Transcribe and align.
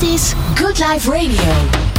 Dit 0.00 0.08
is 0.08 0.32
Good 0.54 0.78
Life 0.78 1.10
Radio. 1.10 1.52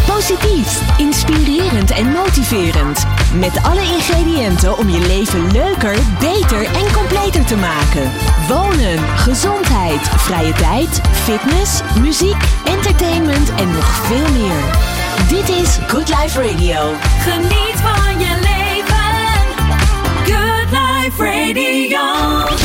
Positief, 0.08 0.98
inspirerend 0.98 1.92
en 1.92 2.12
motiverend. 2.12 3.06
Met 3.34 3.64
alle 3.64 3.82
ingrediënten 3.82 4.78
om 4.78 4.90
je 4.90 5.00
leven 5.00 5.52
leuker, 5.52 5.98
beter 6.20 6.66
en 6.66 6.94
completer 6.94 7.46
te 7.46 7.56
maken. 7.56 8.12
Wonen, 8.48 9.00
gezondheid, 9.16 10.02
vrije 10.02 10.54
tijd, 10.54 11.02
fitness, 11.12 11.82
muziek, 12.00 12.44
entertainment 12.66 13.50
en 13.56 13.72
nog 13.72 13.86
veel 13.86 14.32
meer. 14.32 14.64
Dit 15.30 15.50
is 15.50 15.78
Good 15.88 16.08
Life 16.08 16.42
Radio. 16.42 16.94
Geniet 17.20 17.76
van 17.82 18.20
je 18.20 18.40
leven. 18.42 19.12
Good 20.24 20.72
Life 20.72 21.24
Radio. 21.24 22.61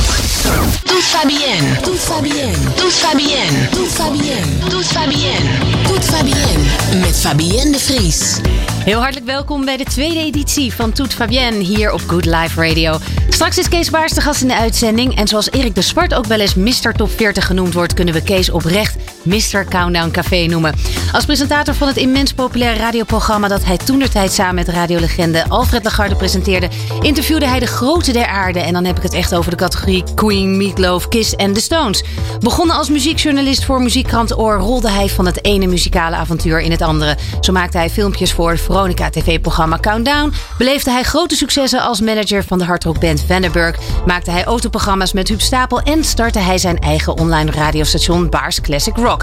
Bien. 1.07 1.83
Tout 1.83 2.09
va 2.09 2.21
bien. 2.21 2.53
Tout 2.77 3.01
va 3.03 3.15
bien. 3.15 3.69
Tout 3.71 3.89
va 3.97 4.11
bien. 4.11 4.71
Tout 4.71 4.95
va 4.95 5.07
bien. 5.07 5.41
Tout 5.87 6.05
va 6.11 6.23
bien. 6.23 7.01
Met 7.01 7.17
Fabienne 7.17 7.73
de 7.73 7.79
Vries. 7.79 8.41
Heel 8.85 9.01
hartelijk 9.01 9.27
welkom 9.27 9.65
bij 9.65 9.77
de 9.77 9.85
tweede 9.85 10.19
editie 10.19 10.75
van 10.75 10.93
Toet 10.93 11.15
Fabienne 11.15 11.65
hier 11.65 11.93
op 11.93 12.01
Good 12.07 12.25
Life 12.25 12.69
Radio. 12.69 12.99
Straks 13.29 13.59
is 13.59 13.69
Kees 13.69 13.91
Baars 13.91 14.13
de 14.13 14.21
gast 14.21 14.43
in 14.43 14.49
de 14.49 14.57
uitzending. 14.57 15.17
En 15.17 15.29
zoals 15.29 15.51
Erik 15.51 15.75
de 15.75 15.83
Zwart 15.83 16.15
ook 16.15 16.27
wel 16.27 16.41
eens 16.41 16.55
Mr. 16.55 16.93
Top 16.97 17.11
40 17.17 17.47
genoemd 17.47 17.75
wordt, 17.75 17.95
kunnen 17.95 18.15
we 18.15 18.23
Kees 18.23 18.51
oprecht 18.51 18.97
Mr. 19.27 19.65
Countdown 19.69 20.11
Café 20.11 20.47
noemen. 20.47 20.75
Als 21.13 21.25
presentator 21.25 21.75
van 21.75 21.89
het 21.89 21.97
immens 21.97 22.33
populaire 22.33 22.79
radioprogramma 22.79 23.49
dat 23.49 23.65
hij 23.65 23.77
toenertijd 23.77 24.33
samen 24.33 24.55
met 24.55 24.69
radiolegende 24.69 25.49
Alfred 25.49 25.85
Lagarde 25.85 26.17
presenteerde, 26.17 26.69
interviewde 27.01 27.47
hij 27.47 27.59
de 27.59 27.67
grote 27.67 28.13
der 28.13 28.27
aarde. 28.27 28.61
En 28.61 28.73
dan 28.73 28.85
heb 28.85 28.97
ik 28.97 29.03
het 29.03 29.15
echt 29.15 29.35
over 29.35 29.51
de 29.51 29.57
categorie 29.57 30.05
Queen, 30.15 30.57
Meatloaf, 30.57 31.09
Kiss 31.09 31.35
en 31.35 31.53
The 31.53 31.61
Stones. 31.61 32.05
Begonnen 32.41 32.77
als 32.77 32.89
muziekjournalist 32.89 33.65
voor 33.65 33.83
muziekkrant 33.83 34.39
Oor, 34.39 34.55
rolde 34.55 34.91
hij 34.91 35.09
van 35.09 35.27
het 35.27 35.45
ene 35.45 35.67
muzikale 35.67 36.17
avontuur 36.17 36.61
in 36.61 36.71
het 36.71 36.83
andere. 36.83 37.17
Zo 37.41 37.53
maakte 37.53 37.79
hij 37.79 37.91
filmpjes 37.91 38.33
voor 38.33 38.51
het 38.51 38.61
Veronica 38.61 39.11
TV-programma 39.11 39.79
Countdown. 39.81 40.33
Beleefde 40.59 40.91
hij 40.91 41.03
grote 41.03 41.37
successen 41.37 41.81
als 41.81 42.01
manager 42.01 42.45
van 42.45 42.59
de 42.59 42.65
hardrockband 42.65 43.25
Vandenberg. 43.27 43.77
Maakte 44.07 44.31
hij 44.31 44.45
autoprogramma's 44.45 45.13
met 45.13 45.29
Huub 45.29 45.41
Stapel 45.41 45.81
en 45.81 46.05
startte 46.05 46.39
hij 46.39 46.59
zijn 46.59 46.79
eigen 46.79 47.19
online 47.19 47.51
radiostation 47.51 48.31
Baars 48.31 48.61
Classic 48.61 48.97
Rock. 48.97 49.16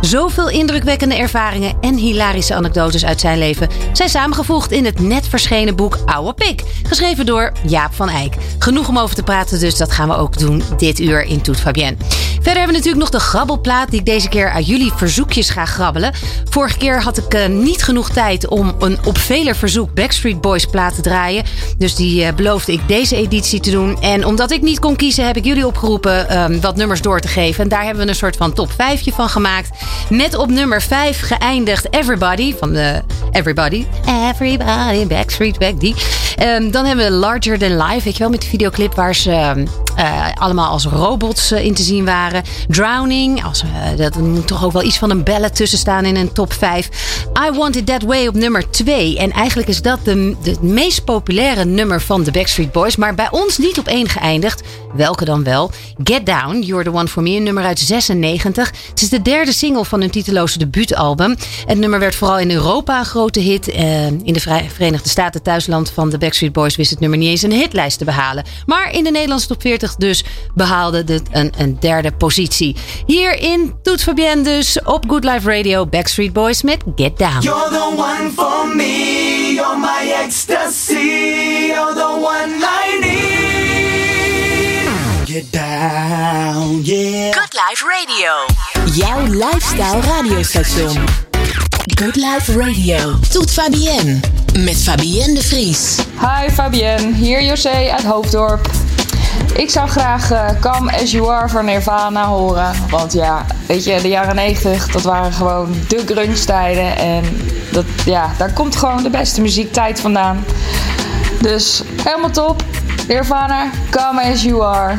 Zoveel 0.00 0.48
indrukwekkende 0.48 1.16
ervaringen 1.16 1.74
en 1.80 1.96
hilarische 1.96 2.54
anekdotes 2.54 3.04
uit 3.04 3.20
zijn 3.20 3.38
leven 3.38 3.68
zijn 3.92 4.08
samengevoegd 4.08 4.72
in 4.72 4.84
het 4.84 5.00
net 5.00 5.28
verschenen 5.28 5.76
boek 5.76 5.98
Oude 6.04 6.34
Pik, 6.34 6.62
geschreven 6.82 7.26
door 7.26 7.52
Jaap 7.66 7.94
van 7.94 8.08
Eyck. 8.08 8.34
Genoeg 8.58 8.88
om 8.88 8.98
over 8.98 9.16
te 9.16 9.22
praten, 9.22 9.60
dus 9.60 9.76
dat 9.76 9.92
gaan 9.92 10.08
we 10.08 10.16
ook 10.16 10.38
doen 10.38 10.62
dit 10.76 10.98
uur 11.00 11.22
in 11.22 11.40
Toet 11.40 11.60
Fabienne. 11.60 11.96
Verder 12.46 12.64
hebben 12.64 12.82
we 12.82 12.86
natuurlijk 12.86 13.12
nog 13.12 13.22
de 13.22 13.28
grabbelplaat 13.28 13.90
die 13.90 13.98
ik 14.00 14.06
deze 14.06 14.28
keer 14.28 14.50
uit 14.50 14.66
jullie 14.66 14.92
verzoekjes 14.96 15.50
ga 15.50 15.64
grabbelen. 15.64 16.12
Vorige 16.50 16.78
keer 16.78 17.02
had 17.02 17.18
ik 17.18 17.34
uh, 17.34 17.46
niet 17.46 17.82
genoeg 17.82 18.10
tijd 18.10 18.48
om 18.48 18.74
een 18.78 18.98
op 19.04 19.18
vele 19.18 19.54
verzoek 19.54 19.94
Backstreet 19.94 20.40
Boys 20.40 20.66
plaat 20.66 20.94
te 20.94 21.00
draaien. 21.00 21.44
Dus 21.78 21.94
die 21.94 22.22
uh, 22.22 22.32
beloofde 22.32 22.72
ik 22.72 22.88
deze 22.88 23.16
editie 23.16 23.60
te 23.60 23.70
doen. 23.70 24.00
En 24.00 24.24
omdat 24.24 24.50
ik 24.50 24.62
niet 24.62 24.78
kon 24.78 24.96
kiezen 24.96 25.26
heb 25.26 25.36
ik 25.36 25.44
jullie 25.44 25.66
opgeroepen 25.66 26.38
um, 26.38 26.60
wat 26.60 26.76
nummers 26.76 27.00
door 27.00 27.20
te 27.20 27.28
geven. 27.28 27.62
En 27.62 27.68
daar 27.68 27.84
hebben 27.84 28.02
we 28.02 28.08
een 28.08 28.16
soort 28.16 28.36
van 28.36 28.52
top 28.52 28.72
5 28.72 29.02
van 29.14 29.28
gemaakt. 29.36 29.70
Met 30.10 30.36
op 30.36 30.50
nummer 30.50 30.82
5 30.82 31.20
geëindigd 31.20 31.94
Everybody 31.94 32.54
van 32.58 32.72
de 32.72 33.02
Everybody. 33.32 33.86
Everybody, 34.30 35.06
Backstreet 35.06 35.58
Back, 35.58 35.80
die. 35.80 35.94
Um, 36.42 36.70
dan 36.70 36.84
hebben 36.84 37.04
we 37.04 37.10
Larger 37.10 37.58
Than 37.58 37.76
Life, 37.76 38.04
weet 38.04 38.12
je 38.12 38.18
wel, 38.18 38.30
met 38.30 38.42
de 38.42 38.48
videoclip 38.48 38.94
waar 38.94 39.14
ze 39.14 39.64
uh, 39.98 40.26
allemaal 40.34 40.70
als 40.70 40.84
robots 40.84 41.52
uh, 41.52 41.64
in 41.64 41.74
te 41.74 41.82
zien 41.82 42.04
waren. 42.04 42.42
Drowning, 42.68 43.44
als, 43.44 43.62
uh, 43.62 43.96
dat 43.96 44.16
moet 44.16 44.46
toch 44.46 44.64
ook 44.64 44.72
wel 44.72 44.82
iets 44.82 44.98
van 44.98 45.10
een 45.10 45.22
ballad 45.22 45.56
tussen 45.56 45.78
staan 45.78 46.04
in 46.04 46.16
een 46.16 46.32
top 46.32 46.52
5. 46.52 46.88
I 47.46 47.56
Want 47.56 47.76
It 47.76 47.86
That 47.86 48.02
Way 48.02 48.26
op 48.26 48.34
nummer 48.34 48.70
2. 48.70 49.18
En 49.18 49.32
eigenlijk 49.32 49.68
is 49.68 49.82
dat 49.82 50.04
de, 50.04 50.36
de 50.42 50.56
meest 50.60 51.04
populaire 51.04 51.64
nummer 51.64 52.00
van 52.00 52.22
de 52.22 52.30
Backstreet 52.30 52.72
Boys. 52.72 52.96
Maar 52.96 53.14
bij 53.14 53.28
ons 53.30 53.58
niet 53.58 53.78
op 53.78 53.86
één 53.86 54.08
geëindigd. 54.08 54.62
Welke 54.94 55.24
dan 55.24 55.44
wel? 55.44 55.70
Get 56.02 56.26
Down, 56.26 56.60
You're 56.60 56.84
the 56.84 56.92
One 56.92 57.08
for 57.08 57.22
Me, 57.22 57.30
een 57.30 57.42
nummer 57.42 57.64
uit 57.64 57.78
96. 57.78 58.72
Het 58.90 59.02
is 59.02 59.08
de 59.08 59.22
derde 59.22 59.52
single 59.52 59.84
van 59.84 60.00
hun 60.00 60.10
titeloze 60.10 60.58
debuutalbum. 60.58 61.36
Het 61.66 61.78
nummer 61.78 61.98
werd 61.98 62.14
vooral 62.14 62.38
in 62.38 62.50
Europa 62.50 62.98
een 62.98 63.04
grote 63.04 63.40
hit. 63.40 63.66
in 64.22 64.32
de 64.32 64.40
Verenigde 64.68 65.08
Staten, 65.08 65.42
thuisland 65.42 65.90
van 65.90 66.10
de 66.10 66.18
Backstreet 66.18 66.52
Boys, 66.52 66.76
wist 66.76 66.90
het 66.90 67.00
nummer 67.00 67.18
niet 67.18 67.28
eens 67.28 67.42
een 67.42 67.52
hitlijst 67.52 67.98
te 67.98 68.04
behalen. 68.04 68.44
Maar 68.66 68.92
in 68.92 69.04
de 69.04 69.10
Nederlandse 69.10 69.46
top 69.46 69.60
40 69.60 69.85
dus 69.94 70.24
behaalde 70.54 71.04
dit 71.04 71.22
een, 71.30 71.52
een 71.58 71.76
derde 71.80 72.12
positie. 72.12 72.76
Hier 73.06 73.40
in 73.40 73.74
Toet 73.82 74.02
Fabienne 74.02 74.42
dus 74.42 74.82
op 74.84 75.04
Good 75.08 75.24
Life 75.24 75.56
Radio 75.56 75.86
Backstreet 75.86 76.32
Boys 76.32 76.62
met 76.62 76.82
Get 76.96 77.18
Down. 77.18 77.40
You're 77.40 77.68
the 77.68 77.94
one 77.96 78.30
for 78.34 78.76
me, 78.76 79.52
you're 79.54 79.78
my 79.78 80.12
ecstasy, 80.24 81.66
you're 81.66 81.94
the 81.94 82.20
one 82.22 82.54
I 82.60 82.98
need. 83.00 83.26
Get 85.26 85.52
down, 85.52 86.82
yeah. 86.82 87.32
Good 87.32 87.52
Life 87.52 87.84
Radio. 87.84 88.46
Jouw 88.94 89.26
lifestyle 89.26 90.00
radiostation. 90.00 91.04
Good 91.94 92.16
Life 92.16 92.58
Radio. 92.58 93.18
Toet 93.30 93.50
Fabienne. 93.50 94.20
Met 94.58 94.76
Fabienne 94.76 95.34
de 95.34 95.42
Vries. 95.42 95.96
Hi 96.20 96.50
Fabienne, 96.50 97.14
hier 97.14 97.42
José 97.42 97.90
uit 97.90 98.04
Hoofddorp. 98.04 98.75
Ik 99.54 99.70
zou 99.70 99.88
graag 99.88 100.32
uh, 100.32 100.48
Come 100.60 100.92
As 100.92 101.10
You 101.10 101.30
Are 101.30 101.48
van 101.48 101.64
Nirvana 101.64 102.26
horen. 102.26 102.72
Want 102.90 103.12
ja, 103.12 103.46
weet 103.66 103.84
je, 103.84 104.00
de 104.00 104.08
jaren 104.08 104.34
90, 104.34 104.88
dat 104.88 105.02
waren 105.02 105.32
gewoon 105.32 105.74
de 105.88 106.02
grunge 106.06 106.44
tijden. 106.44 106.96
En 106.96 107.24
dat, 107.72 107.84
ja, 108.04 108.30
daar 108.38 108.52
komt 108.52 108.76
gewoon 108.76 109.02
de 109.02 109.10
beste 109.10 109.40
muziektijd 109.40 110.00
vandaan. 110.00 110.44
Dus 111.40 111.82
helemaal 112.02 112.30
top. 112.30 112.62
Nirvana, 113.08 113.70
Come 113.90 114.32
As 114.32 114.42
You 114.42 114.64
Are. 114.64 114.94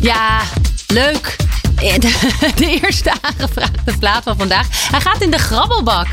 Ja, 0.00 0.40
leuk. 0.86 1.41
De 2.56 2.80
eerste 2.82 3.12
aangevraagde 3.20 3.98
plaat 3.98 4.22
van 4.22 4.36
vandaag. 4.36 4.66
Hij 4.90 5.00
gaat 5.00 5.22
in 5.22 5.30
de 5.30 5.38
grabbelbak. 5.38 6.06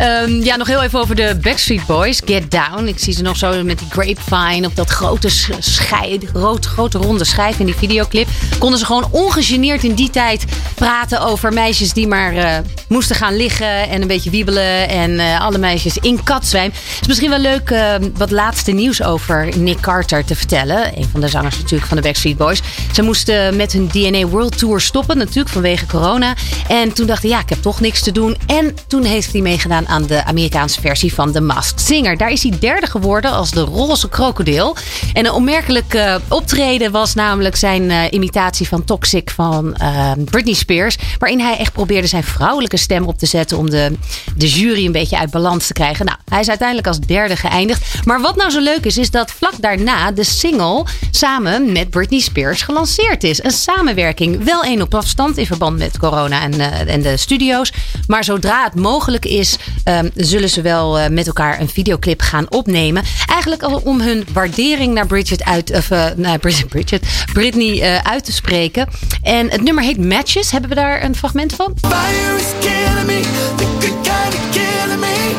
Um, 0.00 0.44
ja, 0.44 0.56
nog 0.56 0.66
heel 0.66 0.82
even 0.82 0.98
over 1.00 1.14
de 1.14 1.38
Backstreet 1.42 1.86
Boys. 1.86 2.20
Get 2.24 2.50
Down. 2.50 2.86
Ik 2.86 2.98
zie 2.98 3.12
ze 3.12 3.22
nog 3.22 3.36
zo 3.36 3.64
met 3.64 3.78
die 3.78 3.88
grapevine 3.90 4.66
op 4.66 4.76
dat 4.76 4.90
grote, 4.90 5.28
schij, 5.58 6.20
grote, 6.62 6.98
ronde 6.98 7.24
schijf 7.24 7.58
in 7.58 7.66
die 7.66 7.74
videoclip. 7.74 8.28
Konden 8.58 8.78
ze 8.78 8.84
gewoon 8.84 9.08
ongegeneerd 9.10 9.84
in 9.84 9.94
die 9.94 10.10
tijd 10.10 10.44
praten 10.74 11.20
over 11.20 11.52
meisjes 11.52 11.92
die 11.92 12.06
maar 12.06 12.34
uh, 12.34 12.56
moesten 12.88 13.16
gaan 13.16 13.36
liggen 13.36 13.88
en 13.88 14.02
een 14.02 14.08
beetje 14.08 14.30
wiebelen. 14.30 14.88
En 14.88 15.10
uh, 15.10 15.40
alle 15.40 15.58
meisjes 15.58 15.96
in 15.96 16.22
katzwijm. 16.22 16.70
Het 16.70 17.00
is 17.00 17.06
misschien 17.06 17.30
wel 17.30 17.38
leuk 17.38 17.70
uh, 17.70 17.94
wat 18.14 18.30
laatste 18.30 18.72
nieuws 18.72 19.02
over 19.02 19.48
Nick 19.58 19.80
Carter 19.80 20.24
te 20.24 20.36
vertellen. 20.36 20.98
Een 20.98 21.08
van 21.12 21.20
de 21.20 21.28
zangers 21.28 21.56
natuurlijk 21.56 21.86
van 21.86 21.96
de 21.96 22.02
Backstreet 22.02 22.36
Boys. 22.36 22.60
Ze 22.92 23.02
moesten 23.02 23.56
met 23.56 23.72
hun 23.72 23.88
DNA 23.88 24.26
World 24.26 24.58
Tour 24.58 24.80
stoppen, 24.80 25.09
natuurlijk 25.16 25.48
vanwege 25.48 25.86
corona. 25.86 26.34
En 26.68 26.92
toen 26.92 27.06
dachten 27.06 27.28
ja, 27.28 27.40
ik 27.40 27.48
heb 27.48 27.62
toch 27.62 27.80
niks 27.80 28.02
te 28.02 28.12
doen. 28.12 28.36
En 28.46 28.74
toen 28.86 29.04
heeft 29.04 29.32
hij 29.32 29.40
meegedaan 29.40 29.88
aan 29.88 30.06
de 30.06 30.24
Amerikaanse 30.24 30.80
versie 30.80 31.14
van 31.14 31.32
The 31.32 31.40
Masked 31.40 31.80
Singer. 31.80 32.16
Daar 32.16 32.30
is 32.30 32.42
hij 32.42 32.58
derde 32.58 32.86
geworden 32.86 33.30
als 33.30 33.50
de 33.50 33.60
roze 33.60 34.08
krokodil. 34.08 34.76
En 35.12 35.26
een 35.26 35.32
opmerkelijk 35.32 35.94
uh, 35.94 36.14
optreden 36.28 36.90
was 36.90 37.14
namelijk 37.14 37.56
zijn 37.56 37.82
uh, 37.82 38.04
imitatie 38.10 38.68
van 38.68 38.84
Toxic 38.84 39.30
van 39.30 39.76
uh, 39.82 40.12
Britney 40.24 40.54
Spears. 40.54 40.96
Waarin 41.18 41.40
hij 41.40 41.56
echt 41.58 41.72
probeerde 41.72 42.06
zijn 42.06 42.24
vrouwelijke 42.24 42.76
stem 42.76 43.06
op 43.06 43.18
te 43.18 43.26
zetten 43.26 43.58
om 43.58 43.70
de, 43.70 43.92
de 44.36 44.48
jury 44.48 44.86
een 44.86 44.92
beetje 44.92 45.18
uit 45.18 45.30
balans 45.30 45.66
te 45.66 45.72
krijgen. 45.72 46.06
Nou, 46.06 46.18
hij 46.28 46.40
is 46.40 46.48
uiteindelijk 46.48 46.88
als 46.88 47.00
derde 47.00 47.36
geëindigd. 47.36 48.04
Maar 48.04 48.20
wat 48.20 48.36
nou 48.36 48.50
zo 48.50 48.60
leuk 48.60 48.84
is, 48.84 48.98
is 48.98 49.10
dat 49.10 49.30
vlak 49.30 49.54
daarna 49.60 50.12
de 50.12 50.24
single 50.24 50.84
samen 51.10 51.72
met 51.72 51.90
Britney 51.90 52.20
Spears 52.20 52.62
gelanceerd 52.62 53.24
is. 53.24 53.42
Een 53.42 53.50
samenwerking. 53.50 54.44
Wel 54.44 54.62
één 54.62 54.82
op 54.82 54.94
afstand 55.00 55.36
in 55.36 55.46
verband 55.46 55.78
met 55.78 55.98
corona 55.98 56.42
en, 56.42 56.60
en 56.88 57.02
de 57.02 57.16
studio's. 57.16 57.72
Maar 58.06 58.24
zodra 58.24 58.64
het 58.64 58.74
mogelijk 58.74 59.24
is, 59.24 59.56
um, 59.84 60.10
zullen 60.14 60.48
ze 60.48 60.62
wel 60.62 61.00
uh, 61.00 61.06
met 61.08 61.26
elkaar 61.26 61.60
een 61.60 61.68
videoclip 61.68 62.20
gaan 62.20 62.46
opnemen. 62.50 63.02
Eigenlijk 63.26 63.62
al 63.62 63.80
om 63.84 64.00
hun 64.00 64.26
waardering 64.32 64.94
naar 64.94 65.06
Bridget 65.06 65.44
uit, 65.44 65.70
of, 65.70 65.90
uh, 65.90 66.06
naar 66.16 66.38
Bridget, 66.68 67.02
Britney 67.32 67.74
uh, 67.76 67.98
uit 67.98 68.24
te 68.24 68.32
spreken. 68.32 68.88
En 69.22 69.50
het 69.50 69.62
nummer 69.62 69.84
heet 69.84 69.98
Matches. 69.98 70.50
Hebben 70.50 70.70
we 70.70 70.76
daar 70.76 71.04
een 71.04 71.16
fragment 71.16 71.52
van? 71.54 71.74
Fire 71.80 72.36
is 72.36 72.44
killing 72.60 73.06
me, 73.06 73.20
the 73.56 73.64
good 73.64 74.00
kind 74.02 74.34
of 74.34 74.50
killing 74.50 75.00
me. 75.00 75.34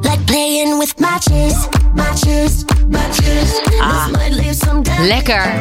Like 0.00 0.24
playing 0.24 0.78
with 0.78 0.98
matches, 0.98 1.68
matches, 1.94 2.64
matches. 2.88 3.60
Ah, 3.80 4.06
lekker. 5.00 5.52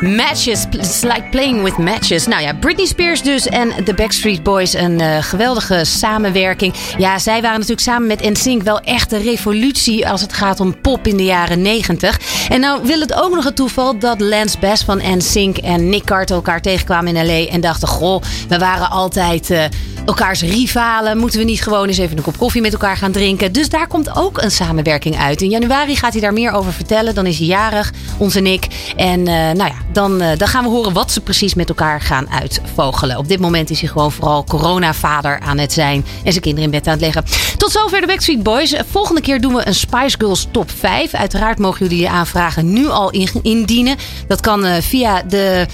Matches, 0.00 0.64
it's 0.70 1.02
like 1.02 1.22
playing 1.30 1.62
with 1.62 1.78
matches. 1.78 2.26
Nou 2.26 2.42
ja, 2.42 2.54
Britney 2.54 2.86
Spears 2.86 3.22
dus 3.22 3.46
en 3.46 3.84
de 3.84 3.94
Backstreet 3.94 4.42
Boys. 4.42 4.74
Een 4.74 5.00
eh, 5.00 5.22
geweldige 5.22 5.84
samenwerking. 5.84 6.74
Ja, 6.98 7.18
zij 7.18 7.40
waren 7.40 7.58
natuurlijk 7.58 7.86
samen 7.86 8.06
met 8.06 8.30
NSYNC 8.30 8.62
wel 8.62 8.80
echt 8.80 9.12
een 9.12 9.22
revolutie 9.22 10.08
als 10.08 10.20
het 10.20 10.32
gaat 10.32 10.60
om 10.60 10.80
pop 10.80 11.06
in 11.06 11.16
de 11.16 11.24
jaren 11.24 11.62
90. 11.62 12.20
En 12.48 12.60
nou 12.60 12.86
wil 12.86 13.00
het 13.00 13.14
ook 13.14 13.34
nog 13.34 13.44
het 13.44 13.56
toeval 13.56 13.98
dat 13.98 14.20
Lance 14.20 14.58
Bass 14.58 14.84
van 14.84 15.00
NSYNC 15.02 15.56
en 15.56 15.88
Nick 15.88 16.04
Carter 16.04 16.36
elkaar 16.36 16.60
tegenkwamen 16.60 17.16
in 17.16 17.26
L.A. 17.26 17.52
en 17.52 17.60
dachten, 17.60 17.88
goh, 17.88 18.22
we 18.48 18.58
waren 18.58 18.90
altijd... 18.90 19.50
eh, 19.50 19.64
elkaars 20.06 20.40
rivalen. 20.42 21.18
Moeten 21.18 21.38
we 21.38 21.44
niet 21.44 21.62
gewoon 21.62 21.86
eens 21.88 21.98
even 21.98 22.16
een 22.16 22.22
kop 22.22 22.38
koffie 22.38 22.60
met 22.60 22.72
elkaar 22.72 22.96
gaan 22.96 23.12
drinken? 23.12 23.52
Dus 23.52 23.68
daar 23.68 23.86
komt 23.86 24.16
ook 24.16 24.42
een 24.42 24.50
samenwerking 24.50 25.18
uit. 25.18 25.42
In 25.42 25.50
januari 25.50 25.96
gaat 25.96 26.12
hij 26.12 26.20
daar 26.20 26.32
meer 26.32 26.52
over 26.52 26.72
vertellen. 26.72 27.14
Dan 27.14 27.26
is 27.26 27.38
hij 27.38 27.46
jarig, 27.46 27.92
onze 28.18 28.40
Nick. 28.40 28.66
En 28.96 29.26
eh, 29.26 29.34
nou 29.34 29.56
ja, 29.56 29.74
dan, 29.92 30.20
eh, 30.20 30.36
dan 30.38 30.48
gaan 30.48 30.64
we 30.64 30.70
horen 30.70 30.92
wat 30.92 31.12
ze 31.12 31.20
precies 31.20 31.54
met 31.54 31.68
elkaar 31.68 32.00
gaan 32.00 32.30
uitvogelen. 32.30 33.18
Op 33.18 33.28
dit 33.28 33.40
moment 33.40 33.70
is 33.70 33.80
hij 33.80 33.88
gewoon 33.88 34.12
vooral 34.12 34.44
coronavader 34.44 35.40
aan 35.40 35.58
het 35.58 35.72
zijn. 35.72 36.04
En 36.24 36.30
zijn 36.32 36.42
kinderen 36.44 36.64
in 36.64 36.70
bed 36.78 36.86
aan 36.86 36.92
het 36.92 37.00
leggen. 37.02 37.24
Tot 37.56 37.70
zover 37.70 38.00
de 38.00 38.06
Backstreet 38.06 38.42
Boys. 38.42 38.72
Eh, 38.72 38.82
Volgende 38.90 39.20
keer 39.20 39.40
doen 39.40 39.54
we 39.54 39.66
een 39.66 39.74
Spice 39.74 40.16
Girls 40.18 40.48
top 40.50 40.70
5. 40.70 41.14
Uiteraard 41.14 41.58
mogen 41.58 41.86
jullie 41.86 42.02
je 42.02 42.08
aanvragen 42.08 42.72
nu 42.72 42.88
al 42.88 43.10
in- 43.10 43.28
indienen. 43.42 43.96
Dat 44.28 44.40
kan 44.40 44.64
eh, 44.64 44.82
via 44.82 45.22
de 45.22 45.66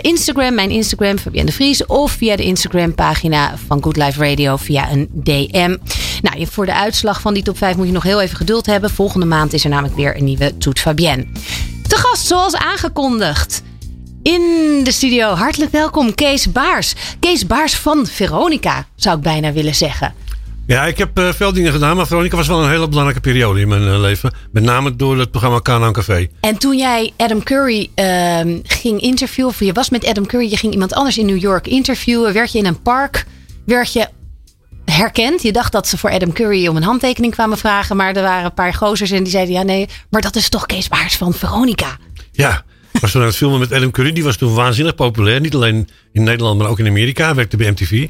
Instagram, 0.00 0.54
mijn 0.54 0.70
Instagram, 0.70 1.18
Fabienne 1.18 1.50
de 1.50 1.56
Vries. 1.56 1.86
Of 1.86 2.10
via 2.12 2.36
de 2.36 2.42
Instagram 2.42 2.94
pagina 2.94 3.54
van 3.66 3.82
Good 3.82 3.96
Life 3.96 4.18
Radio 4.28 4.56
via 4.56 4.90
een 4.90 5.08
DM. 5.12 5.76
Nou, 6.22 6.46
voor 6.50 6.66
de 6.66 6.74
uitslag 6.74 7.20
van 7.20 7.34
die 7.34 7.42
top 7.42 7.56
5 7.58 7.76
moet 7.76 7.86
je 7.86 7.92
nog 7.92 8.02
heel 8.02 8.20
even 8.20 8.36
geduld 8.36 8.66
hebben. 8.66 8.90
Volgende 8.90 9.26
maand 9.26 9.52
is 9.52 9.64
er 9.64 9.70
namelijk 9.70 9.96
weer 9.96 10.16
een 10.16 10.24
nieuwe 10.24 10.58
Toet 10.58 10.78
Fabienne. 10.80 11.26
Te 11.90 11.96
gast 11.96 12.26
zoals 12.26 12.56
aangekondigd. 12.56 13.62
In 14.22 14.40
de 14.84 14.92
studio, 14.92 15.28
hartelijk 15.28 15.72
welkom 15.72 16.14
Kees 16.14 16.52
Baars. 16.52 16.94
Kees 17.20 17.46
Baars 17.46 17.76
van 17.76 18.06
Veronica, 18.06 18.86
zou 18.96 19.16
ik 19.16 19.22
bijna 19.22 19.52
willen 19.52 19.74
zeggen. 19.74 20.14
Ja, 20.66 20.84
ik 20.84 20.98
heb 20.98 21.18
eh, 21.18 21.32
veel 21.32 21.52
dingen 21.52 21.72
gedaan, 21.72 21.96
maar 21.96 22.06
Veronica 22.06 22.36
was 22.36 22.46
wel 22.46 22.62
een 22.62 22.70
hele 22.70 22.88
belangrijke 22.88 23.20
periode 23.20 23.60
in 23.60 23.68
mijn 23.68 23.88
eh, 23.88 24.00
leven. 24.00 24.32
Met 24.52 24.62
name 24.62 24.96
door 24.96 25.18
het 25.18 25.30
programma 25.30 25.60
Canaan 25.60 25.92
Café. 25.92 26.28
En 26.40 26.58
toen 26.58 26.76
jij 26.76 27.12
Adam 27.16 27.42
Curry 27.42 27.90
ehm, 27.94 28.58
ging 28.62 29.00
interviewen, 29.00 29.52
of 29.52 29.60
je 29.60 29.72
was 29.72 29.90
met 29.90 30.06
Adam 30.06 30.26
Curry, 30.26 30.50
je 30.50 30.56
ging 30.56 30.72
iemand 30.72 30.92
anders 30.92 31.18
in 31.18 31.26
New 31.26 31.40
York 31.40 31.66
interviewen, 31.66 32.32
werd 32.32 32.52
je 32.52 32.58
in 32.58 32.66
een 32.66 32.82
park, 32.82 33.26
werd 33.66 33.92
je 33.92 34.08
herkend. 34.90 35.42
Je 35.42 35.52
dacht 35.52 35.72
dat 35.72 35.88
ze 35.88 35.98
voor 35.98 36.10
Adam 36.10 36.32
Curry 36.32 36.66
om 36.66 36.76
een 36.76 36.82
handtekening 36.82 37.32
kwamen 37.32 37.58
vragen, 37.58 37.96
maar 37.96 38.16
er 38.16 38.22
waren 38.22 38.44
een 38.44 38.54
paar 38.54 38.74
gozers 38.74 39.10
en 39.10 39.22
die 39.22 39.32
zeiden 39.32 39.54
ja 39.54 39.62
nee, 39.62 39.88
maar 40.10 40.20
dat 40.20 40.36
is 40.36 40.48
toch 40.48 40.66
Kees 40.66 40.88
Baars 40.88 41.16
van 41.16 41.32
Veronica. 41.32 41.96
Ja, 42.32 42.64
was 43.00 43.10
toen 43.10 43.20
aan 43.20 43.26
het 43.26 43.36
filmen 43.36 43.58
met 43.58 43.72
Adam 43.72 43.90
Curry. 43.90 44.12
Die 44.12 44.24
was 44.24 44.36
toen 44.36 44.54
waanzinnig 44.54 44.94
populair. 44.94 45.40
Niet 45.40 45.54
alleen 45.54 45.88
in 46.12 46.22
Nederland, 46.22 46.58
maar 46.58 46.68
ook 46.68 46.78
in 46.78 46.86
Amerika. 46.86 47.34
Werkte 47.34 47.56
bij 47.56 47.70
MTV. 47.70 48.08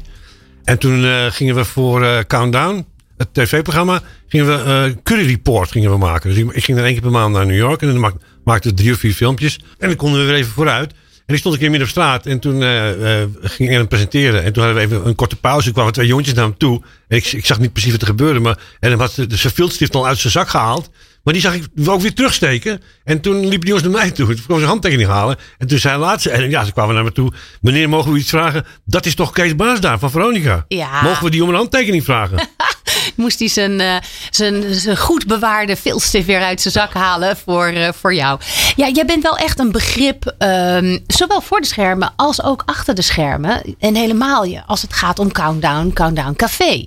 En 0.63 0.77
toen 0.77 1.05
eh, 1.05 1.25
gingen 1.25 1.55
we 1.55 1.65
voor 1.65 2.03
eh, 2.03 2.19
Countdown, 2.27 2.85
het 3.17 3.33
tv-programma, 3.33 4.01
gingen 4.27 4.45
we 4.47 4.53
eh, 4.53 5.03
Curry 5.03 5.27
Report 5.27 5.71
gingen 5.71 5.91
we 5.91 5.97
maken. 5.97 6.29
Dus 6.29 6.55
ik, 6.55 6.63
ging 6.63 6.77
dan 6.77 6.85
één 6.85 6.93
keer 6.93 7.03
per 7.03 7.11
maand 7.11 7.33
naar 7.33 7.45
New 7.45 7.57
York 7.57 7.81
en 7.81 7.87
dan 7.87 7.99
maak, 7.99 8.13
maakte 8.43 8.69
ik 8.69 8.75
drie 8.75 8.91
of 8.91 8.99
vier 8.99 9.13
filmpjes. 9.13 9.59
En 9.77 9.87
dan 9.87 9.97
konden 9.97 10.19
we 10.19 10.25
weer 10.25 10.35
even 10.35 10.51
vooruit. 10.51 10.93
En 11.31 11.37
ik 11.37 11.43
stond 11.43 11.55
een 11.55 11.61
keer 11.61 11.71
midden 11.71 11.87
op 11.87 11.93
straat 11.93 12.25
en 12.25 12.39
toen 12.39 12.61
eh, 12.61 13.21
eh, 13.21 13.29
ging 13.41 13.69
ik 13.69 13.75
hem 13.75 13.87
presenteren. 13.87 14.43
En 14.43 14.53
toen 14.53 14.63
hadden 14.63 14.81
we 14.81 14.87
even 14.87 15.07
een 15.07 15.15
korte 15.15 15.35
pauze. 15.35 15.67
Er 15.67 15.73
kwamen 15.73 15.93
twee 15.93 16.07
jongetjes 16.07 16.33
naar 16.33 16.43
hem 16.43 16.57
toe. 16.57 16.81
En 17.07 17.17
ik, 17.17 17.25
ik 17.25 17.45
zag 17.45 17.59
niet 17.59 17.73
precies 17.73 17.91
wat 17.91 18.01
er 18.01 18.07
gebeurde. 18.07 18.39
Maar, 18.39 18.57
en 18.79 18.89
dan 18.89 18.99
had 18.99 19.13
de, 19.15 19.35
zijn 19.35 19.53
viltstift 19.53 19.95
al 19.95 20.07
uit 20.07 20.17
zijn 20.17 20.31
zak 20.31 20.49
gehaald. 20.49 20.89
Maar 21.23 21.33
die 21.33 21.41
zag 21.41 21.53
ik 21.53 21.63
ook 21.85 22.01
weer 22.01 22.13
terugsteken. 22.13 22.81
En 23.03 23.21
toen 23.21 23.39
liepen 23.39 23.59
die 23.59 23.67
jongens 23.67 23.87
naar 23.87 24.01
mij 24.01 24.11
toe. 24.11 24.35
Toen 24.35 24.45
kwam 24.45 24.59
ze 24.59 24.65
handtekening 24.65 25.09
halen. 25.09 25.37
En 25.57 25.67
toen 25.67 25.79
zei 25.79 25.99
laatste. 25.99 26.29
En 26.29 26.49
ja, 26.49 26.63
ze 26.63 26.71
kwamen 26.71 26.95
naar 26.95 27.03
me 27.03 27.11
toe. 27.11 27.31
Meneer, 27.61 27.89
mogen 27.89 28.11
we 28.11 28.19
iets 28.19 28.29
vragen? 28.29 28.65
Dat 28.85 29.05
is 29.05 29.15
toch 29.15 29.31
Kees 29.31 29.55
Baas 29.55 29.79
daar 29.79 29.99
van 29.99 30.11
Veronica? 30.11 30.65
Ja. 30.67 31.01
Mogen 31.01 31.23
we 31.23 31.29
die 31.29 31.43
om 31.43 31.49
een 31.49 31.55
handtekening 31.55 32.03
vragen? 32.03 32.37
Moest 33.15 33.39
hij 33.39 33.47
zijn, 33.47 33.79
eh, 33.79 33.95
zijn, 34.29 34.73
zijn 34.73 34.97
goed 34.97 35.27
bewaarde 35.27 35.75
filstift 35.77 36.25
weer 36.25 36.41
uit 36.41 36.61
zijn 36.61 36.73
zak 36.73 36.93
halen 36.93 37.37
voor, 37.37 37.65
eh, 37.65 37.89
voor 37.99 38.13
jou. 38.13 38.39
Ja, 38.75 38.89
jij 38.89 39.05
bent 39.05 39.23
wel 39.23 39.37
echt 39.37 39.59
een 39.59 39.71
begrip, 39.71 40.35
ehm, 40.37 40.97
zowel 41.07 41.41
voor 41.41 41.61
de 41.61 41.67
schermen 41.67 42.13
als 42.15 42.43
ook 42.43 42.63
achter 42.65 42.95
de 42.95 43.01
schermen. 43.01 43.61
En 43.79 43.95
helemaal 43.95 44.43
je, 44.43 44.65
als 44.65 44.81
het 44.81 44.93
gaat 44.93 45.19
om 45.19 45.31
Countdown, 45.31 45.91
Countdown 45.93 46.33
Café. 46.35 46.85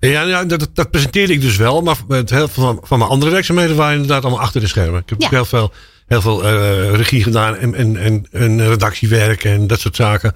Ja, 0.00 0.22
ja 0.22 0.44
dat, 0.44 0.68
dat 0.74 0.90
presenteerde 0.90 1.32
ik 1.32 1.40
dus 1.40 1.56
wel. 1.56 1.82
Maar 1.82 1.96
het 2.08 2.30
heel 2.30 2.48
veel 2.48 2.62
van, 2.62 2.80
van 2.82 2.98
mijn 2.98 3.10
andere 3.10 3.30
werkzaamheden 3.30 3.76
waren 3.76 3.92
inderdaad 3.94 4.22
allemaal 4.22 4.40
achter 4.42 4.60
de 4.60 4.66
schermen. 4.66 5.00
Ik 5.00 5.08
heb 5.08 5.20
Ja. 5.20 5.28
heel 5.28 5.44
veel, 5.44 5.72
heel 6.06 6.20
veel 6.20 6.44
eh, 6.44 6.94
regie 6.94 7.22
gedaan 7.22 7.56
en, 7.56 7.74
en, 7.74 7.96
en, 7.96 8.26
en 8.32 8.68
redactiewerk 8.68 9.44
en 9.44 9.66
dat 9.66 9.80
soort 9.80 9.96
zaken. 9.96 10.32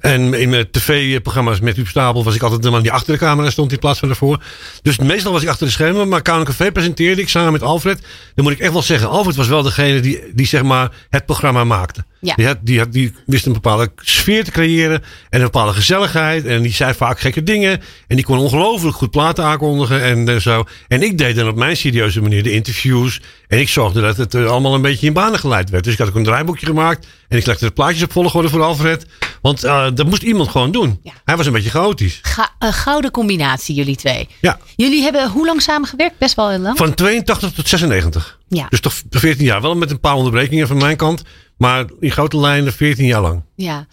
En 0.00 0.34
in 0.34 0.48
mijn 0.48 0.70
tv-programma's 0.70 1.60
met 1.60 1.76
Huub 1.76 1.86
Stapel 1.86 2.24
was 2.24 2.34
ik 2.34 2.42
altijd 2.42 2.62
de 2.62 2.70
man 2.70 2.82
die 2.82 2.92
achter 2.92 3.12
de 3.12 3.18
camera 3.18 3.50
stond 3.50 3.72
in 3.72 3.78
plaats 3.78 3.98
van 3.98 4.08
daarvoor. 4.08 4.42
Dus 4.82 4.98
meestal 4.98 5.32
was 5.32 5.42
ik 5.42 5.48
achter 5.48 5.66
de 5.66 5.72
schermen. 5.72 6.08
Maar 6.08 6.22
Count 6.22 6.46
Café 6.46 6.72
presenteerde 6.72 7.20
ik 7.22 7.28
samen 7.28 7.52
met 7.52 7.62
Alfred. 7.62 8.02
Dan 8.34 8.44
moet 8.44 8.52
ik 8.52 8.60
echt 8.60 8.72
wel 8.72 8.82
zeggen, 8.82 9.08
Alfred 9.08 9.36
was 9.36 9.48
wel 9.48 9.62
degene 9.62 10.00
die, 10.00 10.20
die 10.34 10.46
zeg 10.46 10.62
maar 10.62 10.90
het 11.10 11.26
programma 11.26 11.64
maakte. 11.64 12.04
Ja. 12.24 12.34
Die, 12.34 12.46
had, 12.46 12.58
die, 12.60 12.78
had, 12.78 12.92
die 12.92 13.14
wist 13.26 13.46
een 13.46 13.52
bepaalde 13.52 13.92
sfeer 13.96 14.44
te 14.44 14.50
creëren 14.50 15.02
en 15.30 15.38
een 15.38 15.44
bepaalde 15.44 15.72
gezelligheid. 15.72 16.44
En 16.44 16.62
die 16.62 16.72
zei 16.72 16.94
vaak 16.94 17.20
gekke 17.20 17.42
dingen. 17.42 17.80
En 18.06 18.16
die 18.16 18.24
kon 18.24 18.38
ongelooflijk 18.38 18.96
goed 18.96 19.10
platen 19.10 19.44
aankondigen 19.44 20.02
en 20.02 20.28
eh, 20.28 20.36
zo. 20.36 20.64
En 20.88 21.02
ik 21.02 21.18
deed 21.18 21.36
dan 21.36 21.48
op 21.48 21.56
mijn 21.56 21.76
serieuze 21.76 22.20
manier 22.20 22.42
de 22.42 22.52
interviews. 22.52 23.20
En 23.48 23.58
ik 23.58 23.68
zorgde 23.68 24.00
dat 24.00 24.16
het 24.16 24.34
eh, 24.34 24.46
allemaal 24.46 24.74
een 24.74 24.82
beetje 24.82 25.06
in 25.06 25.12
banen 25.12 25.38
geleid 25.38 25.70
werd. 25.70 25.84
Dus 25.84 25.92
ik 25.92 25.98
had 25.98 26.08
ook 26.08 26.14
een 26.14 26.24
draaiboekje 26.24 26.66
gemaakt. 26.66 27.06
En 27.28 27.38
ik 27.38 27.46
legde 27.46 27.66
de 27.66 27.72
plaatjes 27.72 28.02
op 28.02 28.12
volgorde 28.12 28.48
voor 28.48 28.62
Alfred. 28.62 29.06
Want 29.40 29.64
eh, 29.64 29.86
dat 29.94 30.06
moest 30.06 30.22
iemand 30.22 30.48
gewoon 30.48 30.72
doen. 30.72 31.00
Ja. 31.02 31.12
Hij 31.24 31.36
was 31.36 31.46
een 31.46 31.52
beetje 31.52 31.70
chaotisch. 31.70 32.18
Ga, 32.22 32.50
gouden 32.58 33.10
combinatie, 33.10 33.74
jullie 33.74 33.96
twee. 33.96 34.28
Ja, 34.40 34.58
Jullie 34.76 35.02
hebben 35.02 35.30
hoe 35.30 35.46
lang 35.46 35.62
samengewerkt? 35.62 36.18
Best 36.18 36.34
wel 36.34 36.50
heel 36.50 36.58
lang. 36.58 36.76
van 36.76 36.94
82 36.94 37.52
tot 37.52 37.68
96. 37.68 38.38
Ja. 38.48 38.66
Dus 38.68 38.80
toch 38.80 38.94
14 39.10 39.44
jaar. 39.44 39.60
Wel 39.60 39.76
met 39.76 39.90
een 39.90 40.00
paar 40.00 40.14
onderbrekingen 40.14 40.66
van 40.66 40.76
mijn 40.76 40.96
kant. 40.96 41.22
Maar 41.62 41.84
in 42.00 42.10
grote 42.10 42.38
lijnen 42.38 42.72
14 42.72 43.06
jaar 43.06 43.20
lang. 43.20 43.42
Ja, 43.54 43.86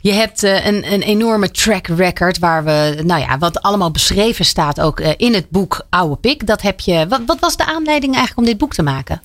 je 0.00 0.12
hebt 0.12 0.42
eh, 0.42 0.66
een, 0.66 0.92
een 0.92 1.02
enorme 1.02 1.50
track 1.50 1.86
record 1.86 2.38
waar 2.38 2.64
we, 2.64 3.02
nou 3.04 3.20
ja, 3.20 3.38
wat 3.38 3.62
allemaal 3.62 3.90
beschreven 3.90 4.44
staat 4.44 4.80
ook 4.80 5.00
eh, 5.00 5.12
in 5.16 5.34
het 5.34 5.50
boek 5.50 5.86
Oude 5.90 6.16
Pik. 6.16 6.46
Dat 6.46 6.62
heb 6.62 6.80
je. 6.80 7.06
Wat, 7.08 7.20
wat 7.26 7.38
was 7.40 7.56
de 7.56 7.66
aanleiding 7.66 8.14
eigenlijk 8.14 8.38
om 8.38 8.52
dit 8.52 8.58
boek 8.58 8.74
te 8.74 8.82
maken? 8.82 9.20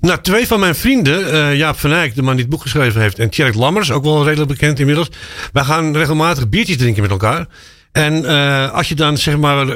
Nou, 0.00 0.20
twee 0.20 0.46
van 0.46 0.60
mijn 0.60 0.74
vrienden, 0.74 1.32
eh, 1.32 1.56
Jaap 1.56 1.78
van 1.78 1.92
Eyck, 1.92 2.14
de 2.14 2.22
man 2.22 2.32
die 2.32 2.42
het 2.42 2.50
boek 2.50 2.62
geschreven 2.62 3.00
heeft, 3.00 3.18
en 3.18 3.30
Tjerk 3.30 3.54
Lammers, 3.54 3.90
ook 3.90 4.04
wel 4.04 4.24
redelijk 4.24 4.50
bekend 4.50 4.78
inmiddels. 4.78 5.10
Wij 5.52 5.64
gaan 5.64 5.96
regelmatig 5.96 6.48
biertjes 6.48 6.76
drinken 6.76 7.02
met 7.02 7.10
elkaar. 7.10 7.46
En 7.92 8.24
als 8.72 8.88
je 8.88 8.94
dan 8.94 9.16
zeg 9.16 9.36
maar 9.36 9.66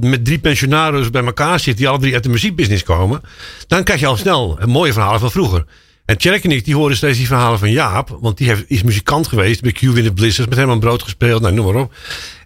met 0.00 0.24
drie 0.24 0.38
pensionados 0.38 1.10
bij 1.10 1.24
elkaar 1.24 1.60
zit, 1.60 1.76
die 1.76 1.88
alle 1.88 1.98
drie 1.98 2.14
uit 2.14 2.22
de 2.22 2.28
muziekbusiness 2.28 2.82
komen, 2.82 3.20
dan 3.66 3.82
krijg 3.82 4.00
je 4.00 4.06
al 4.06 4.16
snel 4.16 4.56
een 4.58 4.70
mooie 4.70 4.92
verhalen 4.92 5.20
van 5.20 5.30
vroeger. 5.30 5.64
En 6.04 6.18
Tjerk 6.18 6.44
en 6.44 6.50
ik, 6.50 6.64
die 6.64 6.74
hoorden 6.74 6.96
steeds 6.96 7.18
die 7.18 7.26
verhalen 7.26 7.58
van 7.58 7.70
Jaap. 7.70 8.18
Want 8.20 8.38
die 8.38 8.48
heeft, 8.48 8.64
is 8.66 8.82
muzikant 8.82 9.28
geweest 9.28 9.60
bij 9.60 9.72
Q 9.72 9.82
in 9.82 10.04
the 10.04 10.12
Blizzards. 10.12 10.50
Met 10.50 10.58
Herman 10.58 10.80
Brood 10.80 11.02
gespeeld, 11.02 11.42
nou 11.42 11.54
noem 11.54 11.72
maar 11.72 11.82
op. 11.82 11.94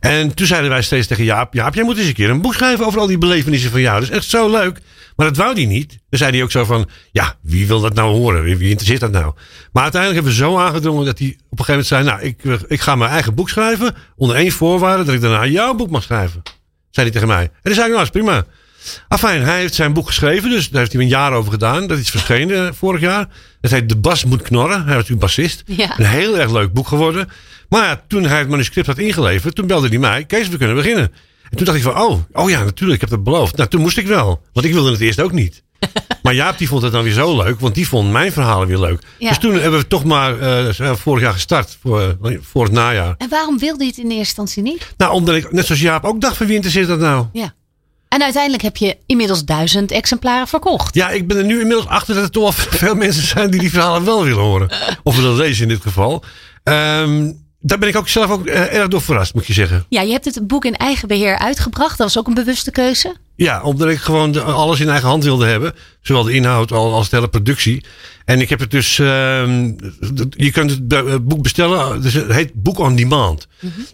En 0.00 0.34
toen 0.34 0.46
zeiden 0.46 0.70
wij 0.70 0.82
steeds 0.82 1.06
tegen 1.06 1.24
Jaap. 1.24 1.54
Jaap, 1.54 1.74
jij 1.74 1.84
moet 1.84 1.98
eens 1.98 2.06
een 2.06 2.14
keer 2.14 2.30
een 2.30 2.40
boek 2.40 2.54
schrijven 2.54 2.86
over 2.86 3.00
al 3.00 3.06
die 3.06 3.18
belevenissen 3.18 3.70
van 3.70 3.80
jou. 3.80 4.00
Dat 4.00 4.10
is 4.10 4.16
echt 4.16 4.24
zo 4.24 4.50
leuk. 4.50 4.80
Maar 5.16 5.26
dat 5.26 5.36
wou 5.36 5.54
hij 5.54 5.64
niet. 5.64 5.88
Dan 5.88 6.18
zei 6.18 6.30
hij 6.32 6.42
ook 6.42 6.50
zo 6.50 6.64
van, 6.64 6.88
ja, 7.12 7.36
wie 7.40 7.66
wil 7.66 7.80
dat 7.80 7.94
nou 7.94 8.14
horen? 8.14 8.42
Wie, 8.42 8.68
interesseert 8.68 9.00
dat 9.00 9.10
nou? 9.12 9.34
Maar 9.72 9.82
uiteindelijk 9.82 10.24
hebben 10.24 10.40
we 10.40 10.46
zo 10.48 10.58
aangedrongen 10.58 11.04
dat 11.04 11.18
hij 11.18 11.36
op 11.50 11.58
een 11.58 11.64
gegeven 11.64 11.98
moment 11.98 12.20
zei... 12.20 12.36
nou, 12.44 12.60
ik, 12.60 12.62
ik 12.68 12.80
ga 12.80 12.94
mijn 12.94 13.10
eigen 13.10 13.34
boek 13.34 13.48
schrijven. 13.48 13.94
Onder 14.16 14.36
één 14.36 14.52
voorwaarde 14.52 15.04
dat 15.04 15.14
ik 15.14 15.20
daarna 15.20 15.46
jouw 15.46 15.74
boek 15.74 15.90
mag 15.90 16.02
schrijven. 16.02 16.42
Zei 16.90 17.06
hij 17.06 17.10
tegen 17.10 17.28
mij. 17.28 17.42
En 17.42 17.50
dan 17.62 17.74
zei 17.74 17.86
ik, 17.86 17.92
nou, 17.92 18.04
is 18.04 18.10
prima. 18.10 18.46
Afijn, 19.08 19.42
hij 19.42 19.58
heeft 19.58 19.74
zijn 19.74 19.92
boek 19.92 20.06
geschreven, 20.06 20.50
dus 20.50 20.68
daar 20.68 20.80
heeft 20.80 20.92
hij 20.92 21.02
een 21.02 21.08
jaar 21.08 21.32
over 21.32 21.52
gedaan. 21.52 21.86
Dat 21.86 21.98
is 21.98 22.10
verschenen 22.10 22.66
eh, 22.66 22.72
vorig 22.72 23.00
jaar. 23.00 23.28
Dat 23.60 23.70
heet 23.70 23.88
De 23.88 23.96
Bas 23.96 24.24
moet 24.24 24.42
knorren. 24.42 24.76
Hij 24.76 24.84
was 24.84 24.94
natuurlijk 24.94 25.20
bassist. 25.20 25.62
Ja. 25.66 25.98
Een 25.98 26.06
heel 26.06 26.38
erg 26.38 26.52
leuk 26.52 26.72
boek 26.72 26.88
geworden. 26.88 27.28
Maar 27.68 27.84
ja, 27.84 28.02
toen 28.08 28.24
hij 28.24 28.38
het 28.38 28.48
manuscript 28.48 28.86
had 28.86 28.98
ingeleverd, 28.98 29.54
toen 29.54 29.66
belde 29.66 29.88
hij 29.88 29.98
mij. 29.98 30.24
Kees, 30.24 30.48
we 30.48 30.56
kunnen 30.56 30.76
beginnen. 30.76 31.12
En 31.50 31.56
toen 31.56 31.64
dacht 31.64 31.76
ik 31.76 31.82
van, 31.82 32.00
oh, 32.00 32.20
oh 32.32 32.50
ja, 32.50 32.64
natuurlijk, 32.64 32.94
ik 32.94 33.00
heb 33.00 33.10
dat 33.10 33.24
beloofd. 33.24 33.56
Nou, 33.56 33.68
toen 33.68 33.80
moest 33.80 33.96
ik 33.96 34.06
wel. 34.06 34.42
Want 34.52 34.66
ik 34.66 34.72
wilde 34.72 34.90
het 34.90 35.00
eerst 35.00 35.20
ook 35.20 35.32
niet. 35.32 35.62
Maar 36.22 36.34
Jaap 36.34 36.58
die 36.58 36.68
vond 36.68 36.82
het 36.82 36.92
dan 36.92 37.02
weer 37.02 37.12
zo 37.12 37.36
leuk, 37.36 37.60
want 37.60 37.74
die 37.74 37.88
vond 37.88 38.10
mijn 38.10 38.32
verhalen 38.32 38.68
weer 38.68 38.78
leuk. 38.78 39.02
Ja. 39.18 39.28
Dus 39.28 39.38
toen 39.38 39.52
hebben 39.52 39.80
we 39.80 39.86
toch 39.86 40.04
maar 40.04 40.40
eh, 40.40 40.94
vorig 40.94 41.22
jaar 41.22 41.32
gestart, 41.32 41.78
voor, 41.82 42.16
voor 42.40 42.64
het 42.64 42.72
najaar. 42.72 43.14
En 43.18 43.28
waarom 43.28 43.58
wilde 43.58 43.84
je 43.84 43.90
het 43.90 43.98
in 43.98 44.04
eerste 44.04 44.18
instantie 44.18 44.62
niet? 44.62 44.94
Nou, 44.96 45.12
omdat 45.12 45.34
ik, 45.34 45.52
net 45.52 45.66
zoals 45.66 45.80
Jaap, 45.80 46.04
ook 46.04 46.20
dacht 46.20 46.36
van 46.36 46.46
wie 46.46 46.54
interesseert 46.54 46.88
dat 46.88 46.98
nou? 46.98 47.26
Ja. 47.32 47.54
En 48.08 48.22
uiteindelijk 48.22 48.62
heb 48.62 48.76
je 48.76 48.96
inmiddels 49.06 49.44
duizend 49.44 49.90
exemplaren 49.90 50.48
verkocht. 50.48 50.94
Ja, 50.94 51.10
ik 51.10 51.26
ben 51.26 51.36
er 51.36 51.44
nu 51.44 51.60
inmiddels 51.60 51.86
achter 51.86 52.14
dat 52.14 52.24
er 52.24 52.30
toch 52.30 52.54
veel 52.80 52.94
mensen 52.94 53.26
zijn 53.26 53.50
die 53.50 53.60
die 53.60 53.70
verhalen 53.70 54.04
wel 54.04 54.24
willen 54.24 54.42
horen. 54.42 54.70
Of 55.02 55.16
willen 55.16 55.36
lezen 55.36 55.62
in 55.62 55.68
dit 55.68 55.82
geval. 55.82 56.24
Ehm, 56.62 57.32
daar 57.66 57.78
ben 57.78 57.88
ik 57.88 57.96
ook 57.96 58.08
zelf 58.08 58.30
ook 58.30 58.46
eh, 58.46 58.74
erg 58.74 58.88
door 58.88 59.02
verrast, 59.02 59.34
moet 59.34 59.46
je 59.46 59.52
zeggen. 59.52 59.84
Ja, 59.88 60.00
je 60.02 60.12
hebt 60.12 60.24
het 60.24 60.46
boek 60.46 60.64
in 60.64 60.74
eigen 60.76 61.08
beheer 61.08 61.38
uitgebracht. 61.38 61.98
Dat 61.98 62.06
was 62.06 62.18
ook 62.18 62.26
een 62.26 62.34
bewuste 62.34 62.70
keuze. 62.70 63.14
Ja, 63.36 63.62
omdat 63.62 63.88
ik 63.88 63.98
gewoon 63.98 64.44
alles 64.44 64.80
in 64.80 64.88
eigen 64.88 65.08
hand 65.08 65.24
wilde 65.24 65.46
hebben. 65.46 65.74
Zowel 66.02 66.22
de 66.22 66.32
inhoud 66.32 66.72
al- 66.72 66.92
als 66.94 67.08
de 67.08 67.16
hele 67.16 67.28
productie. 67.28 67.84
En 68.24 68.40
ik 68.40 68.48
heb 68.48 68.60
het 68.60 68.70
dus. 68.70 68.98
ehm, 68.98 69.72
je 70.30 70.50
kunt 70.52 70.70
het 70.70 71.24
boek 71.28 71.42
bestellen. 71.42 72.02
Dus 72.02 72.12
het 72.12 72.32
heet 72.32 72.52
Boek 72.54 72.78
on 72.78 72.96
Demand. 72.96 73.46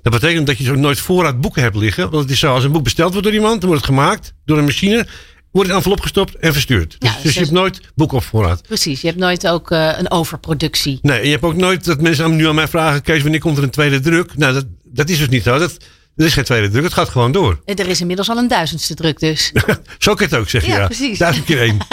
Dat 0.02 0.12
betekent 0.12 0.46
dat 0.46 0.58
je 0.58 0.64
zo 0.64 0.74
nooit 0.74 1.00
voorraad 1.00 1.40
boeken 1.40 1.62
hebt 1.62 1.76
liggen. 1.76 2.10
Want 2.10 2.22
het 2.22 2.32
is 2.32 2.38
zo: 2.38 2.54
als 2.54 2.64
een 2.64 2.72
boek 2.72 2.82
besteld 2.84 3.10
wordt 3.12 3.26
door 3.26 3.36
iemand, 3.36 3.60
dan 3.60 3.70
wordt 3.70 3.86
het 3.86 3.94
gemaakt 3.94 4.34
door 4.44 4.58
een 4.58 4.64
machine. 4.64 5.06
Wordt 5.52 5.68
in 5.68 5.74
een 5.74 5.80
envelop 5.80 6.00
gestopt 6.00 6.36
en 6.36 6.52
verstuurd. 6.52 6.96
Dus, 6.98 7.10
Ja, 7.10 7.14
dus 7.14 7.22
dus 7.22 7.34
je 7.34 7.40
hebt 7.40 7.52
nooit 7.52 7.80
boeken 7.94 8.16
op 8.16 8.24
voorraad. 8.24 8.62
Precies, 8.62 9.00
je 9.00 9.06
hebt 9.06 9.18
nooit 9.18 9.46
ook 9.48 9.70
eh, 9.70 9.92
een 9.98 10.10
overproductie. 10.10 10.98
Nee, 11.02 11.18
en 11.18 11.24
je 11.24 11.30
hebt 11.30 11.44
ook 11.44 11.56
nooit 11.56 11.84
dat 11.84 12.00
mensen 12.00 12.36
nu 12.36 12.48
aan 12.48 12.54
mij 12.54 12.68
vragen: 12.68 13.02
Kees, 13.02 13.22
wanneer 13.22 13.40
komt 13.40 13.56
er 13.56 13.62
een 13.62 13.70
tweede 13.70 14.00
druk? 14.00 14.36
Nou, 14.36 14.54
dat, 14.54 14.64
dat 14.84 15.08
is 15.08 15.18
dus 15.18 15.28
niet 15.28 15.42
zo. 15.42 15.58
Dat, 15.58 15.76
er 16.16 16.24
is 16.24 16.32
geen 16.32 16.44
tweede 16.44 16.68
druk. 16.68 16.84
Het 16.84 16.92
gaat 16.92 17.08
gewoon 17.08 17.32
door. 17.32 17.60
En 17.64 17.76
Er 17.76 17.88
is 17.88 18.00
inmiddels 18.00 18.30
al 18.30 18.36
een 18.36 18.48
duizendste 18.48 18.94
druk 18.94 19.18
dus. 19.18 19.52
Zo 19.98 20.14
kan 20.14 20.28
je 20.28 20.34
het 20.34 20.34
ook 20.34 20.48
zeggen. 20.48 20.72
Ja, 20.72 20.78
Ja, 20.78 20.86
precies. 20.86 21.18
Duizend 21.18 21.44
keer 21.44 21.60
één. 21.60 21.78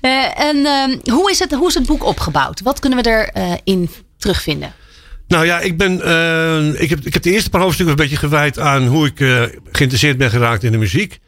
Eh, 0.00 0.40
en 0.40 0.66
ehm, 0.66 1.14
hoe, 1.14 1.30
is 1.30 1.38
het, 1.38 1.52
hoe 1.52 1.68
is 1.68 1.74
het 1.74 1.86
boek 1.86 2.04
opgebouwd? 2.04 2.60
Wat 2.60 2.78
kunnen 2.78 3.02
we 3.02 3.10
erin 3.10 3.60
in 3.64 3.90
terugvinden? 4.18 4.72
Nou 5.28 5.46
ja, 5.46 5.60
ik, 5.60 5.76
ben, 5.76 6.02
eh, 6.02 6.80
ik, 6.82 6.90
heb, 6.90 7.06
ik 7.06 7.12
heb 7.12 7.22
de 7.22 7.30
eerste 7.30 7.50
paar 7.50 7.60
hoofdstukken 7.60 7.96
een 7.96 8.02
beetje 8.02 8.18
gewijd 8.18 8.58
aan 8.58 8.86
hoe 8.86 9.06
ik 9.06 9.20
eh, 9.20 9.42
geïnteresseerd 9.72 10.18
ben 10.18 10.30
geraakt 10.30 10.62
in 10.64 10.72
de 10.72 10.78
muziek. 10.78 11.18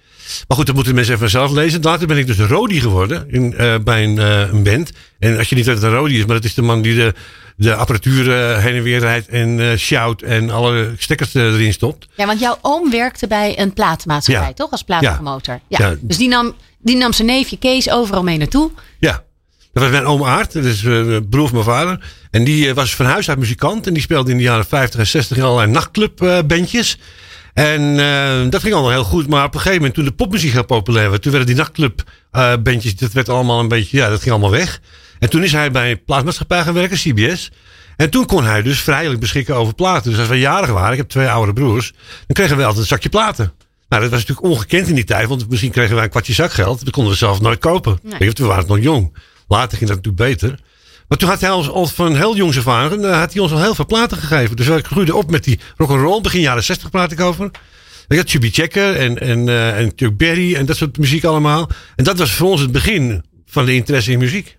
Maar 0.48 0.56
goed, 0.56 0.66
dat 0.66 0.74
moeten 0.74 0.94
mensen 0.94 1.14
even 1.14 1.30
zelf 1.30 1.50
lezen. 1.52 1.82
Later 1.82 2.06
ben 2.06 2.16
ik 2.18 2.26
dus 2.26 2.38
Rodi 2.38 2.80
geworden 2.80 3.24
in, 3.30 3.54
eh, 3.56 3.74
bij 3.84 4.04
een, 4.04 4.18
eh, 4.18 4.40
een 4.40 4.62
band. 4.62 4.90
En 5.18 5.38
als 5.38 5.48
je 5.48 5.54
niet 5.54 5.66
weet 5.66 5.82
een 5.82 5.90
Rodi 5.94 6.18
is, 6.18 6.24
maar 6.24 6.34
dat 6.36 6.44
is 6.44 6.54
de 6.54 6.62
man 6.62 6.82
die 6.82 6.94
de, 6.94 7.14
de 7.56 7.74
apparatuur 7.74 8.32
eh, 8.32 8.58
heen 8.62 8.74
en 8.74 8.82
weer 8.82 8.98
rijdt 8.98 9.28
en 9.28 9.78
shout 9.78 10.22
en 10.22 10.50
alle 10.50 10.94
stekkers 10.98 11.34
erin 11.34 11.72
stopt. 11.72 12.06
Ja, 12.16 12.26
want 12.26 12.40
jouw 12.40 12.58
oom 12.60 12.90
werkte 12.90 13.26
bij 13.26 13.58
een 13.58 13.72
platenmaatschappij, 13.72 14.48
Ja. 14.48 14.54
toch? 14.54 14.70
Als 14.70 14.82
platenpromotor. 14.82 15.60
Ja. 15.68 15.88
Ja. 15.88 15.96
Dus 16.00 16.16
die 16.16 16.28
nam, 16.28 16.54
die 16.78 16.96
nam 16.96 17.12
zijn 17.12 17.28
neefje 17.28 17.58
Kees 17.58 17.90
overal 17.90 18.22
mee 18.22 18.38
naartoe. 18.38 18.70
Ja. 18.98 19.22
Dat 19.72 19.82
was 19.82 19.92
mijn 19.92 20.04
oom 20.04 20.24
Aart, 20.24 20.52
dat 20.52 20.64
is 20.64 20.80
broer 21.30 21.48
van 21.48 21.52
mijn 21.52 21.64
vader. 21.64 22.04
En 22.30 22.44
die 22.44 22.74
was 22.74 22.94
van 22.94 23.06
huis 23.06 23.28
uit 23.28 23.38
muzikant. 23.38 23.86
En 23.86 23.92
die 23.92 24.02
speelde 24.02 24.30
in 24.30 24.36
de 24.36 24.42
jaren 24.42 24.64
50 24.64 25.00
en 25.00 25.06
60 25.06 25.36
in 25.36 25.42
allerlei 25.42 25.70
nachtclubbandjes. 25.70 26.98
En 27.54 27.98
eh, 27.98 28.50
dat 28.50 28.60
ging 28.60 28.74
allemaal 28.74 28.92
heel 28.92 29.04
goed. 29.04 29.28
Maar 29.28 29.44
op 29.44 29.54
een 29.54 29.60
gegeven 29.60 29.78
moment, 29.78 29.94
toen 29.94 30.04
de 30.04 30.12
popmuziek 30.12 30.52
heel 30.52 30.64
populair 30.64 31.10
werd, 31.10 31.22
toen 31.22 31.32
werden 31.32 31.54
die 31.54 31.56
nachtclubbandjes, 31.56 32.96
dat 32.96 33.12
werd 33.12 33.28
allemaal 33.28 33.60
een 33.60 33.68
beetje, 33.68 33.96
ja, 33.96 34.08
dat 34.08 34.18
ging 34.18 34.30
allemaal 34.30 34.50
weg. 34.50 34.80
En 35.18 35.30
toen 35.30 35.42
is 35.42 35.52
hij 35.52 35.70
bij 35.70 35.90
een 35.90 36.04
plaatsmaatschappij 36.04 36.62
gaan 36.62 36.74
werken, 36.74 36.96
CBS. 36.96 37.50
En 37.96 38.10
toen 38.10 38.26
kon 38.26 38.44
hij 38.44 38.62
dus 38.62 38.80
vrijelijk 38.80 39.20
beschikken 39.20 39.54
over 39.54 39.74
platen. 39.74 40.10
Dus 40.10 40.18
als 40.18 40.28
wij 40.28 40.38
jarig 40.38 40.70
waren, 40.70 40.92
ik 40.92 40.98
heb 40.98 41.08
twee 41.08 41.28
oudere 41.28 41.52
broers, 41.52 41.92
dan 42.26 42.34
kregen 42.36 42.56
we 42.56 42.62
altijd 42.62 42.80
een 42.80 42.88
zakje 42.88 43.08
platen. 43.08 43.52
Nou, 43.88 44.02
dat 44.02 44.10
was 44.10 44.20
natuurlijk 44.20 44.46
ongekend 44.46 44.88
in 44.88 44.94
die 44.94 45.04
tijd, 45.04 45.28
want 45.28 45.50
misschien 45.50 45.70
kregen 45.70 45.94
wij 45.94 46.04
een 46.04 46.10
kwartje 46.10 46.32
zakgeld. 46.32 46.84
Dat 46.84 46.92
konden 46.92 47.12
we 47.12 47.18
zelf 47.18 47.40
nooit 47.40 47.58
kopen. 47.58 47.98
Nee. 48.02 48.30
We 48.30 48.44
waren 48.44 48.66
nog 48.66 48.80
jong. 48.80 49.16
Later 49.48 49.78
ging 49.78 49.90
dat 49.90 50.04
natuurlijk 50.04 50.40
beter. 50.40 50.58
Maar 51.10 51.18
toen 51.18 51.28
had 51.28 51.40
hij 51.40 51.50
ons 51.50 51.68
al 51.68 51.86
van 51.86 52.16
heel 52.16 52.36
jongs 52.36 52.58
af 52.58 52.68
aan, 52.68 53.04
eh, 53.04 53.18
had 53.18 53.32
hij 53.32 53.42
ons 53.42 53.52
al 53.52 53.60
heel 53.62 53.74
veel 53.74 53.86
platen 53.86 54.16
gegeven. 54.16 54.56
Dus 54.56 54.66
ik 54.66 54.86
groeide 54.86 55.14
op 55.14 55.30
met 55.30 55.44
die 55.44 55.60
rock'n'roll, 55.76 56.20
begin 56.20 56.40
jaren 56.40 56.64
60 56.64 56.90
praat 56.90 57.12
ik 57.12 57.20
over. 57.20 57.50
Ik 58.08 58.16
had 58.16 58.30
Chubby 58.30 58.50
Checker 58.50 58.96
en, 58.96 59.18
en, 59.18 59.48
eh, 59.48 59.78
en 59.78 59.92
Chuck 59.96 60.16
Berry 60.16 60.54
en 60.54 60.66
dat 60.66 60.76
soort 60.76 60.98
muziek 60.98 61.24
allemaal. 61.24 61.68
En 61.96 62.04
dat 62.04 62.18
was 62.18 62.32
voor 62.32 62.50
ons 62.50 62.60
het 62.60 62.72
begin 62.72 63.24
van 63.46 63.64
de 63.64 63.74
interesse 63.74 64.12
in 64.12 64.18
muziek. 64.18 64.58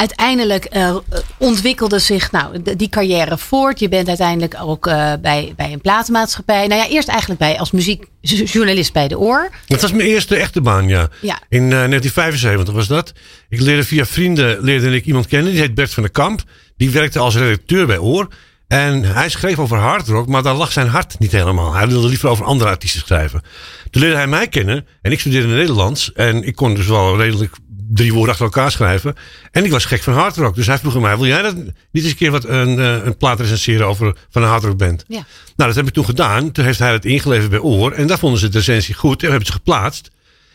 Uiteindelijk 0.00 0.64
eh, 0.64 0.96
ontwikkelde 1.38 1.98
zich 1.98 2.30
nou, 2.30 2.62
die 2.76 2.88
carrière 2.88 3.38
voort. 3.38 3.78
Je 3.78 3.88
bent 3.88 4.08
uiteindelijk 4.08 4.56
ook 4.62 4.86
eh, 4.86 5.12
bij, 5.22 5.52
bij 5.56 5.72
een 5.72 5.80
platenmaatschappij. 5.80 6.66
Nou 6.66 6.80
ja, 6.80 6.88
eerst 6.88 7.08
eigenlijk 7.08 7.40
bij, 7.40 7.58
als 7.58 7.70
muziekjournalist 7.70 8.92
bij 8.92 9.08
de 9.08 9.18
Oor. 9.18 9.50
Dat 9.66 9.80
was 9.80 9.92
mijn 9.92 10.08
eerste 10.08 10.36
echte 10.36 10.60
baan, 10.60 10.88
ja. 10.88 11.08
Ja. 11.20 11.38
In 11.48 11.62
eh, 11.62 11.68
1975 11.68 12.74
was 12.74 12.86
dat. 12.86 13.12
Ik 13.48 13.60
leerde 13.60 13.84
via 13.84 14.04
vrienden 14.04 14.60
leerde 14.60 14.94
ik 14.94 15.04
iemand 15.04 15.26
kennen. 15.26 15.52
Die 15.52 15.60
heet 15.60 15.74
Bert 15.74 15.94
van 15.94 16.02
der 16.02 16.12
Kamp. 16.12 16.42
Die 16.76 16.90
werkte 16.90 17.18
als 17.18 17.36
redacteur 17.36 17.86
bij 17.86 17.98
Oor. 17.98 18.28
En 18.68 19.02
hij 19.02 19.28
schreef 19.28 19.58
over 19.58 19.78
hardrock, 19.78 20.26
maar 20.26 20.42
daar 20.42 20.54
lag 20.54 20.72
zijn 20.72 20.88
hart 20.88 21.18
niet 21.18 21.32
helemaal. 21.32 21.72
Hij 21.72 21.88
wilde 21.88 22.08
liever 22.08 22.28
over 22.28 22.44
andere 22.44 22.70
artiesten 22.70 23.00
schrijven. 23.00 23.42
Toen 23.90 24.02
leerde 24.02 24.16
hij 24.16 24.26
mij 24.26 24.48
kennen. 24.48 24.86
En 25.02 25.12
ik 25.12 25.20
studeerde 25.20 25.48
Nederlands. 25.48 26.12
En 26.12 26.42
ik 26.46 26.56
kon 26.56 26.74
dus 26.74 26.86
wel 26.86 27.16
redelijk 27.16 27.56
drie 27.92 28.12
woorden 28.12 28.30
achter 28.30 28.44
elkaar 28.44 28.70
schrijven. 28.70 29.14
En 29.50 29.64
ik 29.64 29.70
was 29.70 29.84
gek 29.84 30.02
van 30.02 30.12
hardrock. 30.12 30.54
Dus 30.54 30.66
hij 30.66 30.78
vroeg 30.78 31.00
mij, 31.00 31.16
wil 31.16 31.26
jij 31.26 31.42
dat 31.42 31.54
niet 31.56 31.74
eens 31.92 32.04
een 32.04 32.16
keer 32.16 32.30
wat 32.30 32.44
een, 32.44 32.78
eh, 32.78 33.04
een 33.04 33.16
plaat 33.16 33.40
recenseren 33.40 33.86
over 33.86 34.16
van 34.30 34.42
een 34.42 34.48
hardrockband? 34.48 35.04
Ja. 35.08 35.24
Nou, 35.56 35.68
dat 35.68 35.74
heb 35.74 35.86
ik 35.86 35.92
toen 35.92 36.04
gedaan. 36.04 36.52
Toen 36.52 36.64
heeft 36.64 36.78
hij 36.78 36.92
het 36.92 37.04
ingeleverd 37.04 37.50
bij 37.50 37.58
Oor. 37.58 37.92
En 37.92 38.06
daar 38.06 38.18
vonden 38.18 38.40
ze 38.40 38.48
de 38.48 38.58
recensie 38.58 38.94
goed. 38.94 39.22
En 39.22 39.28
hebben 39.28 39.46
ze 39.46 39.52
geplaatst. 39.52 40.10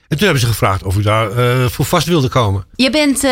En 0.07 0.17
toen 0.17 0.25
hebben 0.25 0.39
ze 0.39 0.47
gevraagd 0.47 0.83
of 0.83 0.97
ik 0.97 1.03
daar 1.03 1.31
eh, 1.31 1.65
voor 1.69 1.85
vast 1.85 2.07
wilde 2.07 2.29
komen. 2.29 2.65
Je 2.75 2.89
bent, 2.89 3.23
eh, 3.23 3.31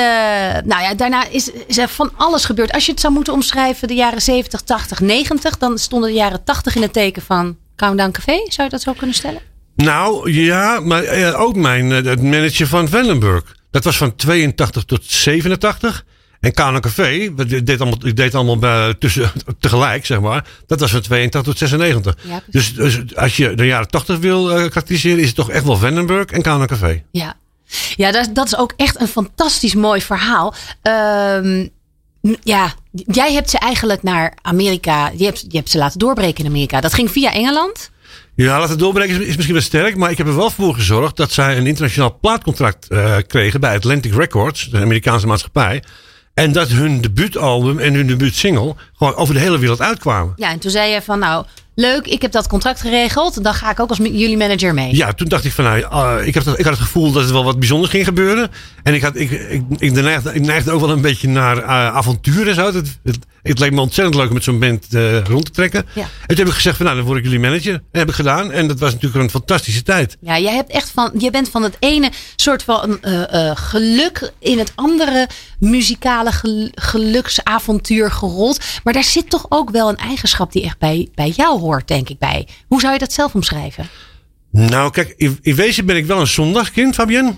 nou 0.63 0.81
ja, 0.81 0.93
daarna 0.93 1.27
is, 1.27 1.51
is 1.67 1.77
er 1.77 1.87
van 1.87 2.11
alles 2.17 2.45
gebeurd. 2.45 2.71
Als 2.71 2.85
je 2.85 2.91
het 2.91 3.01
zou 3.01 3.13
moeten 3.13 3.33
omschrijven, 3.33 3.87
de 3.87 3.93
jaren 3.93 4.21
70, 4.21 4.61
80, 4.61 4.99
90, 4.99 5.57
dan 5.57 5.77
stonden 5.77 6.09
de 6.09 6.15
jaren 6.15 6.43
80 6.43 6.75
in 6.75 6.81
het 6.81 6.93
teken 6.93 7.21
van 7.21 7.57
Countdown 7.75 8.11
Café. 8.11 8.45
Zou 8.47 8.63
je 8.63 8.69
dat 8.69 8.81
zo 8.81 8.93
kunnen 8.93 9.15
stellen? 9.15 9.41
Nou, 9.75 10.31
ja, 10.31 10.79
maar 10.79 11.35
ook 11.35 11.55
mijn 11.55 11.89
het 11.89 12.21
manager 12.21 12.67
van 12.67 12.87
Vellenburg. 12.87 13.55
Dat 13.73 13.83
was 13.83 13.97
van 13.97 14.15
82 14.15 14.83
tot 14.83 15.03
87. 15.05 16.05
En 16.39 17.35
wat 17.35 17.51
ik 17.51 17.65
deed 17.65 17.81
allemaal, 17.81 18.07
ik 18.07 18.15
deed 18.15 18.35
allemaal 18.35 18.57
bij, 18.57 18.93
tussen, 18.93 19.31
tegelijk, 19.59 20.05
zeg 20.05 20.19
maar. 20.19 20.47
Dat 20.67 20.79
was 20.79 20.91
van 20.91 21.01
82 21.01 21.53
tot 21.53 21.57
96. 21.57 22.17
Ja, 22.21 22.41
precies. 22.49 22.73
dus, 22.73 22.95
dus 22.95 23.15
als 23.15 23.37
je 23.37 23.55
de 23.55 23.65
jaren 23.65 23.87
80 23.87 24.17
wil 24.17 24.49
eh, 24.49 24.55
karakteriseren, 24.55 25.19
is 25.19 25.25
het 25.25 25.35
toch 25.35 25.49
echt 25.49 25.63
wel 25.63 25.77
Vandenberg 25.77 26.25
en 26.25 26.41
Café. 26.41 27.03
Ja, 27.11 27.33
ja 27.95 28.11
dat, 28.11 28.29
dat 28.33 28.45
is 28.45 28.57
ook 28.57 28.73
echt 28.75 28.99
een 29.01 29.07
fantastisch 29.07 29.75
mooi 29.75 30.01
verhaal. 30.01 30.53
Ehm, 30.81 31.67
ja, 32.43 32.73
jij 32.91 33.33
hebt 33.33 33.49
ze 33.49 33.57
eigenlijk 33.57 34.03
naar 34.03 34.37
Amerika, 34.41 35.11
je 35.17 35.25
hebt, 35.25 35.45
je 35.49 35.57
hebt 35.57 35.69
ze 35.69 35.77
laten 35.77 35.99
doorbreken 35.99 36.43
in 36.43 36.49
Amerika. 36.49 36.81
Dat 36.81 36.93
ging 36.93 37.11
via 37.11 37.33
Engeland. 37.33 37.91
Ja, 38.35 38.59
laten 38.59 38.77
doorbreken 38.77 39.21
is, 39.21 39.27
is 39.27 39.35
misschien 39.35 39.55
wel 39.55 39.63
sterk. 39.63 39.95
Maar 39.95 40.11
ik 40.11 40.17
heb 40.17 40.27
er 40.27 40.35
wel 40.35 40.49
voor 40.49 40.73
gezorgd 40.73 41.17
dat 41.17 41.31
zij 41.31 41.57
een 41.57 41.67
internationaal 41.67 42.17
plaatcontract 42.21 42.87
eh, 42.87 43.17
kregen 43.27 43.59
bij 43.59 43.75
Atlantic 43.75 44.13
Records, 44.13 44.69
de 44.69 44.79
Amerikaanse 44.79 45.27
maatschappij. 45.27 45.83
En 46.33 46.51
dat 46.51 46.67
hun 46.67 47.01
debuutalbum 47.01 47.79
en 47.79 47.93
hun 47.93 48.07
debuutsingle 48.07 48.75
gewoon 48.93 49.15
over 49.15 49.33
de 49.33 49.39
hele 49.39 49.59
wereld 49.59 49.81
uitkwamen. 49.81 50.33
Ja, 50.35 50.49
en 50.49 50.59
toen 50.59 50.71
zei 50.71 50.91
je 50.91 51.01
van 51.01 51.19
nou, 51.19 51.45
leuk, 51.75 52.07
ik 52.07 52.21
heb 52.21 52.31
dat 52.31 52.47
contract 52.47 52.81
geregeld. 52.81 53.43
Dan 53.43 53.53
ga 53.53 53.71
ik 53.71 53.79
ook 53.79 53.89
als 53.89 53.97
jullie 53.97 54.37
manager 54.37 54.73
mee. 54.73 54.95
Ja, 54.95 55.13
toen 55.13 55.27
dacht 55.27 55.45
ik 55.45 55.51
van 55.51 55.63
nou, 55.63 55.79
eh, 55.79 56.27
ik, 56.27 56.35
had, 56.35 56.45
het- 56.45 56.59
ik 56.59 56.65
had 56.65 56.73
het 56.73 56.81
gevoel 56.83 57.11
dat 57.11 57.23
er 57.27 57.33
wel 57.33 57.43
wat 57.43 57.59
bijzonders 57.59 57.91
ging 57.91 58.05
gebeuren. 58.05 58.51
En 58.83 58.93
ik, 58.93 59.01
had, 59.01 59.15
ik, 59.15 59.31
ik, 59.31 59.61
ik, 59.77 59.91
neigde, 59.91 60.33
ik 60.33 60.41
neigde 60.41 60.71
ook 60.71 60.79
wel 60.81 60.89
een 60.89 61.01
beetje 61.01 61.27
naar 61.27 61.57
eh, 61.57 61.69
avontuur 61.69 62.47
en 62.47 62.55
zo. 62.55 62.65
Het, 62.65 62.99
het, 63.03 63.17
het 63.41 63.59
leek 63.59 63.71
me 63.71 63.81
ontzettend 63.81 64.15
leuk 64.15 64.27
om 64.27 64.33
met 64.33 64.43
zo'n 64.43 64.59
band 64.59 64.93
eh, 64.93 65.23
rond 65.23 65.45
te 65.45 65.51
trekken. 65.51 65.85
Ja. 65.93 66.01
En 66.01 66.09
toen 66.27 66.37
heb 66.37 66.47
ik 66.47 66.53
gezegd 66.53 66.77
van 66.77 66.85
nou, 66.85 66.97
dan 66.97 67.05
word 67.07 67.17
ik 67.17 67.23
jullie 67.23 67.39
manager. 67.39 67.73
En 67.73 67.79
dat 67.91 67.99
heb 68.01 68.09
ik 68.09 68.15
gedaan. 68.15 68.51
En 68.51 68.67
dat 68.67 68.79
was 68.79 68.91
natuurlijk 68.93 69.23
een 69.23 69.29
fantastische 69.29 69.83
tijd. 69.83 70.17
Ja, 70.21 70.39
jij 70.39 70.53
hebt 70.55 70.71
echt 70.71 70.89
van, 70.89 71.11
je 71.17 71.29
bent 71.31 71.49
van 71.49 71.63
het 71.63 71.75
ene 71.79 72.11
soort 72.35 72.63
van 72.63 73.01
eh, 73.01 73.51
geluk 73.55 74.31
in 74.39 74.59
het 74.59 74.71
andere 74.75 75.27
muzikale 75.59 76.31
gel- 76.31 76.69
geluksavontuur 76.75 78.11
gerold. 78.11 78.59
Maar 78.83 78.93
daar 78.93 79.03
zit 79.03 79.29
toch 79.29 79.45
ook 79.49 79.69
wel 79.69 79.89
een 79.89 79.97
eigenschap 79.97 80.51
die 80.51 80.63
echt 80.63 80.77
bij, 80.79 81.09
bij 81.15 81.29
jou 81.35 81.59
hoort, 81.63 81.87
denk 81.87 82.09
ik 82.09 82.17
bij. 82.19 82.47
Hoe 82.67 82.79
zou 82.79 82.93
je 82.93 82.99
dat 82.99 83.13
zelf 83.13 83.33
omschrijven? 83.33 83.87
Nou, 84.51 84.91
kijk, 84.91 85.13
in, 85.17 85.37
in 85.41 85.55
wezen 85.55 85.85
ben 85.85 85.95
ik 85.95 86.05
wel 86.05 86.19
een 86.19 86.27
zondagskind, 86.27 86.95
Fabienne. 86.95 87.33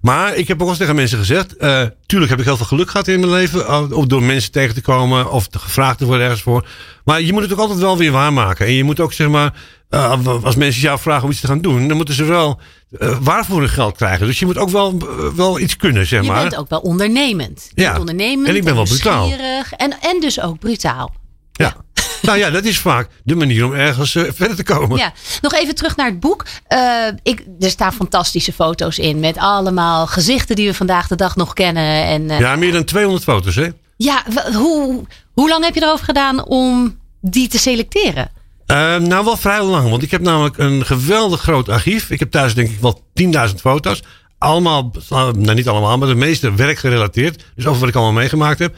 Maar 0.00 0.34
ik 0.36 0.48
heb 0.48 0.62
ook 0.62 0.68
eens 0.68 0.78
tegen 0.78 0.94
mensen 0.94 1.18
gezegd. 1.18 1.56
eh, 1.56 1.82
tuurlijk 2.06 2.30
heb 2.30 2.40
ik 2.40 2.44
heel 2.46 2.56
veel 2.56 2.66
geluk 2.66 2.90
gehad 2.90 3.08
in 3.08 3.20
mijn 3.20 3.32
leven. 3.32 3.92
Of 3.96 4.06
door 4.06 4.22
mensen 4.22 4.52
tegen 4.52 4.74
te 4.74 4.80
komen. 4.80 5.30
Of 5.32 5.48
te 5.48 5.58
gevraagd 5.58 5.98
te 5.98 6.04
worden 6.04 6.22
ergens 6.24 6.42
voor. 6.42 6.66
Maar 7.04 7.20
je 7.22 7.32
moet 7.32 7.42
het 7.42 7.52
ook 7.52 7.58
altijd 7.58 7.78
wel 7.78 7.96
weer 7.96 8.12
waarmaken. 8.12 8.66
En 8.66 8.72
je 8.72 8.84
moet 8.84 9.00
ook 9.00 9.12
zeg 9.12 9.28
maar. 9.28 9.54
eh, 9.88 10.26
als 10.44 10.54
mensen 10.56 10.82
jou 10.82 10.98
vragen 10.98 11.24
om 11.24 11.30
iets 11.30 11.40
te 11.40 11.46
gaan 11.46 11.60
doen. 11.60 11.88
Dan 11.88 11.96
moeten 11.96 12.14
ze 12.14 12.24
wel 12.24 12.60
eh, 12.98 13.18
waarvoor 13.20 13.58
hun 13.60 13.68
geld 13.68 13.96
krijgen. 13.96 14.26
Dus 14.26 14.38
je 14.38 14.46
moet 14.46 14.58
ook 14.58 14.70
wel, 14.70 14.98
wel 15.34 15.58
iets 15.60 15.76
kunnen, 15.76 16.06
zeg 16.06 16.22
Je 16.22 16.28
maar. 16.28 16.40
bent 16.42 16.56
ook 16.56 16.68
wel 16.68 16.80
ondernemend. 16.80 17.70
Je 17.74 17.82
Ja. 17.82 17.98
ondernemend 17.98 18.48
En 18.48 18.56
ik 18.56 18.64
ben 18.64 18.74
wel 18.74 18.84
brutaal. 18.84 19.32
En, 19.76 19.96
en 20.00 20.20
dus 20.20 20.40
ook 20.40 20.58
brutaal. 20.58 21.14
Ja. 21.52 21.76
Nou 22.22 22.38
ja, 22.38 22.50
dat 22.50 22.64
is 22.64 22.78
vaak 22.78 23.08
de 23.24 23.34
manier 23.34 23.64
om 23.64 23.72
ergens 23.72 24.14
eh, 24.14 24.22
verder 24.34 24.56
te 24.56 24.62
komen. 24.62 24.98
Ja, 24.98 25.12
nog 25.40 25.54
even 25.54 25.74
terug 25.74 25.96
naar 25.96 26.06
het 26.06 26.20
boek. 26.20 26.44
Eh, 26.66 27.06
ik, 27.22 27.44
er 27.60 27.70
staan 27.70 27.92
fantastische 27.92 28.52
foto's 28.52 28.98
in 28.98 29.20
met 29.20 29.36
allemaal 29.36 30.06
gezichten 30.06 30.56
die 30.56 30.66
we 30.66 30.74
vandaag 30.74 31.06
de 31.08 31.16
dag 31.16 31.36
nog 31.36 31.52
kennen. 31.52 32.04
En, 32.04 32.30
eh, 32.30 32.38
Ja, 32.40 32.56
meer 32.56 32.72
dan 32.72 32.84
200 32.84 33.24
foto's, 33.24 33.54
hè? 33.54 33.68
Ja, 33.96 34.22
hoe, 34.52 35.04
hoe 35.32 35.48
lang 35.48 35.64
heb 35.64 35.74
je 35.74 35.82
erover 35.82 36.04
gedaan 36.04 36.44
om 36.44 36.98
die 37.20 37.48
te 37.48 37.58
selecteren? 37.58 38.30
Eh, 38.70 38.96
nou, 38.96 39.24
wel 39.24 39.36
vrij 39.36 39.62
lang. 39.62 39.90
Want 39.90 40.02
ik 40.02 40.10
heb 40.10 40.20
namelijk 40.20 40.58
een 40.58 40.86
geweldig 40.86 41.40
groot 41.40 41.68
archief. 41.68 42.10
Ik 42.10 42.18
heb 42.18 42.30
thuis 42.30 42.54
denk 42.54 42.68
ik 42.68 42.80
wel 42.80 43.02
10.000 43.14 43.60
foto's. 43.60 44.02
Allemaal, 44.38 44.92
nou 45.08 45.54
niet 45.54 45.68
allemaal, 45.68 45.98
maar 45.98 46.08
de 46.08 46.14
meeste 46.14 46.54
werkgerelateerd. 46.54 47.44
Dus 47.54 47.66
over 47.66 47.80
wat 47.80 47.88
ik 47.88 47.94
allemaal 47.94 48.12
meegemaakt 48.12 48.58
heb. 48.58 48.76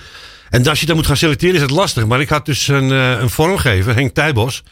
En 0.52 0.66
als 0.66 0.80
je 0.80 0.86
dan 0.86 0.96
moet 0.96 1.06
gaan 1.06 1.16
selecteren 1.16 1.54
is 1.54 1.60
het 1.60 1.70
lastig. 1.70 2.06
Maar 2.06 2.20
ik 2.20 2.28
had 2.28 2.46
dus 2.46 2.68
een, 2.68 2.90
eh, 2.92 3.20
een 3.20 3.30
vormgever, 3.30 3.94
Henk 3.94 4.14
Tijbos. 4.14 4.62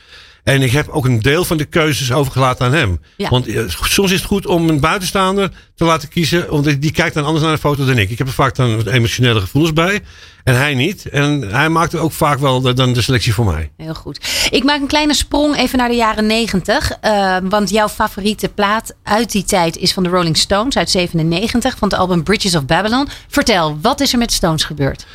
En 0.44 0.62
ik 0.62 0.70
heb 0.72 0.88
ook 0.88 1.04
een 1.04 1.20
deel 1.20 1.44
van 1.44 1.56
de 1.56 1.64
keuzes 1.64 2.12
overgelaten 2.12 2.66
aan 2.66 2.72
hem. 2.72 3.00
Ja. 3.16 3.28
Want 3.28 3.46
eh, 3.46 3.62
soms 3.68 4.10
is 4.10 4.16
het 4.18 4.26
goed 4.28 4.46
om 4.46 4.68
een 4.68 4.80
buitenstaander 4.80 5.50
te 5.74 5.84
laten 5.84 6.08
kiezen. 6.08 6.46
Want 6.50 6.80
die- 6.80 6.90
kijkt 6.92 7.14
dan 7.14 7.24
anders 7.24 7.44
naar 7.44 7.54
de 7.54 7.60
foto 7.60 7.84
dan 7.84 7.98
ik. 7.98 8.10
Ik 8.10 8.18
heb 8.18 8.26
er 8.26 8.32
vaak 8.32 8.54
dan 8.54 8.86
emotionele 8.88 9.40
gevoelens 9.40 9.72
bij. 9.74 10.00
En 10.44 10.56
hij 10.56 10.74
niet. 10.74 11.06
En 11.08 11.42
hij 11.54 11.68
maakte 11.68 11.98
ook 11.98 12.12
vaak 12.12 12.38
wel 12.38 12.60
de, 12.60 12.72
dan 12.72 12.92
de 12.92 13.02
selectie 13.02 13.34
voor 13.34 13.44
mij. 13.44 13.70
Heel 13.76 13.94
goed. 13.94 14.48
Ik 14.50 14.64
maak 14.64 14.80
een 14.80 14.86
kleine 14.86 15.14
sprong 15.14 15.56
even 15.56 15.78
naar 15.78 15.88
de 15.88 15.94
jaren 15.94 16.26
90. 16.26 16.90
eh, 17.00 17.36
want 17.42 17.70
jouw 17.70 17.88
favoriete 17.88 18.48
plaat 18.48 18.94
uit 19.02 19.32
die 19.32 19.44
tijd 19.44 19.76
is 19.76 19.92
van 19.92 20.02
de 20.02 20.08
Rolling 20.08 20.36
Stones 20.36 20.76
uit 20.76 20.90
97. 20.90 21.78
Van 21.78 21.88
het 21.88 21.98
album 21.98 22.22
Bridges 22.22 22.54
of 22.56 22.64
Babylon. 22.66 23.08
Vertel, 23.28 23.78
wat 23.82 24.00
is 24.00 24.12
er 24.12 24.18
met 24.18 24.32
Stones 24.32 24.64
gebeurd? 24.64 25.06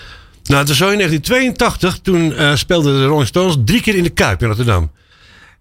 Nou, 0.45 0.59
het 0.59 0.67
was 0.67 0.77
zo 0.77 0.89
in 0.89 0.97
1982. 0.97 1.99
Toen 2.01 2.33
eh, 2.33 2.55
speelden 2.55 2.93
de 2.93 3.05
Rolling 3.05 3.27
Stones 3.27 3.57
drie 3.65 3.81
keer 3.81 3.95
in 3.95 4.03
de 4.03 4.09
Kuip 4.09 4.41
in 4.41 4.47
Rotterdam. 4.47 4.91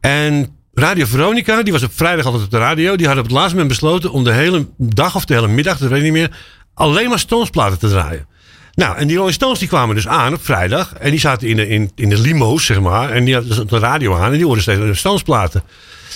En 0.01 0.57
Radio 0.75 1.07
Veronica, 1.07 1.63
die 1.63 1.73
was 1.73 1.83
op 1.83 1.93
vrijdag 1.95 2.25
altijd 2.25 2.45
op 2.45 2.51
de 2.51 2.59
radio. 2.59 2.97
Die 2.97 3.07
hadden 3.07 3.25
op 3.25 3.31
het 3.31 3.39
laatste 3.39 3.57
moment 3.57 3.69
besloten 3.69 4.13
om 4.13 4.25
de 4.25 4.33
hele 4.33 4.67
dag 4.77 5.15
of 5.15 5.25
de 5.25 5.35
hele 5.35 5.49
middag, 5.49 5.79
dat 5.79 5.89
weet 5.89 5.99
ik 5.99 6.05
niet 6.05 6.13
meer, 6.13 6.37
alleen 6.75 7.09
maar 7.09 7.19
Stones-platen 7.19 7.79
te 7.79 7.89
draaien. 7.89 8.27
Nou, 8.75 8.97
en 8.97 9.07
die 9.07 9.17
Rolling 9.17 9.35
Stones 9.35 9.59
die 9.59 9.69
kwamen 9.69 9.95
dus 9.95 10.09
aan 10.09 10.35
op 10.35 10.45
vrijdag. 10.45 10.95
En 10.95 11.11
die 11.11 11.21
zaten 11.21 11.49
in 11.49 11.57
de, 11.57 11.69
in, 11.69 11.91
in 11.95 12.09
de 12.09 12.19
limo's, 12.19 12.65
zeg 12.65 12.81
maar. 12.81 13.11
En 13.11 13.25
die 13.25 13.35
hadden 13.35 13.57
dus 13.57 13.67
de 13.67 13.79
radio 13.79 14.17
aan. 14.17 14.31
En 14.31 14.37
die 14.37 14.45
hoorden 14.45 14.63
steeds 14.63 14.81
de 14.81 14.95
Stones-platen. 14.95 15.63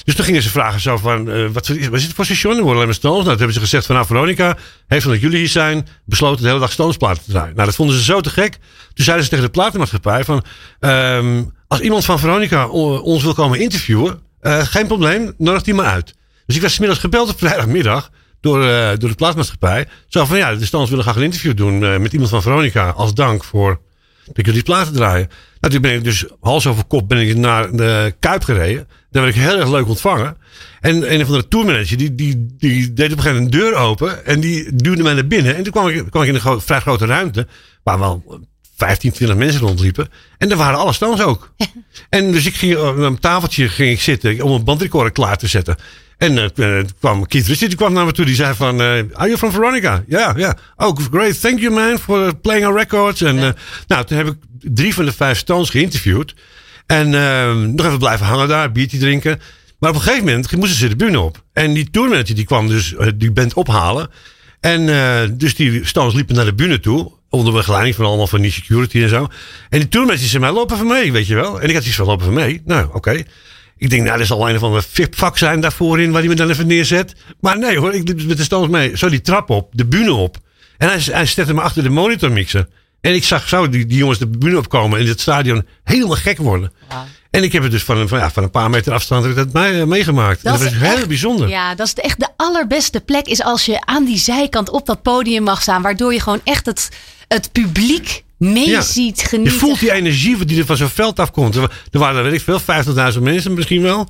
Dus 0.05 0.15
toen 0.15 0.25
gingen 0.25 0.43
ze 0.43 0.49
vragen 0.51 0.81
zo 0.81 0.97
van, 0.97 1.31
eh, 1.31 1.47
wat, 1.53 1.69
is- 1.69 1.77
is 1.89 2.03
het 2.05 2.13
voor 2.13 2.25
station? 2.25 2.53
We 2.55 2.61
horen 2.61 2.75
alleen 2.75 2.85
maar 2.87 2.95
Stones. 2.95 3.17
Nou, 3.25 3.29
toen 3.29 3.37
hebben 3.37 3.55
ze 3.55 3.61
gezegd 3.61 3.87
van, 3.87 3.95
nou 3.95 4.07
Veronica 4.07 4.57
heeft 4.87 5.07
omdat 5.07 5.21
jullie 5.21 5.39
hier 5.39 5.49
zijn, 5.49 5.87
besloten 6.05 6.43
de 6.43 6.49
hele 6.49 6.61
dag 6.61 6.73
Stones-platen 6.73 7.23
te 7.25 7.31
draaien. 7.31 7.55
Nou, 7.55 7.67
dat 7.67 7.75
vonden 7.75 7.97
ze 7.97 8.03
zo 8.03 8.21
te 8.21 8.31
gek. 8.31 8.59
Toen 8.95 9.05
zeiden 9.05 9.25
ze 9.25 9.31
tegen 9.31 9.45
de 9.47 9.51
platenmaatschappij 9.51 10.25
van, 10.25 10.45
ehm, 10.81 11.43
als 11.69 11.81
iemand 11.81 12.05
van 12.05 12.19
Veronica 12.19 12.67
ons 12.69 13.23
wil 13.23 13.35
komen 13.35 13.61
interviewen, 13.61 14.21
eh, 14.41 14.59
geen 14.63 14.87
probleem, 14.87 15.33
nodig 15.39 15.63
die 15.63 15.75
maar 15.75 15.87
uit. 15.87 16.15
Dus 16.47 16.55
ik 16.57 16.61
werd 16.63 16.73
's 16.75 16.79
middags 16.79 17.01
gebeld 17.01 17.29
op 17.31 17.39
vrijdagmiddag 17.45 18.11
door, 18.41 18.65
eh, 18.65 18.89
door 18.99 19.09
de 19.09 19.15
plaatsmaatschappij. 19.15 19.89
Zo 20.09 20.25
van, 20.25 20.37
ja, 20.39 20.55
de 20.55 20.65
Stones 20.67 20.89
willen 20.89 21.05
graag 21.05 21.17
een 21.17 21.23
interview 21.23 21.57
doen 21.57 21.79
met 22.03 22.13
iemand 22.13 22.31
van 22.31 22.43
Veronica 22.43 22.89
als 22.91 23.15
dank 23.15 23.45
voor 23.45 23.81
dat 24.33 24.47
jullie 24.47 24.63
platen 24.63 24.93
draaien. 24.93 25.29
Nou, 25.61 25.73
toen 25.73 25.83
ben 25.83 25.93
ik 25.95 26.05
dus 26.05 26.25
hals 26.41 26.67
over 26.67 26.85
kop 26.85 27.09
ben 27.09 27.19
ik 27.19 27.37
naar 27.37 27.71
de 27.77 28.15
Kuip 28.21 28.45
gereden. 28.45 28.89
Daar 29.11 29.23
werd 29.23 29.35
ik 29.35 29.41
heel 29.43 29.59
erg 29.59 29.71
leuk 29.71 29.89
ontvangen. 29.89 30.37
En 30.81 31.13
een 31.15 31.27
van 31.27 31.35
de 31.39 31.49
tourmanager, 31.49 31.97
die, 31.97 32.15
die, 32.15 32.47
die 32.59 32.93
deed 32.93 33.13
op 33.13 33.17
een 33.17 33.23
gegeven 33.23 33.43
moment 33.43 33.55
een 33.55 33.61
deur 33.61 33.75
open. 33.75 34.27
En 34.27 34.41
die 34.41 34.75
duwde 34.75 35.03
mij 35.03 35.15
naar 35.15 35.27
binnen. 35.27 35.57
En 35.57 35.63
toen 35.63 35.73
kwam 35.73 35.89
ik, 35.89 36.05
kwam 36.11 36.23
ik 36.23 36.29
in 36.29 36.35
een 36.35 36.41
gro- 36.41 36.59
vrij 36.61 36.81
grote 36.81 37.07
ruimte. 37.07 37.47
Waar 37.83 37.99
wel 37.99 38.41
15, 38.77 39.13
20 39.13 39.37
mensen 39.37 39.61
rondliepen. 39.61 40.09
En 40.39 40.49
daar 40.49 40.59
waren 40.59 40.79
alle 40.79 40.93
Stones 40.93 41.21
ook. 41.21 41.53
En 42.09 42.33
dus 42.33 42.47
ik 42.47 42.55
ging 42.55 42.75
eh, 42.75 42.87
aan 42.89 43.03
een 43.03 43.19
tafeltje 43.19 43.69
ging 43.69 43.91
ik 43.91 44.01
zitten 44.01 44.43
om 44.43 44.51
een 44.53 44.65
bandrecorder 44.65 45.13
klaar 45.13 45.37
te 45.37 45.47
zetten. 45.47 45.77
En 46.19 46.39
eh, 46.39 46.45
toen 46.45 46.89
kwam 47.01 47.27
Keith 47.27 47.47
Richards, 47.47 47.69
die 47.69 47.77
kwam 47.77 47.93
naar 47.93 48.05
me 48.07 48.13
toe. 48.13 48.25
Die 48.25 48.35
zei 48.35 48.55
van, 48.55 48.81
eh, 48.81 48.87
are 48.87 49.05
you 49.27 49.37
from 49.37 49.51
Veronica? 49.53 50.05
Ja, 50.07 50.35
ja. 50.37 50.57
Oh, 50.77 50.97
great. 51.11 51.41
Thank 51.41 51.59
you 51.61 51.75
man 51.75 51.99
for 51.99 52.37
playing 52.37 52.67
our 52.67 52.79
records. 52.79 53.21
En 53.21 53.39
eh, 53.39 53.49
nou, 53.87 54.05
toen 54.05 54.17
heb 54.17 54.27
ik 54.27 54.35
drie 54.61 54.95
van 54.95 55.05
de 55.05 55.13
vijf 55.13 55.39
Stones 55.39 55.71
geïnterviewd. 55.71 56.35
En 56.89 57.15
eh, 57.15 57.55
nog 57.55 57.87
even 57.87 57.99
blijven 57.99 58.27
hangen 58.27 58.49
daar, 58.49 58.73
biertje 58.73 58.99
drinken. 58.99 59.41
Maar 59.79 59.91
op 59.91 59.97
een 59.97 60.03
gegeven 60.03 60.25
moment 60.25 60.57
moesten 60.57 60.79
ze 60.79 60.89
de 60.89 60.97
bühne 60.97 61.21
op. 61.21 61.43
En 61.53 61.73
die 61.73 61.91
tourmanager 61.91 62.35
die 62.35 62.45
kwam 62.45 62.69
dus 62.69 62.95
eh, 62.95 63.09
die 63.15 63.33
band 63.33 63.55
ophalen. 63.55 64.11
En 64.61 64.89
eh, 64.89 65.29
dus 65.33 65.55
die 65.55 65.87
Stones 65.87 66.15
liepen 66.15 66.35
naar 66.35 66.45
de 66.45 66.55
bühne 66.55 66.81
toe. 66.81 67.13
Onder 67.29 67.53
begeleiding 67.53 67.95
van 67.95 68.05
allemaal 68.05 68.27
van 68.27 68.41
die 68.41 68.51
security 68.51 69.03
en 69.03 69.09
zo. 69.09 69.29
En 69.69 69.79
die 69.79 69.89
tourmanager 69.89 70.29
zei 70.29 70.43
mij, 70.43 70.53
lopen 70.53 70.75
even 70.77 70.89
mee, 70.89 71.13
weet 71.13 71.27
je 71.27 71.35
wel. 71.35 71.61
En 71.61 71.69
ik 71.69 71.75
had 71.75 71.85
iets 71.87 71.97
van, 71.97 72.07
lopen 72.07 72.23
even 72.23 72.37
mee. 72.37 72.63
Nou, 72.65 72.89
oké. 72.93 73.23
Ik 73.77 73.91
denk, 73.91 74.03
nou, 74.03 74.21
er 74.21 74.27
zal 74.27 74.49
een 74.49 74.57
of 74.57 74.63
andere 74.63 74.83
VIP-vak 74.91 75.39
zijn 75.39 75.61
daarvoor 75.61 76.01
in, 76.01 76.11
waar 76.11 76.21
hij 76.21 76.29
me 76.29 76.35
dan 76.35 76.51
even 76.51 76.67
neerzet. 76.67 77.15
Maar 77.41 77.59
nee 77.59 77.79
hoor, 77.79 77.95
ik 77.95 78.09
liep 78.09 78.23
met 78.25 78.37
de 78.37 78.43
Stones 78.43 78.69
mee. 78.69 78.97
Zo 78.97 79.09
die 79.09 79.21
trap 79.21 79.51
op, 79.51 79.71
de 79.73 79.87
bühne 79.87 80.13
op. 80.13 80.37
En 80.77 80.89
hij, 80.89 81.01
hij 81.11 81.27
zette 81.27 81.55
me 81.55 81.61
achter 81.61 81.83
de 81.83 81.89
monitormixer. 81.89 82.69
En 83.09 83.15
ik 83.15 83.25
zag 83.25 83.49
zo 83.49 83.69
die, 83.69 83.87
die 83.87 83.99
jongens 83.99 84.19
de 84.19 84.27
bühne 84.27 84.59
opkomen 84.59 84.99
en 84.99 85.05
in 85.05 85.11
het 85.11 85.21
stadion 85.21 85.67
helemaal 85.85 86.17
gek 86.17 86.39
worden. 86.39 86.73
En 87.31 87.43
ik 87.43 87.53
heb 87.53 87.63
het 87.63 87.71
dus 87.73 87.83
van, 87.83 87.97
een- 87.99 88.09
van, 88.09 88.19
ja, 88.19 88.31
van 88.31 88.43
een 88.43 88.51
paar 88.51 88.71
meter 88.71 88.93
afstand 88.93 89.23
heb 89.23 89.31
ik 89.31 89.37
dat 89.39 89.53
mee, 89.53 89.87
meegemaakt. 89.87 90.43
Dat, 90.43 90.59
Dat 90.59 90.67
is 90.73 90.77
heel 90.79 90.97
echt- 90.97 91.09
bijzonder. 91.09 91.49
Ja, 91.49 91.75
dat 91.75 91.87
is 91.87 91.93
echt 91.95 92.21
de 92.21 92.29
allerbeste 92.37 93.01
plek. 93.01 93.27
Is 93.27 93.43
als 93.43 93.65
je 93.65 93.81
aan 93.85 94.05
die 94.05 94.19
zijkant 94.19 94.71
op 94.71 94.87
dat 94.87 95.03
podium 95.03 95.43
mag 95.43 95.63
staan. 95.63 95.83
Waardoor 95.83 96.13
je 96.13 96.21
gewoon 96.21 96.41
echt 96.45 96.67
het, 96.67 96.89
het 97.29 97.53
publiek 97.53 98.25
mee 98.39 98.69
Ja. 98.69 98.81
ziet 98.81 99.21
Je 99.21 99.27
genieten. 99.27 99.59
voelt 99.59 99.81
die 99.81 99.93
energie 99.93 100.45
die 100.45 100.59
er 100.59 100.67
van 100.67 100.77
zo'n 100.77 100.89
veld 100.89 101.19
afkomt. 101.19 101.57
Er 101.57 101.71
er 101.91 101.99
waren, 101.99 102.23
weet 102.23 102.33
ik 102.33 102.41
veel, 102.41 102.61
50.000 102.61 103.23
mensen 103.23 103.55
misschien 103.55 103.83
wel. 103.83 104.09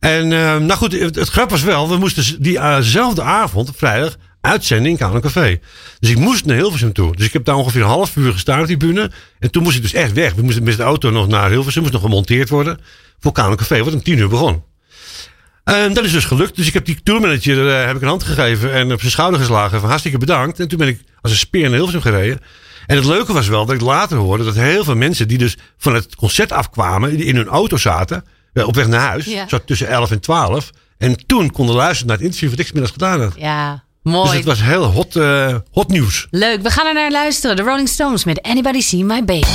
En 0.00 0.32
eh, 0.32 0.56
nou 0.56 0.72
goed, 0.72 0.92
het, 0.92 1.14
het 1.14 1.28
grap 1.28 1.50
was 1.50 1.62
wel, 1.62 1.88
we 1.88 1.96
moesten 1.96 2.42
diezelfde 2.42 3.22
avond, 3.22 3.68
op 3.68 3.78
vrijdag, 3.78 4.16
uitzenden 4.42 4.90
in 4.90 4.96
Kano 4.96 5.20
Café. 5.20 5.60
Dus 6.00 6.10
ik 6.10 6.18
moest 6.18 6.44
naar 6.44 6.56
Hilversum 6.56 6.92
toe. 6.92 7.16
Dus 7.16 7.26
ik 7.26 7.32
heb 7.32 7.44
daar 7.44 7.54
ongeveer 7.56 7.80
een 7.82 7.86
half 7.86 8.16
uur 8.16 8.32
gestaan 8.32 8.60
op 8.60 8.66
die 8.66 8.76
bühne. 8.76 9.10
En 9.38 9.50
toen 9.50 9.62
moest 9.62 9.76
ik 9.76 9.82
dus 9.82 9.92
echt 9.92 10.12
weg. 10.12 10.34
We 10.34 10.42
moesten 10.42 10.62
met 10.62 10.76
de 10.76 10.82
auto 10.82 11.10
nog 11.10 11.28
naar 11.28 11.50
Hilversum, 11.50 11.80
moest 11.82 11.92
nog 11.94 12.02
gemonteerd 12.02 12.48
worden. 12.48 12.78
Voor 13.20 13.32
Kano 13.32 13.54
Café, 13.54 13.84
wat 13.84 13.94
om 13.94 14.02
tien 14.02 14.18
uur 14.18 14.28
begon. 14.28 14.62
En 15.64 15.92
dat 15.94 16.04
is 16.04 16.12
dus 16.12 16.24
gelukt. 16.24 16.56
Dus 16.56 16.66
ik 16.66 16.72
heb 16.74 16.84
die 16.84 17.00
tourmanager 17.02 17.68
eh, 17.70 17.86
heb 17.86 17.96
ik 17.96 18.02
een 18.02 18.08
hand 18.08 18.22
gegeven 18.24 18.72
en 18.72 18.92
op 18.92 18.98
zijn 19.00 19.12
schouder 19.12 19.40
geslagen. 19.40 19.78
Van 19.80 19.88
hartstikke 19.88 20.18
bedankt. 20.18 20.60
En 20.60 20.68
toen 20.68 20.78
ben 20.78 20.88
ik 20.88 21.00
als 21.20 21.32
een 21.32 21.38
speer 21.38 21.62
naar 21.62 21.72
Hilversum 21.72 22.00
gereden. 22.00 22.40
En 22.86 22.96
het 22.96 23.04
leuke 23.04 23.32
was 23.32 23.48
wel 23.48 23.66
dat 23.66 23.74
ik 23.74 23.80
later 23.80 24.16
hoorde 24.16 24.44
dat 24.44 24.54
heel 24.54 24.84
veel 24.84 24.96
mensen 24.96 25.28
die 25.28 25.38
dus 25.38 25.56
van 25.78 25.94
het 25.94 26.16
concert 26.16 26.52
afkwamen, 26.52 27.16
die 27.16 27.24
in 27.26 27.36
hun 27.36 27.46
auto 27.48 27.76
zaten, 27.76 28.24
eh, 28.52 28.66
op 28.66 28.74
weg 28.74 28.86
naar 28.86 29.00
huis, 29.08 29.24
Ja. 29.24 29.48
zo 29.48 29.58
tussen 29.64 29.88
11 29.88 30.10
en 30.10 30.20
12. 30.20 30.70
En 30.98 31.26
toen 31.26 31.50
konden 31.50 31.74
luisteren 31.74 32.06
naar 32.06 32.16
het 32.16 32.24
interview 32.26 32.50
wat 32.50 32.58
ik 32.58 32.72
middags 32.72 32.92
gedaan 32.92 33.20
had. 33.20 33.34
Ja, 33.36 33.84
Dus 34.02 34.12
mooi. 34.12 34.36
het 34.36 34.44
was 34.44 34.62
heel 34.62 34.84
hot, 34.84 35.16
eh, 35.16 35.56
hot 35.70 35.88
nieuws. 35.88 36.26
Leuk, 36.30 36.62
we 36.62 36.70
gaan 36.70 36.86
er 36.86 36.94
naar 36.94 37.10
luisteren. 37.10 37.56
De 37.56 37.62
Rolling 37.62 37.88
Stones 37.88 38.24
met 38.24 38.42
Anybody 38.42 38.80
See 38.80 39.04
My 39.04 39.24
Baby. 39.24 39.46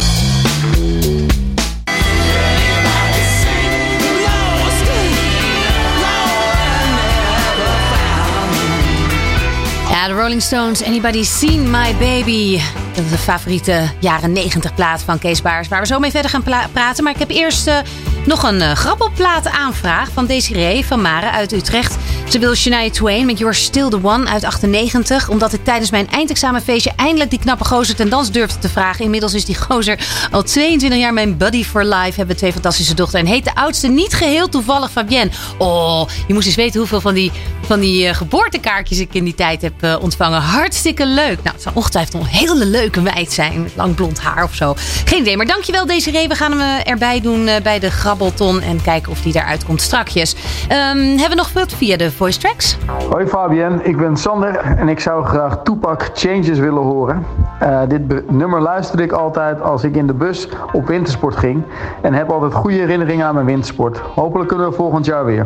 Ja, 9.89 10.07
de 10.07 10.13
Rolling 10.13 10.41
Stones, 10.41 10.83
Anybody 10.83 11.23
Seen 11.23 11.71
My 11.71 11.95
Baby. 11.99 12.59
Dat 12.95 13.05
is 13.05 13.11
de 13.11 13.17
favoriete 13.17 13.89
jaren 13.99 14.31
90 14.31 14.73
plaat 14.73 15.01
van 15.01 15.19
Kees 15.19 15.41
Baars. 15.41 15.67
Waar 15.67 15.81
we 15.81 15.87
zo 15.87 15.99
mee 15.99 16.11
verder 16.11 16.31
gaan 16.31 16.43
praten. 16.73 17.03
Maar 17.03 17.13
ik 17.13 17.19
heb 17.19 17.29
eerst 17.29 17.67
eh, 17.67 17.77
nog 18.25 18.43
een 18.43 18.61
uh, 18.61 18.71
grappelplaat 18.71 19.47
aanvraag 19.49 20.09
van 20.13 20.25
Desiree 20.25 20.85
van 20.85 21.01
Mare 21.01 21.31
uit 21.31 21.51
Utrecht. 21.51 21.97
Ze 22.29 22.39
wil 22.39 22.55
Shania 22.55 22.89
Twain 22.89 23.25
met 23.25 23.37
You're 23.37 23.55
Still 23.55 23.89
the 23.89 23.99
One 24.03 24.27
uit 24.27 24.43
98. 24.43 25.29
Omdat 25.29 25.53
ik 25.53 25.63
tijdens 25.63 25.91
mijn 25.91 26.09
eindexamenfeestje 26.09 26.91
eindelijk 26.95 27.29
die 27.29 27.39
knappe 27.39 27.65
gozer 27.65 27.95
ten 27.95 28.09
dans 28.09 28.31
durfde 28.31 28.59
te 28.59 28.69
vragen. 28.69 29.03
Inmiddels 29.03 29.33
is 29.33 29.45
die 29.45 29.55
gozer 29.55 29.99
al 30.31 30.43
22 30.43 30.99
jaar 30.99 31.13
mijn 31.13 31.37
buddy 31.37 31.63
for 31.63 31.83
life. 31.83 32.13
Hebben 32.15 32.37
twee 32.37 32.51
fantastische 32.51 32.93
dochters. 32.93 33.21
En 33.21 33.27
heet 33.27 33.43
de 33.43 33.55
oudste 33.55 33.87
niet 33.87 34.13
geheel 34.13 34.49
toevallig 34.49 34.91
Fabienne. 34.91 35.31
Oh, 35.57 36.09
je 36.27 36.33
moest 36.33 36.47
eens 36.47 36.55
weten 36.55 36.79
hoeveel 36.79 37.01
van 37.01 37.13
die, 37.13 37.31
van 37.61 37.79
die 37.79 38.07
eh, 38.07 38.15
geboortekaartjes 38.15 38.99
ik 38.99 39.13
in 39.13 39.23
die 39.23 39.35
tijd 39.35 39.61
heb 39.61 39.83
eh, 39.83 39.95
ontvangen. 40.01 40.41
Hartstikke 40.41 41.05
leuk. 41.05 41.43
Nou, 41.43 41.55
het 41.55 41.61
zal 41.61 41.71
ongetwijfeld 41.75 42.23
een 42.23 42.29
hele 42.29 42.65
leuke 42.65 43.01
meid 43.01 43.31
zijn. 43.31 43.69
Lang 43.75 43.95
blond 43.95 44.19
haar 44.19 44.43
of 44.43 44.55
zo. 44.55 44.75
Geen 45.05 45.21
idee. 45.21 45.37
Maar 45.37 45.45
dankjewel 45.45 45.85
Desiree. 45.85 46.27
We 46.27 46.35
gaan 46.35 46.51
hem 46.51 46.61
eh, 46.61 46.91
erbij 46.91 47.21
doen 47.21 47.49
bij 47.63 47.79
de 47.79 47.91
grabbelton. 47.91 48.61
En 48.61 48.81
kijken 48.81 49.11
of 49.11 49.21
die 49.21 49.35
eruit 49.35 49.65
komt 49.65 49.81
strakjes. 49.81 50.35
Ehm, 50.67 50.97
hebben 50.97 51.29
we 51.29 51.35
nog 51.35 51.51
wat 51.53 51.73
via 51.77 51.97
de 51.97 52.11
voice 52.17 52.39
tracks? 52.39 52.77
Hoi 53.09 53.27
Fabienne, 53.27 53.83
ik 53.83 53.97
ben 53.97 54.17
Sander 54.17 54.55
en 54.55 54.89
ik 54.89 54.99
zou 54.99 55.25
graag 55.25 55.63
Tupac 55.63 56.09
Changes 56.13 56.59
willen 56.59 56.83
horen. 56.83 57.25
Eh, 57.59 57.81
dit 57.87 58.31
nummer 58.31 58.61
luisterde 58.61 59.03
ik 59.03 59.11
altijd 59.11 59.61
als 59.61 59.83
ik 59.83 59.95
in 59.95 60.07
de 60.07 60.13
bus 60.13 60.47
op 60.73 60.87
wintersport 60.87 61.35
ging. 61.35 61.63
En 62.01 62.13
heb 62.13 62.29
altijd 62.29 62.53
goede 62.53 62.77
herinneringen 62.77 63.25
aan 63.25 63.33
mijn 63.33 63.45
wintersport. 63.45 63.97
Hopelijk 63.97 64.49
kunnen 64.49 64.69
we 64.69 64.75
volgend 64.75 65.05
jaar 65.05 65.25
weer. 65.25 65.45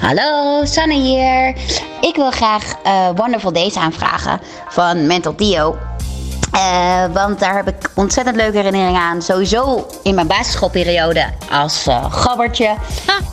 Hallo, 0.00 0.64
Sanne 0.64 0.94
hier. 0.94 1.48
Ik 2.00 2.16
wil 2.16 2.30
graag 2.30 2.74
eh, 2.82 3.08
Wonderful 3.16 3.52
Days 3.52 3.76
aanvragen 3.76 4.40
van 4.68 5.06
Mental 5.06 5.36
Dio. 5.36 5.76
Eh, 6.50 7.04
want 7.12 7.38
daar 7.38 7.56
heb 7.56 7.68
ik 7.68 7.90
ontzettend 7.94 8.36
leuke 8.36 8.56
herinneringen 8.56 9.00
aan. 9.00 9.22
Sowieso 9.22 9.86
in 10.02 10.14
mijn 10.14 10.26
basisschoolperiode 10.26 11.24
als 11.50 11.86
eh, 11.86 12.04
gabbertje. 12.12 12.74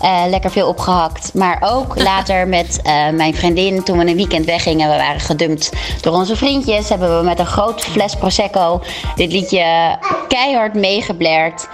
Eh, 0.02 0.22
lekker 0.30 0.52
veel 0.52 0.68
opgehakt. 0.68 1.34
Maar 1.34 1.58
ook 1.62 2.00
later 2.10 2.48
met 2.48 2.82
mijn 3.14 3.36
vriendin 3.36 3.84
toen 3.84 3.98
we 3.98 4.06
een 4.06 4.16
weekend 4.16 4.46
weggingen. 4.46 4.90
We 4.90 4.98
waren 4.98 5.20
gedumpt 5.20 5.72
door 6.02 6.14
onze 6.14 6.36
vriendjes. 6.36 6.90
Hebben 6.90 7.18
we 7.18 7.24
met 7.24 7.40
een 7.40 7.46
groot 7.46 7.82
fles 7.82 8.16
Prosecco 8.16 8.82
dit 9.16 9.32
liedje 9.32 9.98
keihard 10.28 10.74
meegeblerd. 10.74 11.68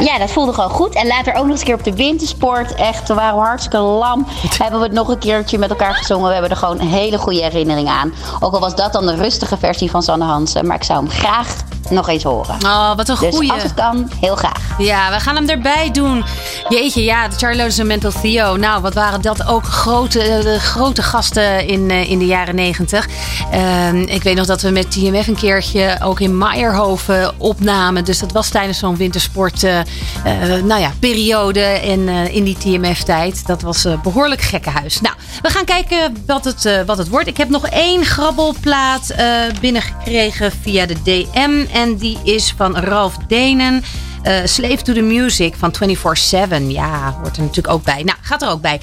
Ja, 0.00 0.18
dat 0.18 0.30
voelde 0.30 0.52
gewoon 0.52 0.70
goed. 0.70 0.94
En 0.94 1.06
later 1.06 1.34
ook 1.34 1.42
nog 1.42 1.50
eens 1.50 1.60
een 1.60 1.66
keer 1.66 1.74
op 1.74 1.84
de 1.84 1.94
wintersport. 1.94 2.74
Echt, 2.74 3.08
we 3.08 3.14
waren 3.14 3.38
hartstikke 3.38 3.78
lam. 3.78 4.26
Hebben 4.62 4.80
we 4.80 4.86
het 4.86 4.94
nog 4.94 5.08
een 5.08 5.18
keertje 5.18 5.58
met 5.58 5.70
elkaar 5.70 5.94
gezongen. 5.94 6.26
We 6.26 6.32
hebben 6.32 6.50
er 6.50 6.56
gewoon 6.56 6.80
een 6.80 6.88
hele 6.88 7.18
goede 7.18 7.42
herinnering 7.42 7.88
aan. 7.88 8.14
Ook 8.40 8.54
al 8.54 8.60
was 8.60 8.74
dat 8.74 8.92
dan 8.92 9.06
de 9.06 9.14
rustige 9.14 9.53
versie 9.58 9.90
van 9.90 10.02
Sanne 10.02 10.24
Hansen. 10.24 10.66
Maar 10.66 10.76
ik 10.76 10.84
zou 10.84 10.98
hem 10.98 11.10
graag 11.10 11.56
nog 11.90 12.08
eens 12.08 12.22
horen. 12.22 12.56
Oh, 12.64 12.96
wat 12.96 13.08
een 13.08 13.16
Dus 13.20 13.34
goeie. 13.34 13.52
als 13.52 13.62
het 13.62 13.74
kan, 13.74 14.10
heel 14.20 14.36
graag. 14.36 14.58
Ja, 14.78 15.10
we 15.10 15.20
gaan 15.20 15.34
hem 15.34 15.48
erbij 15.48 15.90
doen. 15.92 16.24
Jeetje, 16.68 17.04
ja, 17.04 17.28
de 17.28 17.72
en 17.78 17.86
Mental 17.86 18.10
Theo. 18.22 18.56
Nou, 18.56 18.82
wat 18.82 18.94
waren 18.94 19.20
dat 19.22 19.46
ook 19.46 19.64
grote, 19.64 20.22
eh, 20.22 20.42
de 20.42 20.60
grote 20.60 21.02
gasten 21.02 21.66
in, 21.66 21.90
eh, 21.90 22.10
in 22.10 22.18
de 22.18 22.26
jaren 22.26 22.54
negentig. 22.54 23.08
Ehm, 23.50 23.96
ik 23.96 24.22
weet 24.22 24.36
nog 24.36 24.46
dat 24.46 24.62
we 24.62 24.70
met 24.70 24.90
TMF 24.90 25.26
een 25.26 25.36
keertje 25.36 25.98
ook 26.02 26.20
in 26.20 26.38
Meijerhoven 26.38 27.34
opnamen. 27.40 28.04
Dus 28.04 28.18
dat 28.18 28.32
was 28.32 28.48
tijdens 28.48 28.78
zo'n 28.78 28.96
wintersport, 28.96 29.62
eh, 29.62 29.78
eh, 29.78 30.64
nou 30.64 30.80
ja, 30.80 30.90
periode. 31.00 31.60
En 31.60 32.08
eh, 32.08 32.34
in 32.34 32.44
die 32.44 32.56
TMF-tijd, 32.58 33.46
dat 33.46 33.62
was 33.62 33.84
eh, 33.84 34.00
behoorlijk 34.02 34.40
gekkenhuis. 34.40 35.00
Nou, 35.00 35.14
we 35.42 35.50
gaan 35.50 35.64
kijken 35.64 36.16
wat 36.26 36.44
het, 36.44 36.64
eh, 36.64 36.80
wat 36.86 36.98
het 36.98 37.08
wordt. 37.08 37.28
Ik 37.28 37.36
heb 37.36 37.48
nog 37.48 37.66
één 37.66 38.04
grabbelplaat 38.04 39.10
eh, 39.10 39.26
binnengekregen 39.60 40.52
via 40.62 40.86
de 40.86 40.96
DM. 41.02 41.66
En 41.74 41.96
die 41.96 42.18
is 42.24 42.54
van 42.56 42.76
Ralf 42.76 43.16
Denen. 43.28 43.82
Eh, 44.22 44.34
Slave 44.44 44.82
to 44.82 44.92
the 44.92 45.00
Music 45.00 45.54
van 45.56 45.72
24-7. 45.72 46.70
Ja, 46.70 47.12
hoort 47.12 47.36
er 47.36 47.42
natuurlijk 47.42 47.74
ook 47.74 47.84
bij. 47.84 48.02
Nou, 48.02 48.18
gaat 48.20 48.42
er 48.42 48.48
ook 48.48 48.60
bij. 48.60 48.80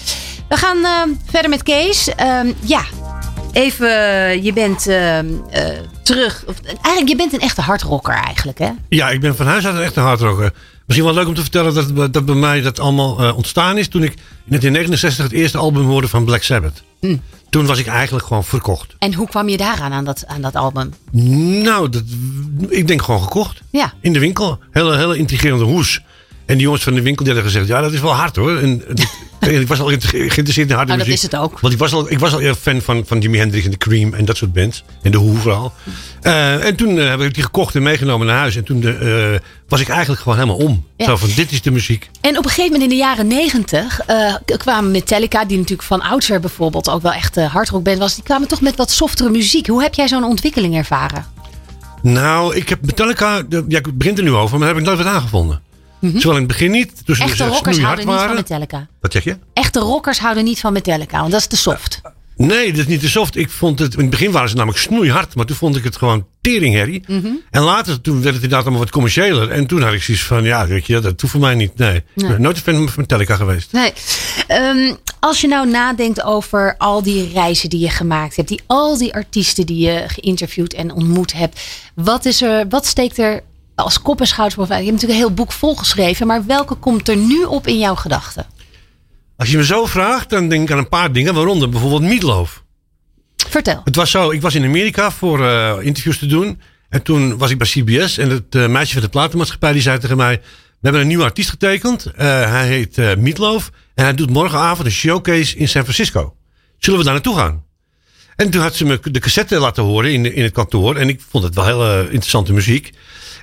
We 0.49 0.57
gaan 0.57 0.85
eh, 0.85 1.15
verder 1.25 1.49
met 1.49 1.63
Kees. 1.63 2.15
Ehm, 2.15 2.51
ja, 2.59 2.83
even, 3.51 3.89
je 4.43 4.53
bent 4.53 4.87
ehm, 4.87 5.25
eh, 5.49 5.63
terug. 6.03 6.43
Of, 6.47 6.55
eigenlijk, 6.65 7.07
je 7.07 7.15
bent 7.15 7.33
een 7.33 7.39
echte 7.39 7.61
hardrocker 7.61 8.13
eigenlijk, 8.13 8.59
hè? 8.59 8.69
Ja, 8.89 9.09
ik 9.09 9.19
ben 9.19 9.35
van 9.35 9.45
huis 9.45 9.65
uit 9.65 9.75
een 9.75 9.81
echte 9.81 9.99
hardrocker. 9.99 10.53
Misschien 10.85 11.07
wel 11.07 11.15
leuk 11.15 11.27
om 11.27 11.33
te 11.35 11.41
vertellen 11.41 11.95
dat, 11.95 12.13
dat 12.13 12.25
bij 12.25 12.35
mij 12.35 12.61
dat 12.61 12.79
allemaal 12.79 13.19
eh, 13.19 13.37
ontstaan 13.37 13.77
is 13.77 13.87
toen 13.87 14.03
ik 14.03 14.11
in 14.11 14.17
1969 14.47 15.23
het 15.23 15.33
eerste 15.33 15.57
album 15.57 15.85
hoorde 15.85 16.07
van 16.07 16.25
Black 16.25 16.43
Sabbath. 16.43 16.83
Toen 17.49 17.65
was 17.65 17.79
ik 17.79 17.87
eigenlijk 17.87 18.25
gewoon 18.25 18.43
verkocht. 18.43 18.95
En 18.99 19.13
hoe 19.13 19.27
kwam 19.27 19.49
je 19.49 19.57
daaraan, 19.57 19.91
aan 19.91 20.05
dat, 20.05 20.23
aan 20.27 20.41
dat 20.41 20.55
album? 20.55 20.93
Nou, 21.11 21.89
dat, 21.89 22.03
ik 22.69 22.87
denk 22.87 23.01
gewoon 23.01 23.21
gekocht. 23.21 23.61
Ja. 23.69 23.93
In 24.01 24.13
de 24.13 24.19
winkel. 24.19 24.59
Hele, 24.71 24.97
hele 24.97 25.17
intrigerende 25.17 25.63
hoes. 25.63 26.01
En 26.51 26.57
die 26.57 26.65
jongens 26.65 26.83
van 26.83 26.93
de 26.93 27.01
winkel 27.01 27.25
die 27.25 27.33
hadden 27.33 27.51
gezegd, 27.51 27.67
ja, 27.69 27.81
dat 27.81 27.93
is 27.93 27.99
wel 27.99 28.13
hard 28.13 28.35
hoor. 28.35 28.57
En, 28.57 28.83
en 29.39 29.51
ik 29.61 29.67
was 29.67 29.79
al 29.79 29.85
ge- 29.87 29.99
geïnteresseerd 30.01 30.69
in 30.69 30.75
harde 30.75 30.89
dat 30.91 30.97
muziek. 30.97 31.13
is 31.13 31.21
het 31.21 31.35
ook. 31.35 31.59
Want 31.59 31.73
ik 31.73 31.79
was 31.79 31.93
al, 31.93 32.11
ik 32.11 32.19
was 32.19 32.33
al 32.33 32.39
eerder 32.41 32.55
fan 32.61 32.81
van, 32.81 33.03
van 33.07 33.19
Jimi 33.19 33.37
Hendrix 33.37 33.65
en 33.65 33.71
de 33.71 33.77
Cream 33.77 34.13
en 34.13 34.25
dat 34.25 34.37
soort 34.37 34.53
bands. 34.53 34.83
En 35.01 35.11
de 35.11 35.17
Who 35.17 35.33
vooral. 35.33 35.73
Eh, 36.21 36.65
en 36.65 36.75
toen 36.75 36.99
eh, 36.99 37.09
heb 37.09 37.21
ik 37.21 37.33
die 37.33 37.43
gekocht 37.43 37.75
en 37.75 37.83
meegenomen 37.83 38.27
naar 38.27 38.37
huis. 38.37 38.55
En 38.55 38.63
toen 38.63 38.83
eh, 38.83 39.39
was 39.67 39.79
ik 39.81 39.87
eigenlijk 39.89 40.21
gewoon 40.21 40.37
helemaal 40.37 40.57
om. 40.65 40.85
Ja. 40.97 41.05
Zo 41.05 41.15
van, 41.17 41.29
dit 41.35 41.51
is 41.51 41.61
de 41.61 41.71
muziek. 41.71 42.09
En 42.21 42.37
op 42.37 42.43
een 42.43 42.49
gegeven 42.49 42.71
moment 42.71 42.83
in 42.91 42.97
de 42.97 43.03
jaren 43.03 43.27
negentig 43.27 43.99
k- 44.45 44.57
kwamen 44.59 44.91
Metallica, 44.91 45.45
die 45.45 45.57
natuurlijk 45.57 45.87
van 45.87 46.01
oudsher 46.01 46.39
bijvoorbeeld 46.39 46.89
ook 46.89 47.01
wel 47.01 47.13
echt 47.13 47.37
uh, 47.37 47.51
hardrockband 47.53 47.97
was, 47.97 48.15
die 48.15 48.23
kwamen 48.23 48.47
toch 48.47 48.61
met 48.61 48.75
wat 48.75 48.91
softere 48.91 49.29
muziek. 49.29 49.67
Hoe 49.67 49.81
heb 49.81 49.93
jij 49.93 50.07
zo'n 50.07 50.23
ontwikkeling 50.23 50.75
ervaren? 50.75 51.25
Nou, 52.01 52.55
ik 52.55 52.69
heb 52.69 52.85
Metallica, 52.85 53.41
de- 53.41 53.65
ja, 53.67 53.77
ik 53.77 53.97
begin 53.97 54.17
er 54.17 54.23
nu 54.23 54.33
over, 54.33 54.57
maar 54.57 54.67
daar 54.67 54.75
heb 54.77 54.77
ik 54.87 54.89
nooit 54.89 55.03
wat 55.03 55.13
aangevonden. 55.13 55.61
Zowel 56.01 56.31
in 56.31 56.37
het 56.37 56.47
begin 56.47 56.71
niet, 56.71 57.05
toen 57.05 57.15
ze 57.15 57.23
Echte 57.23 57.43
dus 57.43 57.53
rockers 57.53 57.75
snoeihard 57.75 57.83
houden 57.83 58.05
niet 58.05 58.15
van 58.15 58.25
waren. 58.27 58.35
Metallica. 58.35 58.87
Wat 59.01 59.11
zeg 59.11 59.23
je? 59.23 59.37
Echte 59.53 59.79
rockers 59.79 60.19
houden 60.19 60.43
niet 60.43 60.59
van 60.59 60.73
Metallica, 60.73 61.19
want 61.19 61.31
dat 61.31 61.39
is 61.39 61.47
te 61.47 61.57
soft. 61.57 62.01
Nee, 62.47 62.71
dat 62.71 62.79
is 62.79 62.87
niet 62.87 62.99
te 62.99 63.09
soft. 63.09 63.35
Ik 63.35 63.49
vond 63.49 63.79
het, 63.79 63.93
in 63.93 63.99
het 63.99 64.09
begin 64.09 64.31
waren 64.31 64.49
ze 64.49 64.55
namelijk 64.55 64.79
snoeihard, 64.79 65.35
maar 65.35 65.45
toen 65.45 65.55
vond 65.55 65.75
ik 65.75 65.83
het 65.83 65.97
gewoon 65.97 66.25
teringherrie. 66.41 67.03
Mhm. 67.07 67.27
En 67.49 67.61
later, 67.61 68.01
toen 68.01 68.13
werd 68.13 68.25
het 68.25 68.43
inderdaad 68.43 68.61
allemaal 68.61 68.79
wat 68.79 68.89
commerciëler. 68.89 69.49
En 69.51 69.67
toen 69.67 69.81
had 69.81 69.93
ik 69.93 70.03
zoiets 70.03 70.23
van, 70.23 70.43
ja, 70.43 70.67
weet 70.67 70.85
je, 70.85 70.99
dat 70.99 71.21
hoeft 71.21 71.33
voor 71.33 71.41
mij 71.41 71.55
niet. 71.55 71.77
Nee, 71.77 71.95
ik 71.95 72.27
ben 72.27 72.41
nooit 72.41 72.55
een 72.55 72.63
fan 72.63 72.89
van 72.89 72.93
Metallica 72.95 73.35
geweest. 73.35 73.71
Nee. 73.71 73.93
Ehm, 74.47 74.93
als 75.19 75.41
je 75.41 75.47
nou 75.47 75.69
nadenkt 75.69 76.23
over 76.23 76.75
al 76.77 77.03
die 77.03 77.31
reizen 77.33 77.69
die 77.69 77.79
je 77.79 77.89
gemaakt 77.89 78.35
hebt, 78.35 78.47
die, 78.47 78.61
al 78.67 78.97
die 78.97 79.13
artiesten 79.13 79.65
die 79.65 79.87
je 79.87 80.03
geïnterviewd 80.07 80.73
en 80.73 80.91
ontmoet 80.91 81.33
hebt, 81.33 81.61
wat, 81.95 82.25
is 82.25 82.41
er, 82.41 82.67
wat 82.69 82.85
steekt 82.85 83.17
er 83.17 83.41
als 83.75 84.01
kop 84.01 84.19
en 84.19 84.27
schouders 84.27 84.55
boven? 84.55 84.75
Je 84.75 84.81
hebt 84.81 84.93
natuurlijk 84.93 85.19
een 85.19 85.25
heel 85.25 85.35
boek 85.35 85.51
volgeschreven, 85.51 86.27
maar 86.27 86.45
welke 86.45 86.75
komt 86.75 87.07
er 87.07 87.17
nu 87.17 87.43
op 87.43 87.67
in 87.67 87.79
jouw 87.79 87.95
gedachten? 87.95 88.45
Als 89.37 89.51
je 89.51 89.57
me 89.57 89.65
zo 89.65 89.85
vraagt, 89.85 90.29
dan 90.29 90.49
denk 90.49 90.63
ik 90.63 90.71
aan 90.71 90.77
een 90.77 90.89
paar 90.89 91.11
dingen, 91.11 91.33
waaronder 91.33 91.69
bijvoorbeeld 91.69 92.01
Meatloaf. 92.01 92.63
Vertel. 93.35 93.81
Het 93.83 93.95
was 93.95 94.11
zo, 94.11 94.29
ik 94.29 94.41
was 94.41 94.55
in 94.55 94.63
Amerika 94.63 95.11
voor 95.11 95.45
eh, 95.45 95.77
interviews 95.81 96.17
te 96.19 96.25
doen. 96.25 96.61
En 96.89 97.01
toen 97.01 97.37
was 97.37 97.49
ik 97.49 97.57
bij 97.57 97.67
CBS 97.67 98.17
en 98.17 98.29
het 98.29 98.55
eh, 98.55 98.67
meisje 98.67 98.93
van 98.93 99.01
de 99.01 99.09
platenmaatschappij 99.09 99.73
die 99.73 99.81
zei 99.81 99.99
tegen 99.99 100.17
mij... 100.17 100.41
We 100.81 100.87
hebben 100.87 101.01
een 101.01 101.07
nieuwe 101.07 101.23
artiest 101.23 101.49
getekend. 101.49 102.05
Eh, 102.05 102.25
hij 102.51 102.67
heet 102.67 102.97
eh 102.97 103.15
Meatloaf. 103.15 103.71
En 103.93 104.03
hij 104.03 104.13
doet 104.13 104.29
morgenavond 104.29 104.85
een 104.85 104.93
showcase 104.93 105.57
in 105.57 105.67
San 105.67 105.81
Francisco. 105.81 106.35
Zullen 106.77 106.99
we 106.99 107.05
daar 107.05 107.13
naartoe 107.13 107.35
gaan? 107.35 107.63
En 108.35 108.49
toen 108.49 108.61
had 108.61 108.75
ze 108.75 108.85
me 108.85 108.99
de 109.11 109.19
cassette 109.19 109.59
laten 109.59 109.83
horen 109.83 110.11
in, 110.11 110.33
in 110.35 110.43
het 110.43 110.53
kantoor. 110.53 110.95
En 110.95 111.09
ik 111.09 111.21
vond 111.29 111.43
het 111.43 111.55
wel 111.55 111.65
hele 111.65 112.03
interessante 112.03 112.53
muziek. 112.53 112.91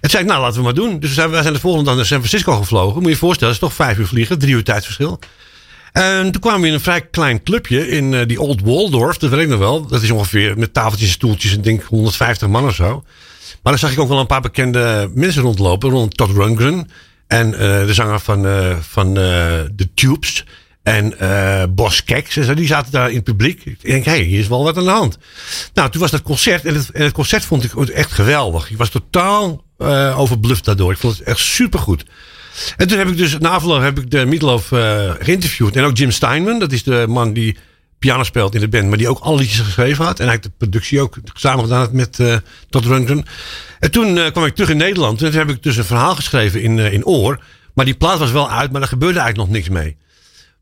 En 0.00 0.10
zei 0.10 0.22
ik, 0.22 0.28
nou 0.28 0.40
laten 0.40 0.56
we 0.56 0.62
maar 0.62 0.74
doen. 0.74 1.00
Dus 1.00 1.08
we 1.08 1.14
zijn, 1.14 1.30
wij 1.30 1.42
zijn 1.42 1.54
de 1.54 1.60
volgende 1.60 1.86
dag 1.86 1.96
naar 1.96 2.06
San 2.06 2.18
Francisco 2.18 2.56
gevlogen. 2.56 2.94
Moet 2.94 3.04
je 3.04 3.10
je 3.10 3.16
voorstellen, 3.16 3.54
het 3.54 3.62
is 3.62 3.68
toch 3.68 3.76
vijf 3.76 3.98
uur 3.98 4.06
vliegen. 4.06 4.38
Drie 4.38 4.54
uur 4.54 4.64
tijdsverschil. 4.64 5.18
En 5.92 6.32
toen 6.32 6.40
kwamen 6.40 6.60
we 6.60 6.66
in 6.66 6.72
een 6.72 6.80
vrij 6.80 7.00
klein 7.00 7.42
clubje 7.42 7.88
in 7.88 8.14
eh, 8.14 8.26
die 8.26 8.40
Old 8.40 8.60
Waldorf. 8.60 9.18
Dat 9.18 9.30
weet 9.30 9.40
ik 9.40 9.48
nog 9.48 9.58
wel. 9.58 9.86
Dat 9.86 10.02
is 10.02 10.10
ongeveer 10.10 10.58
met 10.58 10.74
tafeltjes 10.74 11.08
en 11.08 11.14
stoeltjes. 11.14 11.52
Ik 11.52 11.64
denk 11.64 11.82
150 11.82 12.48
man 12.48 12.66
of 12.66 12.74
zo. 12.74 13.04
Maar 13.62 13.72
dan 13.72 13.78
zag 13.78 13.92
ik 13.92 13.98
ook 13.98 14.08
wel 14.08 14.18
een 14.18 14.26
paar 14.26 14.40
bekende 14.40 15.10
mensen 15.14 15.42
rondlopen. 15.42 15.90
Rond 15.90 16.16
Todd 16.16 16.36
Rundgren. 16.36 16.88
En 17.28 17.54
eh, 17.54 17.86
de 17.86 17.94
zanger 17.94 18.20
van, 18.20 18.46
eh, 18.46 18.76
van 18.80 19.08
eh, 19.08 19.60
The 19.76 19.88
Tubes. 19.94 20.44
En 20.88 21.18
eh 21.18 21.62
Bos 21.70 22.04
Keks. 22.04 22.36
En 22.36 22.54
die 22.54 22.66
zaten 22.66 22.92
daar 22.92 23.08
in 23.08 23.14
het 23.14 23.24
publiek. 23.24 23.64
Ik 23.64 23.82
denk, 23.82 24.04
hé, 24.04 24.10
hey, 24.10 24.20
hier 24.20 24.38
is 24.38 24.48
wel 24.48 24.64
wat 24.64 24.76
aan 24.76 24.84
de 24.84 24.90
hand. 24.90 25.18
Nou, 25.74 25.90
toen 25.90 26.00
was 26.00 26.10
dat 26.10 26.22
concert. 26.22 26.64
En 26.64 26.74
het, 26.74 26.90
en 26.90 27.02
het 27.02 27.12
concert 27.12 27.44
vond 27.44 27.64
ik 27.64 27.88
echt 27.88 28.12
geweldig. 28.12 28.70
Ik 28.70 28.76
was 28.76 28.88
totaal 28.88 29.64
eh 29.78 30.18
overbluft 30.18 30.64
daardoor. 30.64 30.92
Ik 30.92 30.98
vond 30.98 31.18
het 31.18 31.26
echt 31.26 31.38
supergoed. 31.38 32.04
En 32.76 32.88
toen 32.88 32.98
heb 32.98 33.08
ik 33.08 33.16
dus, 33.16 33.38
na 33.38 33.48
afloop 33.48 33.82
heb 33.82 33.98
ik 33.98 34.10
de 34.10 34.24
Meatloaf 34.26 34.72
eh 34.72 35.10
geïnterviewd. 35.18 35.76
En 35.76 35.84
ook 35.84 35.96
Jim 35.96 36.10
Steinman, 36.10 36.58
dat 36.58 36.72
is 36.72 36.82
de 36.82 37.04
man 37.08 37.32
die 37.32 37.56
piano 37.98 38.22
speelt 38.22 38.54
in 38.54 38.60
de 38.60 38.68
band, 38.68 38.88
maar 38.88 38.98
die 38.98 39.08
ook 39.08 39.18
alle 39.18 39.38
liedjes 39.38 39.60
geschreven 39.60 40.04
had. 40.04 40.20
En 40.20 40.26
hij 40.26 40.38
de 40.38 40.50
productie 40.58 41.00
ook 41.00 41.16
samen 41.34 41.64
gedaan 41.64 41.80
had 41.80 41.92
met 41.92 42.20
eh 42.20 42.36
Todd 42.70 42.84
Rundgren. 42.84 43.24
En 43.78 43.90
toen 43.90 44.30
kwam 44.32 44.44
ik 44.44 44.54
terug 44.54 44.70
in 44.70 44.76
Nederland. 44.76 45.22
En 45.22 45.30
toen 45.30 45.38
heb 45.38 45.50
ik 45.50 45.62
dus 45.62 45.76
een 45.76 45.84
verhaal 45.84 46.14
geschreven 46.14 46.62
in, 46.62 46.78
in 46.78 47.04
Oor. 47.04 47.42
Maar 47.74 47.84
die 47.84 47.94
plaat 47.94 48.18
was 48.18 48.30
wel 48.30 48.50
uit, 48.50 48.70
maar 48.70 48.80
daar 48.80 48.90
gebeurde 48.90 49.18
eigenlijk 49.18 49.48
nog 49.48 49.58
niks 49.58 49.68
mee. 49.68 49.96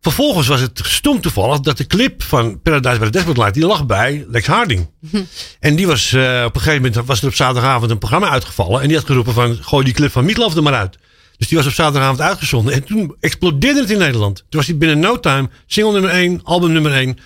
Vervolgens 0.06 0.46
was 0.46 0.60
het 0.60 0.80
stom 0.84 1.20
toevallig 1.20 1.60
dat 1.60 1.76
de 1.76 1.86
clip 1.86 2.22
van 2.22 2.60
Paradise 2.62 2.98
by 2.98 3.04
the 3.04 3.10
Dashboard 3.10 3.36
Light, 3.38 3.54
die 3.54 3.66
lag 3.66 3.86
bij 3.86 4.26
Lex 4.28 4.46
Harding. 4.46 4.90
En 5.60 5.76
die 5.76 5.86
was 5.86 6.12
eh, 6.12 6.42
op 6.46 6.54
een 6.54 6.60
gegeven 6.60 6.82
moment, 6.82 7.06
was 7.06 7.20
er 7.20 7.26
op 7.26 7.34
zaterdagavond 7.34 7.90
een 7.90 7.98
programma 7.98 8.28
uitgevallen. 8.28 8.80
En 8.80 8.88
die 8.88 8.96
had 8.96 9.06
geroepen 9.06 9.32
van, 9.32 9.58
gooi 9.60 9.84
die 9.84 9.94
clip 9.94 10.12
van 10.12 10.24
Meatloaf 10.24 10.54
er 10.54 10.62
maar 10.62 10.74
uit. 10.74 10.98
Dus 11.36 11.48
die 11.48 11.58
was 11.58 11.66
op 11.66 11.72
zaterdagavond 11.72 12.20
uitgezonden. 12.20 12.74
En 12.74 12.84
toen 12.84 13.16
explodeerde 13.20 13.80
het 13.80 13.90
in 13.90 13.98
Nederland. 13.98 14.36
Toen 14.36 14.60
was 14.60 14.66
hij 14.66 14.76
binnen 14.76 14.98
no 14.98 15.20
time 15.20 15.48
single 15.66 15.92
nummer 15.92 16.10
1, 16.10 16.40
album 16.42 16.72
nummer 16.72 16.92
1. 16.92 17.18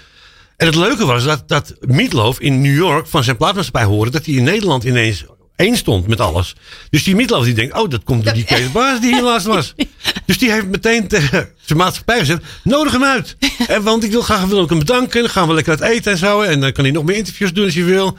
En 0.56 0.66
het 0.66 0.74
leuke 0.74 1.06
was 1.06 1.24
dat, 1.24 1.48
dat 1.48 1.74
Meatloaf 1.80 2.40
in 2.40 2.60
New 2.60 2.76
York 2.76 3.06
van 3.06 3.24
zijn 3.24 3.36
plaatmaatschappij 3.36 3.84
hoorde 3.84 4.10
dat 4.10 4.26
hij 4.26 4.34
in 4.34 4.42
Nederland 4.42 4.84
ineens 4.84 5.24
één 5.60 5.76
stond 5.76 6.06
met 6.06 6.20
alles. 6.20 6.54
Dus 6.90 7.04
die 7.04 7.14
Meatloaf 7.14 7.44
die 7.44 7.54
denkt, 7.54 7.78
oh 7.78 7.90
dat 7.90 8.04
komt 8.04 8.24
door 8.24 8.32
die 8.32 8.44
Kees 8.54 8.72
Baas 8.72 9.00
die 9.00 9.14
hier 9.14 9.22
laatst 9.22 9.46
was. 9.46 9.74
Dus 10.26 10.38
die 10.38 10.50
heeft 10.50 10.66
meteen 10.66 11.08
tegen 11.08 11.48
zijn 11.60 11.78
maatschappij 11.78 12.18
gezegd, 12.18 12.42
nodig 12.62 12.92
hem 12.92 13.04
uit. 13.04 13.36
En, 13.66 13.82
want 13.82 14.04
ik 14.04 14.10
wil 14.10 14.22
graag 14.22 14.44
wil 14.44 14.62
ik 14.62 14.68
hem 14.68 14.78
bedanken. 14.78 15.20
Dan 15.20 15.30
gaan 15.30 15.48
we 15.48 15.54
lekker 15.54 15.80
uit 15.80 15.92
eten 15.92 16.12
en 16.12 16.18
zo. 16.18 16.40
En 16.40 16.60
dan 16.60 16.72
kan 16.72 16.84
hij 16.84 16.92
nog 16.92 17.04
meer 17.04 17.16
interviews 17.16 17.52
doen 17.52 17.64
als 17.64 17.74
hij 17.74 17.84
wil. 17.84 18.18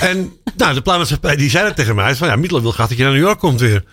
En 0.00 0.32
nou, 0.56 0.74
de 0.74 0.80
plaatmaatschappij 0.80 1.36
die 1.36 1.50
zei 1.50 1.66
dat 1.66 1.76
tegen 1.76 1.94
mij. 1.94 2.14
Van 2.14 2.28
ja, 2.28 2.36
Meatloaf 2.36 2.62
wil 2.62 2.72
graag 2.72 2.88
dat 2.88 2.96
je 2.96 3.02
naar 3.02 3.12
New 3.12 3.22
York 3.22 3.38
komt 3.38 3.60
weer. 3.60 3.84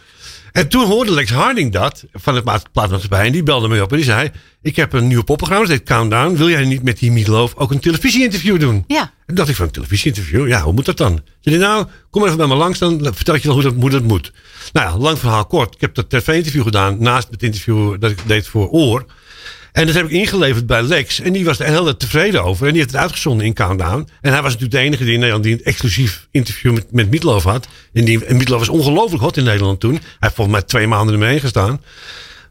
En 0.51 0.67
toen 0.67 0.85
hoorde 0.85 1.11
Lex 1.11 1.31
Harding 1.31 1.71
dat 1.71 2.05
van 2.13 2.35
het 2.35 2.43
maat- 2.43 2.71
plaatmaatschappij. 2.71 3.25
En 3.25 3.31
die 3.31 3.43
belde 3.43 3.67
me 3.67 3.81
op 3.81 3.89
en 3.91 3.95
die 3.95 4.05
zei... 4.05 4.31
Ik 4.63 4.75
heb 4.75 4.93
een 4.93 5.07
nieuw 5.07 5.23
popprogramma, 5.23 5.67
dat 5.67 5.77
heet 5.77 5.87
Countdown. 5.87 6.35
Wil 6.35 6.49
jij 6.49 6.65
niet 6.65 6.83
met 6.83 6.99
die 6.99 7.11
Meatloaf 7.11 7.55
ook 7.55 7.71
een 7.71 7.79
televisieinterview 7.79 8.59
doen? 8.59 8.83
Ja. 8.87 9.11
En 9.25 9.35
dacht 9.35 9.49
ik 9.49 9.55
van 9.55 9.65
een 9.65 9.71
televisieinterview? 9.71 10.47
Ja, 10.47 10.61
hoe 10.61 10.73
moet 10.73 10.85
dat 10.85 10.97
dan? 10.97 11.19
Zei 11.39 11.55
hij, 11.57 11.65
nou, 11.67 11.85
kom 12.09 12.25
even 12.25 12.37
bij 12.37 12.47
me 12.47 12.55
langs, 12.55 12.79
dan 12.79 12.99
vertel 13.13 13.35
ik 13.35 13.41
je 13.41 13.47
wel 13.47 13.55
hoe 13.55 13.65
dat, 13.65 13.73
hoe 13.79 13.89
dat 13.89 14.03
moet. 14.03 14.31
Nou 14.73 14.87
ja, 14.89 14.97
lang 14.97 15.19
verhaal 15.19 15.45
kort. 15.45 15.75
Ik 15.75 15.81
heb 15.81 15.95
dat 15.95 16.09
tv-interview 16.09 16.63
gedaan 16.63 16.97
naast 16.99 17.27
het 17.31 17.43
interview 17.43 17.99
dat 17.99 18.11
ik 18.11 18.17
deed 18.25 18.47
voor 18.47 18.69
Oor. 18.69 19.05
En 19.71 19.85
dat 19.85 19.95
heb 19.95 20.05
ik 20.05 20.11
ingeleverd 20.11 20.65
bij 20.65 20.81
Lex. 20.81 21.19
En 21.19 21.33
die 21.33 21.45
was 21.45 21.59
er 21.59 21.65
heel 21.65 21.97
tevreden 21.97 22.43
over. 22.43 22.65
En 22.65 22.71
die 22.71 22.81
heeft 22.81 22.93
het 22.93 23.01
uitgezonden 23.01 23.45
in 23.45 23.53
Countdown. 23.53 24.07
En 24.21 24.31
hij 24.31 24.41
was 24.41 24.53
natuurlijk 24.53 24.71
de 24.71 24.77
enige 24.87 25.03
die 25.03 25.13
in 25.13 25.19
Nederland 25.19 25.43
die 25.43 25.53
een 25.53 25.63
exclusief 25.63 26.27
interview 26.31 26.73
met, 26.73 26.91
met 26.91 27.09
Meatloaf 27.09 27.43
had. 27.43 27.67
En, 27.93 28.05
die, 28.05 28.25
en 28.25 28.47
was 28.47 28.69
ongelooflijk 28.69 29.23
hot 29.23 29.37
in 29.37 29.43
Nederland 29.43 29.79
toen. 29.79 29.93
Hij 29.93 30.01
heeft 30.19 30.35
volgens 30.35 30.57
mij 30.57 30.65
twee 30.65 30.87
maanden 30.87 31.13
ermee 31.13 31.39
gestaan. 31.39 31.81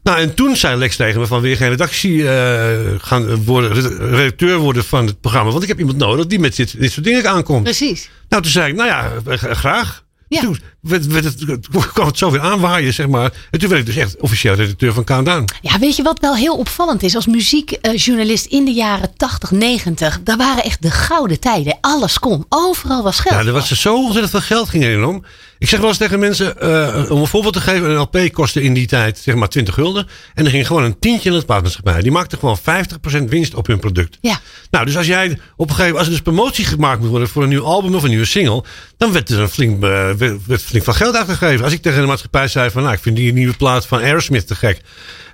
Nou, 0.03 0.19
en 0.19 0.33
toen 0.33 0.55
zei 0.55 0.77
Lex 0.77 0.95
tegen 0.95 1.19
me 1.19 1.27
van 1.27 1.41
weer 1.41 1.57
geen 1.57 1.69
redactie 1.69 2.29
eh, 2.29 2.79
gaan 2.97 3.43
worden, 3.43 3.71
redacteur 4.09 4.57
worden 4.57 4.83
van 4.83 5.05
het 5.05 5.21
programma. 5.21 5.51
Want 5.51 5.63
ik 5.63 5.69
heb 5.69 5.79
iemand 5.79 5.97
nodig 5.97 6.25
die 6.25 6.39
met 6.39 6.55
dit, 6.55 6.79
dit 6.79 6.91
soort 6.91 7.05
dingen 7.05 7.29
aankomt. 7.29 7.63
Precies. 7.63 8.09
Nou, 8.29 8.41
toen 8.41 8.51
zei 8.51 8.69
ik, 8.69 8.75
nou 8.75 8.89
ja, 8.89 9.11
eh, 9.25 9.37
graag. 9.37 10.03
Ja. 10.27 10.41
Toen 10.41 10.57
werd, 10.81 11.07
werd 11.07 11.23
het, 11.23 11.67
kwam 11.93 12.07
het 12.07 12.17
zo 12.17 12.31
weer 12.31 12.41
aanwaaien, 12.41 12.93
zeg 12.93 13.07
maar. 13.07 13.33
En 13.51 13.59
toen 13.59 13.69
werd 13.69 13.81
ik 13.81 13.87
dus 13.87 13.95
echt 13.95 14.21
officieel 14.21 14.53
redacteur 14.53 14.93
van 14.93 15.03
Countdown. 15.03 15.45
Ja, 15.61 15.79
weet 15.79 15.95
je 15.95 16.03
wat 16.03 16.19
wel 16.19 16.35
heel 16.35 16.57
opvallend 16.57 17.03
is? 17.03 17.15
Als 17.15 17.25
muziekjournalist 17.25 18.45
in 18.45 18.65
de 18.65 18.71
jaren 18.71 19.17
80, 19.17 19.51
90, 19.51 20.19
daar 20.23 20.37
waren 20.37 20.63
echt 20.63 20.81
de 20.81 20.91
gouden 20.91 21.39
tijden. 21.39 21.77
Alles 21.81 22.19
kon. 22.19 22.45
Overal 22.49 23.03
was 23.03 23.19
geld. 23.19 23.41
Ja, 23.41 23.47
er 23.47 23.53
was 23.53 23.69
er 23.69 23.75
zo 23.75 23.95
ontzettend 23.95 24.29
veel 24.29 24.41
geld 24.41 24.69
ging 24.69 24.83
erin 24.83 25.05
om. 25.05 25.25
Ik 25.61 25.69
zeg 25.69 25.79
wel 25.79 25.89
eens 25.89 25.97
tegen 25.97 26.19
mensen, 26.19 26.59
eh, 26.59 27.11
om 27.11 27.19
een 27.21 27.27
voorbeeld 27.27 27.53
te 27.53 27.61
geven, 27.61 27.89
een 27.89 27.95
LP 27.95 28.19
kostte 28.31 28.61
in 28.61 28.73
die 28.73 28.87
tijd 28.87 29.17
zeg 29.17 29.35
maar 29.35 29.49
20 29.49 29.73
gulden. 29.73 30.07
En 30.33 30.45
er 30.45 30.51
ging 30.51 30.67
gewoon 30.67 30.83
een 30.83 30.99
tientje 30.99 31.29
in 31.29 31.35
het 31.35 31.45
plaatmaatschappij. 31.45 32.01
Die 32.01 32.11
maakte 32.11 32.37
gewoon 32.37 32.57
50% 32.57 33.29
winst 33.29 33.55
op 33.55 33.67
hun 33.67 33.79
product. 33.79 34.17
Ja. 34.21 34.39
Nou, 34.71 34.85
dus 34.85 34.97
als 34.97 35.05
jij 35.05 35.25
op 35.25 35.69
een 35.69 35.75
gegeven 35.75 35.77
moment, 35.77 35.97
als 35.97 36.05
er 36.05 36.11
dus 36.11 36.21
promotie 36.21 36.65
gemaakt 36.65 36.99
moet 36.99 37.09
worden 37.09 37.27
voor 37.27 37.43
een 37.43 37.49
nieuw 37.49 37.63
album 37.63 37.95
of 37.95 38.03
een 38.03 38.09
nieuwe 38.09 38.25
single, 38.25 38.63
dan 38.97 39.11
werd 39.11 39.29
er 39.29 39.39
een 39.39 39.49
flink, 39.49 39.83
eh, 39.83 40.11
werd, 40.11 40.45
werd 40.45 40.61
flink 40.71 40.85
van 40.85 40.95
geld 40.95 41.15
uitgegeven. 41.15 41.63
Als 41.63 41.73
ik 41.73 41.81
tegen 41.81 42.01
de 42.01 42.07
maatschappij 42.07 42.47
zei 42.47 42.69
van, 42.69 42.81
nou, 42.83 42.93
ik 42.95 43.01
vind 43.01 43.15
die 43.15 43.33
nieuwe 43.33 43.53
plaat 43.53 43.85
van 43.85 43.99
Aerosmith 43.99 44.47
te 44.47 44.55
gek. 44.55 44.81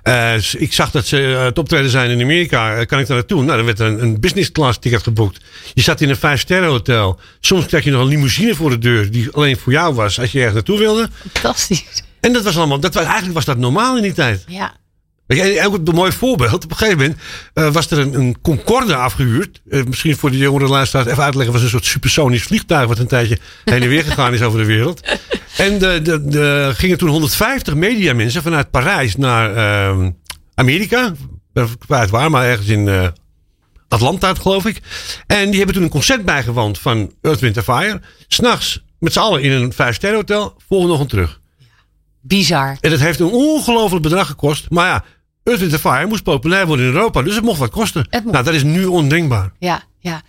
Eh, 0.02 0.34
ik 0.52 0.72
zag 0.72 0.90
dat 0.90 1.06
ze 1.06 1.34
eh, 1.34 1.42
het 1.42 1.58
optreden 1.58 1.90
zijn 1.90 2.10
in 2.10 2.22
Amerika. 2.22 2.76
Eh, 2.76 2.86
kan 2.86 2.98
ik 2.98 3.06
daar 3.06 3.16
naartoe? 3.16 3.42
Nou, 3.42 3.56
dan 3.56 3.66
werd 3.66 3.78
er 3.78 3.86
een, 3.86 4.02
een 4.02 4.20
business 4.20 4.52
class 4.52 4.78
ticket 4.78 5.02
geboekt. 5.02 5.40
Je 5.74 5.82
zat 5.82 6.00
in 6.00 6.08
een 6.08 6.16
vijf 6.16 6.40
sterren 6.40 6.68
hotel. 6.68 7.20
Soms 7.40 7.66
kreeg 7.66 7.84
je 7.84 7.90
nog 7.90 8.00
een 8.00 8.08
limousine 8.08 8.54
voor 8.54 8.70
de 8.70 8.78
deur 8.78 9.10
die 9.10 9.30
alleen 9.30 9.56
voor 9.56 9.72
jou 9.72 9.94
was 9.94 10.20
als 10.20 10.32
je 10.32 10.38
ergens 10.38 10.54
naartoe 10.54 10.78
wilde. 10.78 11.08
Fantastisch. 11.32 12.02
En 12.20 12.32
dat 12.32 12.42
was 12.42 12.56
allemaal, 12.56 12.80
dat 12.80 12.94
was, 12.94 13.04
eigenlijk 13.04 13.34
was 13.34 13.44
dat 13.44 13.56
normaal 13.56 13.96
in 13.96 14.02
die 14.02 14.12
tijd. 14.12 14.44
Ja. 14.46 14.74
Je, 15.36 15.62
ook 15.66 15.88
een 15.88 15.94
mooi 15.94 16.12
voorbeeld. 16.12 16.64
Op 16.64 16.70
een 16.70 16.76
gegeven 16.76 16.98
moment 16.98 17.18
eh, 17.54 17.72
was 17.72 17.90
er 17.90 17.98
een, 17.98 18.14
een 18.14 18.40
Concorde 18.40 18.94
afgehuurd. 18.94 19.60
Eh, 19.70 19.84
misschien 19.84 20.16
voor 20.16 20.30
de 20.30 20.36
jongere 20.36 20.68
luisteraars 20.68 21.08
even 21.08 21.22
uitleggen. 21.22 21.52
was 21.52 21.62
een 21.62 21.68
soort 21.68 21.84
supersonisch 21.84 22.42
vliegtuig. 22.42 22.88
wat 22.88 22.98
een 22.98 23.06
tijdje 23.06 23.38
heen 23.64 23.82
en 23.82 23.88
weer 23.88 24.04
gegaan 24.04 24.34
is 24.34 24.42
over 24.42 24.58
de 24.58 24.66
wereld. 24.66 25.00
En 25.56 25.78
de, 25.78 26.02
de, 26.02 26.24
de, 26.24 26.72
gingen 26.74 26.98
toen 26.98 27.08
150 27.08 27.74
mediamensen 27.74 28.42
vanuit 28.42 28.70
Parijs 28.70 29.16
naar 29.16 29.56
ehm, 29.56 30.10
Amerika. 30.54 31.06
Ik 31.06 31.14
ben 31.52 31.78
kwijt 31.78 32.10
waar, 32.10 32.30
maar 32.30 32.44
ergens 32.44 32.68
in 32.68 32.88
eh, 32.88 33.08
Atlanta, 33.88 34.34
geloof 34.34 34.66
ik. 34.66 34.80
En 35.26 35.46
die 35.46 35.56
hebben 35.56 35.74
toen 35.74 35.84
een 35.84 35.90
concert 35.90 36.24
bijgewoond 36.24 36.78
van 36.78 37.12
Earth, 37.22 37.40
Wind 37.40 37.58
Fire. 37.58 38.00
S'nachts 38.28 38.84
met 38.98 39.12
z'n 39.12 39.18
allen 39.18 39.42
in 39.42 39.50
een 39.50 39.72
vijf-sterren 39.72 40.18
hotel. 40.18 40.54
Volgende 40.68 40.92
ochtend 40.92 41.10
terug. 41.10 41.40
Bizar. 42.20 42.76
En 42.80 42.90
dat 42.90 43.00
heeft 43.00 43.20
een 43.20 43.30
ongelooflijk 43.30 44.02
bedrag 44.02 44.26
gekost. 44.26 44.70
Maar 44.70 44.86
ja, 44.86 45.04
Earth, 45.48 45.60
Wind 45.60 45.80
Fire 45.80 46.06
moest 46.06 46.22
populair 46.22 46.66
worden 46.66 46.86
in 46.86 46.92
Europa. 46.92 47.22
Dus 47.22 47.34
het 47.34 47.44
mocht 47.44 47.58
wat 47.58 47.70
kosten. 47.70 48.06
Mocht. 48.10 48.24
Nou, 48.24 48.44
dat 48.44 48.54
is 48.54 48.62
nu 48.62 48.84
ondenkbaar. 48.84 49.52
Ja, 49.58 49.82
ja. 49.98 50.22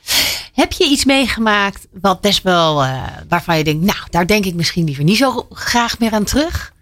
Heb 0.53 0.71
je 0.71 0.84
iets 0.84 1.05
meegemaakt 1.05 1.88
wat 2.01 2.21
best 2.21 2.43
wel, 2.43 2.84
eh, 2.84 3.03
waarvan 3.29 3.58
je 3.58 3.63
denkt, 3.63 3.86
nou, 3.86 3.99
daar 4.10 4.27
denk 4.27 4.45
ik 4.45 4.53
misschien 4.53 4.86
liever 4.86 5.03
niet 5.03 5.17
zo 5.17 5.47
graag 5.51 5.99
meer 5.99 6.12
aan 6.12 6.23
terug? 6.23 6.73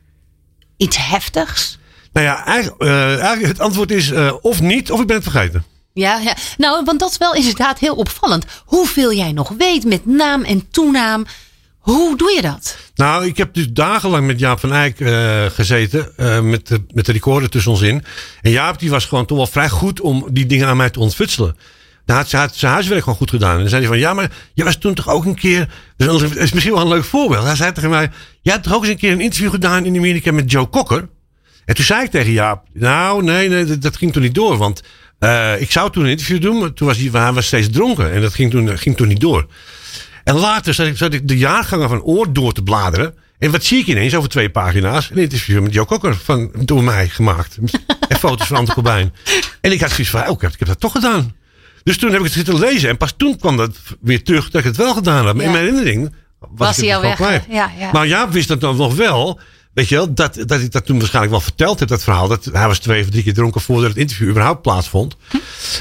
Iets 0.78 0.98
heftigs? 0.98 1.78
Nou 2.14 2.26
ja, 2.26 2.46
eigenlijk, 2.46 2.82
eh, 2.82 3.10
eigenlijk 3.10 3.48
het 3.48 3.60
antwoord 3.60 3.92
is 3.92 4.12
eh, 4.12 4.34
of 4.42 4.62
niet, 4.62 4.92
of 4.92 5.02
ik 5.02 5.08
ben 5.08 5.16
het 5.16 5.30
vergeten. 5.30 5.64
Ja, 5.94 6.18
ja, 6.18 6.36
nou, 6.58 6.84
want 6.86 7.00
dat 7.00 7.10
is 7.10 7.18
wel 7.18 7.34
inderdaad 7.34 7.80
heel 7.80 7.96
opvallend. 7.96 8.46
Hoeveel 8.66 9.14
jij 9.14 9.32
nog 9.32 9.50
weet 9.58 9.86
met 9.86 10.06
naam 10.06 10.44
en 10.44 10.70
toenaam. 10.70 11.26
Hoe 11.88 12.18
doe 12.18 12.32
je 12.32 12.42
dat? 12.42 12.78
Nou, 12.96 13.26
ik 13.26 13.38
heb 13.38 13.54
dus 13.54 13.68
dagenlang 13.70 14.28
met 14.28 14.40
Jaap 14.40 14.60
van 14.60 14.74
Eyck 14.74 15.00
eh, 15.00 15.46
gezeten. 15.46 16.18
eh, 16.18 16.40
met, 16.42 16.68
de, 16.68 16.82
met 16.94 17.06
de 17.06 17.12
recorder 17.12 17.50
tussen 17.50 17.72
ons 17.72 17.82
in. 17.82 18.04
En 18.42 18.52
Jaap 18.52 18.80
die 18.80 18.90
was 18.90 19.06
gewoon 19.06 19.26
toch 19.26 19.38
wel 19.38 19.48
vrij 19.48 19.70
goed 19.70 20.02
om 20.02 20.28
die 20.32 20.46
dingen 20.46 20.68
aan 20.68 20.78
mij 20.78 20.90
te 20.90 21.00
ontfutselen. 21.00 21.56
Hij 22.06 22.16
had, 22.16 22.32
had 22.32 22.56
zijn 22.56 22.72
huiswerk 22.72 23.04
gewoon 23.04 23.18
goed 23.18 23.30
gedaan. 23.30 23.54
En 23.54 23.60
dan 23.60 23.70
zei 23.70 23.82
hij 23.82 23.90
van, 23.90 24.00
ja, 24.00 24.14
maar 24.14 24.32
je 24.54 24.64
was 24.64 24.76
toen 24.78 24.94
toch 24.94 25.08
ook 25.10 25.26
een 25.26 25.36
keer... 25.36 25.70
Dat 25.98 26.22
is- 26.22 26.30
is 26.36 26.52
misschien 26.54 26.74
wel 26.74 26.82
een 26.84 26.88
leuk 26.88 27.04
voorbeeld. 27.04 27.44
Hij 27.46 27.56
zei 27.56 27.72
tegen 27.72 27.90
mij, 27.90 28.12
jij 28.42 28.54
hebt 28.54 28.66
toch 28.66 28.76
ook 28.76 28.82
eens 28.84 28.92
een 28.92 28.98
keer 28.98 29.12
een 29.12 29.22
interview 29.22 29.50
gedaan 29.52 29.86
in 29.86 29.96
Amerika 29.98 30.32
met 30.32 30.52
Joe 30.52 30.70
Cocker? 30.70 31.08
En 31.66 31.76
toen 31.76 31.86
zei 31.86 32.04
ik 32.04 32.12
tegen 32.12 32.32
Jaap, 32.32 32.64
nou, 32.74 33.24
nee, 33.24 33.50
nee 33.50 33.66
dat, 33.66 33.82
dat 33.82 33.98
ging 33.98 34.14
toen 34.14 34.22
niet 34.22 34.36
door. 34.36 34.58
Want 34.58 34.82
eh, 35.20 35.62
ik 35.62 35.72
zou 35.72 35.92
toen 35.92 36.04
een 36.04 36.10
interview 36.10 36.42
doen, 36.42 36.60
maar 36.60 36.74
toen 36.74 36.88
was 36.88 36.98
hij, 36.98 37.10
hij 37.22 37.32
was 37.34 37.46
steeds 37.46 37.70
dronken. 37.70 38.12
En 38.12 38.22
dat 38.22 38.34
ging 38.34 38.52
toen, 38.52 38.78
ging 38.78 38.98
toen 38.98 39.08
niet 39.08 39.20
door. 39.20 39.48
En 40.28 40.36
later 40.36 40.74
zat 40.74 40.88
ik, 40.88 40.98
zat 40.98 41.14
ik 41.14 41.28
de 41.28 41.38
jaargangen 41.38 41.90
van 41.90 42.02
Oor 42.02 42.34
door 42.34 42.54
te 42.54 42.64
bladeren. 42.64 43.14
En 43.40 43.52
wat 43.52 43.64
zie 43.64 43.80
ik 43.80 43.88
ineens 43.88 44.16
over 44.16 44.30
twee 44.30 44.50
pagina's? 44.50 45.10
Een 45.10 45.18
interview 45.18 45.62
met 45.62 45.86
Cocker 45.86 46.16
van, 46.16 46.52
door 46.60 46.84
mij 46.84 47.10
gemaakt. 47.10 47.58
En 48.08 48.18
foto's 48.18 48.48
van 48.48 48.58
Ante 48.58 48.74
Corbijn. 48.74 49.14
En 49.62 49.72
ik 49.72 49.82
had 49.82 49.90
zoiets 49.90 50.10
van, 50.10 50.28
oh, 50.28 50.32
ik 50.32 50.42
heb, 50.42 50.60
heb 50.60 50.68
dat 50.68 50.80
toch 50.80 50.92
gedaan. 50.92 51.36
Dus 51.84 51.98
toen 51.98 52.10
heb 52.10 52.20
ik 52.20 52.26
het 52.26 52.34
zitten 52.34 52.60
lezen. 52.60 52.90
En 52.90 52.98
pas 52.98 53.14
toen 53.18 53.38
kwam 53.38 53.58
dat 53.58 53.76
weer 54.02 54.24
terug 54.24 54.50
dat 54.50 54.62
ik 54.62 54.68
het 54.68 54.78
wel 54.78 54.94
gedaan 54.94 55.26
had. 55.26 55.36
Maar 55.36 55.44
in 55.46 55.52
Ja. 55.52 55.58
mijn 55.58 55.66
herinnering 55.70 56.14
was, 56.40 56.78
hij 56.78 56.96
al 56.96 57.02
weg, 57.02 57.16
kwijt. 57.16 57.44
ja, 57.50 57.72
ja. 57.80 57.92
Maar 57.92 58.08
Jaap 58.08 58.32
wist 58.32 58.48
dat 58.48 58.62
dan 58.62 58.76
nog 58.76 58.96
wel. 58.96 59.40
Weet 59.74 59.90
je 59.90 59.96
wel, 59.96 60.14
dat, 60.14 60.38
dat 60.46 60.60
ik 60.60 60.72
dat 60.72 60.86
toen 60.86 60.98
waarschijnlijk 60.98 61.34
wel 61.34 61.44
verteld 61.44 61.80
heb, 61.80 61.88
dat 61.90 62.04
verhaal. 62.04 62.28
Dat 62.28 62.50
hij 62.52 62.68
was 62.68 62.80
twee 62.80 63.02
of 63.04 63.10
drie 63.10 63.24
keer 63.24 63.34
dronken 63.34 63.62
voordat 63.62 63.90
het 63.90 63.98
interview 63.98 64.30
überhaupt 64.30 64.62
plaatsvond. 64.62 65.16
Hm. 65.30 65.38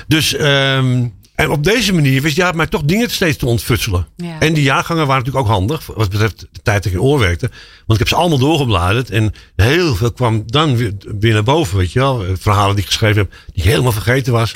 Dus, 0.06 0.34
ehm, 0.34 1.06
en 1.36 1.50
op 1.50 1.64
deze 1.64 1.94
manier 1.94 2.22
wist 2.22 2.36
Jaap 2.36 2.54
mij 2.54 2.66
toch 2.66 2.82
dingen 2.82 3.10
steeds 3.10 3.36
te 3.36 3.46
ontfutselen. 3.46 4.06
Ja. 4.16 4.38
En 4.38 4.54
die 4.54 4.62
jaargangen 4.62 5.06
waren 5.06 5.24
natuurlijk 5.24 5.46
ook 5.46 5.52
handig, 5.52 5.86
wat 5.86 6.10
betreft 6.10 6.40
de 6.40 6.62
tijd 6.62 6.82
dat 6.82 6.92
ik 6.92 6.98
in 6.98 7.04
oor 7.04 7.18
werkte. 7.18 7.50
Want 7.86 7.92
ik 7.92 7.98
heb 7.98 8.08
ze 8.08 8.14
allemaal 8.14 8.38
doorgebladerd 8.38 9.10
en 9.10 9.32
heel 9.56 9.94
veel 9.94 10.12
kwam 10.12 10.42
dan 10.46 10.76
weer, 10.76 10.92
weer 11.20 11.32
naar 11.32 11.42
boven, 11.42 11.78
weet 11.78 11.92
je 11.92 11.98
wel. 11.98 12.24
Verhalen 12.38 12.74
die 12.74 12.84
ik 12.84 12.90
geschreven 12.90 13.22
heb, 13.22 13.30
die 13.30 13.64
ik 13.64 13.70
helemaal 13.70 13.92
vergeten 13.92 14.32
was. 14.32 14.54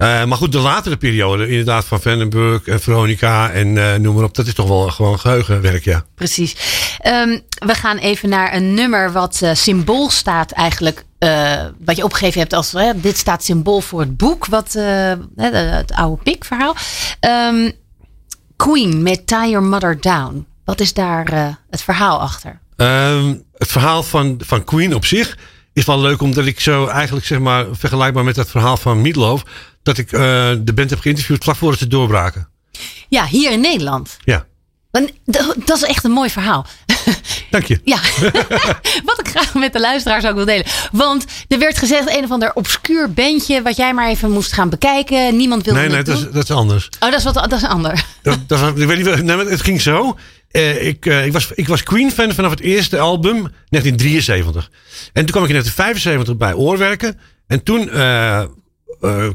Eh, 0.00 0.24
maar 0.24 0.36
goed, 0.36 0.52
de 0.52 0.58
latere 0.58 0.96
periode, 0.96 1.48
inderdaad, 1.48 1.84
van 1.84 2.00
Vandenberg 2.00 2.66
en 2.66 2.80
Veronica 2.80 3.50
en 3.50 3.92
eh, 3.92 3.98
noem 3.98 4.14
maar 4.14 4.24
op, 4.24 4.34
dat 4.34 4.46
is 4.46 4.54
toch 4.54 4.68
wel 4.68 4.88
gewoon 4.88 5.20
geheugenwerk, 5.20 5.84
ja. 5.84 6.04
Precies. 6.14 6.56
Ehm, 6.98 7.38
we 7.58 7.74
gaan 7.74 7.96
even 7.96 8.28
naar 8.28 8.54
een 8.54 8.74
nummer 8.74 9.12
wat 9.12 9.42
eh, 9.42 9.54
symbool 9.54 10.10
staat 10.10 10.50
eigenlijk. 10.50 11.04
wat 11.84 11.96
je 11.96 12.04
opgegeven 12.04 12.40
hebt 12.40 12.52
als 12.52 12.74
dit 12.96 13.16
staat 13.16 13.44
symbool 13.44 13.80
voor 13.80 14.00
het 14.00 14.16
boek. 14.16 14.46
Wat, 14.46 14.72
het 15.36 15.92
oude 15.92 16.22
pik 16.22 16.44
verhaal. 16.44 16.76
Ehm, 17.20 17.70
Queen 18.56 19.02
met 19.02 19.26
Tie 19.26 19.48
Your 19.50 19.62
Mother 19.62 20.00
Down. 20.00 20.46
Wat 20.64 20.80
is 20.80 20.92
daar 20.92 21.58
het 21.70 21.82
verhaal 21.82 22.20
achter? 22.20 22.60
Ehm, 22.76 23.34
het 23.56 23.68
verhaal 23.68 24.02
van, 24.02 24.40
van 24.44 24.64
Queen 24.64 24.94
op 24.94 25.04
zich 25.04 25.36
is 25.80 25.86
wel 25.86 26.00
leuk, 26.00 26.22
omdat 26.22 26.46
ik 26.46 26.60
zo 26.60 26.86
eigenlijk 26.86 27.26
zeg 27.26 27.38
maar 27.38 27.66
vergelijkbaar 27.72 28.24
met 28.24 28.36
het 28.36 28.50
verhaal 28.50 28.76
van 28.76 29.00
Meatloaf, 29.00 29.42
dat 29.82 29.98
ik 29.98 30.12
eh, 30.12 30.20
de 30.60 30.72
band 30.74 30.90
heb 30.90 30.98
geïnterviewd 31.00 31.44
vlak 31.44 31.56
voordat 31.56 31.78
ze 31.78 31.86
doorbraken. 31.86 32.48
Ja, 33.08 33.26
hier 33.26 33.52
in 33.52 33.60
Nederland. 33.60 34.16
Ja, 34.24 34.46
Dat 35.64 35.76
is 35.76 35.82
echt 35.82 36.04
een 36.04 36.10
mooi 36.10 36.30
verhaal. 36.30 36.66
dank 37.50 37.64
je. 37.64 37.80
Ja, 37.84 37.98
wat 39.08 39.20
ik 39.20 39.28
graag 39.28 39.54
met 39.54 39.72
de 39.72 39.80
luisteraars 39.80 40.26
ook 40.26 40.34
wil 40.34 40.44
delen. 40.44 40.66
Want 40.92 41.24
er 41.48 41.58
werd 41.58 41.78
gezegd 41.78 42.16
een 42.16 42.24
of 42.24 42.30
ander 42.30 42.52
obscuur 42.54 43.12
bandje... 43.12 43.62
wat 43.62 43.76
jij 43.76 43.94
maar 43.94 44.08
even 44.08 44.30
moest 44.30 44.52
gaan 44.52 44.68
bekijken. 44.68 45.36
Niemand 45.36 45.64
wilde 45.64 45.80
Nee, 45.80 45.88
nee, 45.88 46.02
dat 46.02 46.16
is, 46.16 46.30
dat 46.30 46.42
is 46.42 46.50
anders. 46.50 46.88
Oh, 47.00 47.10
dat 47.10 47.18
is, 47.18 47.24
wat, 47.24 47.34
dat 47.34 47.52
is 47.52 47.64
ander. 47.64 48.04
Dat, 48.22 48.38
dat 48.46 48.78
ik 48.78 48.86
weet 48.86 48.96
niet, 48.96 49.22
nee, 49.22 49.36
het 49.36 49.62
ging 49.62 49.80
zo. 49.80 50.16
Eh, 50.50 50.86
ik, 50.86 51.06
eh, 51.06 51.26
ik, 51.26 51.32
was, 51.32 51.50
ik 51.54 51.68
was 51.68 51.82
Queen-fan 51.82 52.32
vanaf 52.32 52.50
het 52.50 52.60
eerste 52.60 52.98
album, 52.98 53.34
1973. 53.68 54.70
En 55.12 55.24
toen 55.24 55.30
kwam 55.30 55.42
ik 55.42 55.48
in 55.48 55.54
1975 55.54 56.36
bij 56.36 56.52
Oorwerken. 56.52 57.18
En 57.46 57.62
toen 57.62 57.90
eh, 57.90 58.42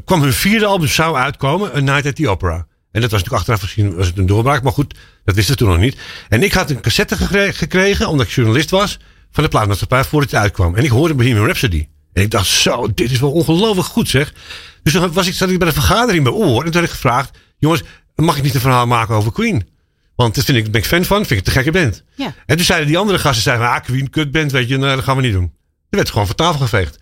kwam 0.04 0.22
hun 0.22 0.32
vierde 0.32 0.66
album, 0.66 0.88
zou 0.88 1.16
uitkomen, 1.16 1.74
A 1.74 1.80
Night 1.80 2.06
at 2.06 2.16
the 2.16 2.28
Opera. 2.28 2.66
En 2.96 3.02
dat 3.02 3.10
was 3.10 3.22
natuurlijk 3.22 3.48
achteraf 3.50 3.70
gezien 3.70 3.94
was 3.94 4.06
het 4.06 4.18
een 4.18 4.26
doorbraak. 4.26 4.62
Maar 4.62 4.72
goed, 4.72 4.94
dat 5.24 5.34
wisten 5.34 5.44
ze 5.44 5.54
toen 5.54 5.68
nog 5.68 5.78
niet. 5.78 5.96
En 6.28 6.42
ik 6.42 6.52
had 6.52 6.70
een 6.70 6.80
cassette 6.80 7.16
gekregen, 7.52 8.08
omdat 8.08 8.26
ik 8.26 8.32
journalist 8.32 8.70
was, 8.70 8.98
van 9.30 9.42
de 9.42 9.48
plaatmaatschappij 9.48 10.04
voordat 10.04 10.30
het 10.30 10.40
uitkwam. 10.40 10.74
En 10.74 10.84
ik 10.84 10.90
hoorde 10.90 11.14
Bohemian 11.14 11.44
Rhapsody. 11.44 11.88
En 12.12 12.22
ik 12.22 12.30
dacht, 12.30 12.46
zo, 12.46 12.92
dit 12.94 13.10
is 13.10 13.20
wel 13.20 13.32
ongelooflijk 13.32 13.88
goed 13.88 14.08
zeg. 14.08 14.34
Dus 14.82 14.92
toen 14.92 15.12
was 15.12 15.26
ik, 15.26 15.34
zat 15.34 15.50
ik 15.50 15.58
bij 15.58 15.68
de 15.68 15.74
vergadering 15.74 16.24
bij 16.24 16.32
Oor. 16.32 16.64
En 16.64 16.70
toen 16.70 16.80
had 16.80 16.90
ik 16.90 16.90
gevraagd, 16.90 17.38
jongens, 17.58 17.82
mag 18.14 18.36
ik 18.36 18.42
niet 18.42 18.54
een 18.54 18.60
verhaal 18.60 18.86
maken 18.86 19.14
over 19.14 19.32
Queen? 19.32 19.68
Want 20.14 20.34
dat 20.34 20.44
vind 20.44 20.58
ik, 20.58 20.70
ben 20.70 20.80
ik 20.80 20.86
fan 20.86 21.04
van, 21.04 21.16
vind 21.16 21.30
ik 21.30 21.36
het 21.36 21.44
te 21.44 21.50
gekke 21.50 21.72
band. 21.72 22.04
Ja. 22.14 22.34
En 22.46 22.56
toen 22.56 22.66
zeiden 22.66 22.88
die 22.88 22.98
andere 22.98 23.18
gasten, 23.18 23.42
zeiden, 23.42 23.68
ah, 23.68 23.82
Queen, 23.82 24.10
kut 24.10 24.30
band, 24.30 24.52
weet 24.52 24.68
je, 24.68 24.76
nou, 24.76 24.94
dat 24.94 25.04
gaan 25.04 25.16
we 25.16 25.22
niet 25.22 25.32
doen. 25.32 25.52
Er 25.90 25.96
werd 25.96 26.10
gewoon 26.10 26.26
van 26.26 26.36
tafel 26.36 26.60
geveegd. 26.60 26.98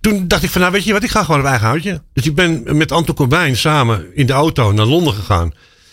Toen 0.00 0.28
dacht 0.28 0.42
ik 0.42 0.50
van, 0.50 0.60
nou 0.60 0.72
weet 0.72 0.84
je 0.84 0.92
wat, 0.92 1.02
ik 1.02 1.10
ga 1.10 1.24
gewoon 1.24 1.40
op 1.40 1.46
eigen 1.46 1.66
houtje. 1.66 2.02
Dus 2.12 2.26
ik 2.26 2.34
ben 2.34 2.76
met 2.76 2.92
Anton 2.92 3.14
Corbijn 3.14 3.56
samen 3.56 4.06
in 4.14 4.26
de 4.26 4.32
auto 4.32 4.72
naar 4.72 4.86
Londen 4.86 5.14
gegaan. 5.14 5.52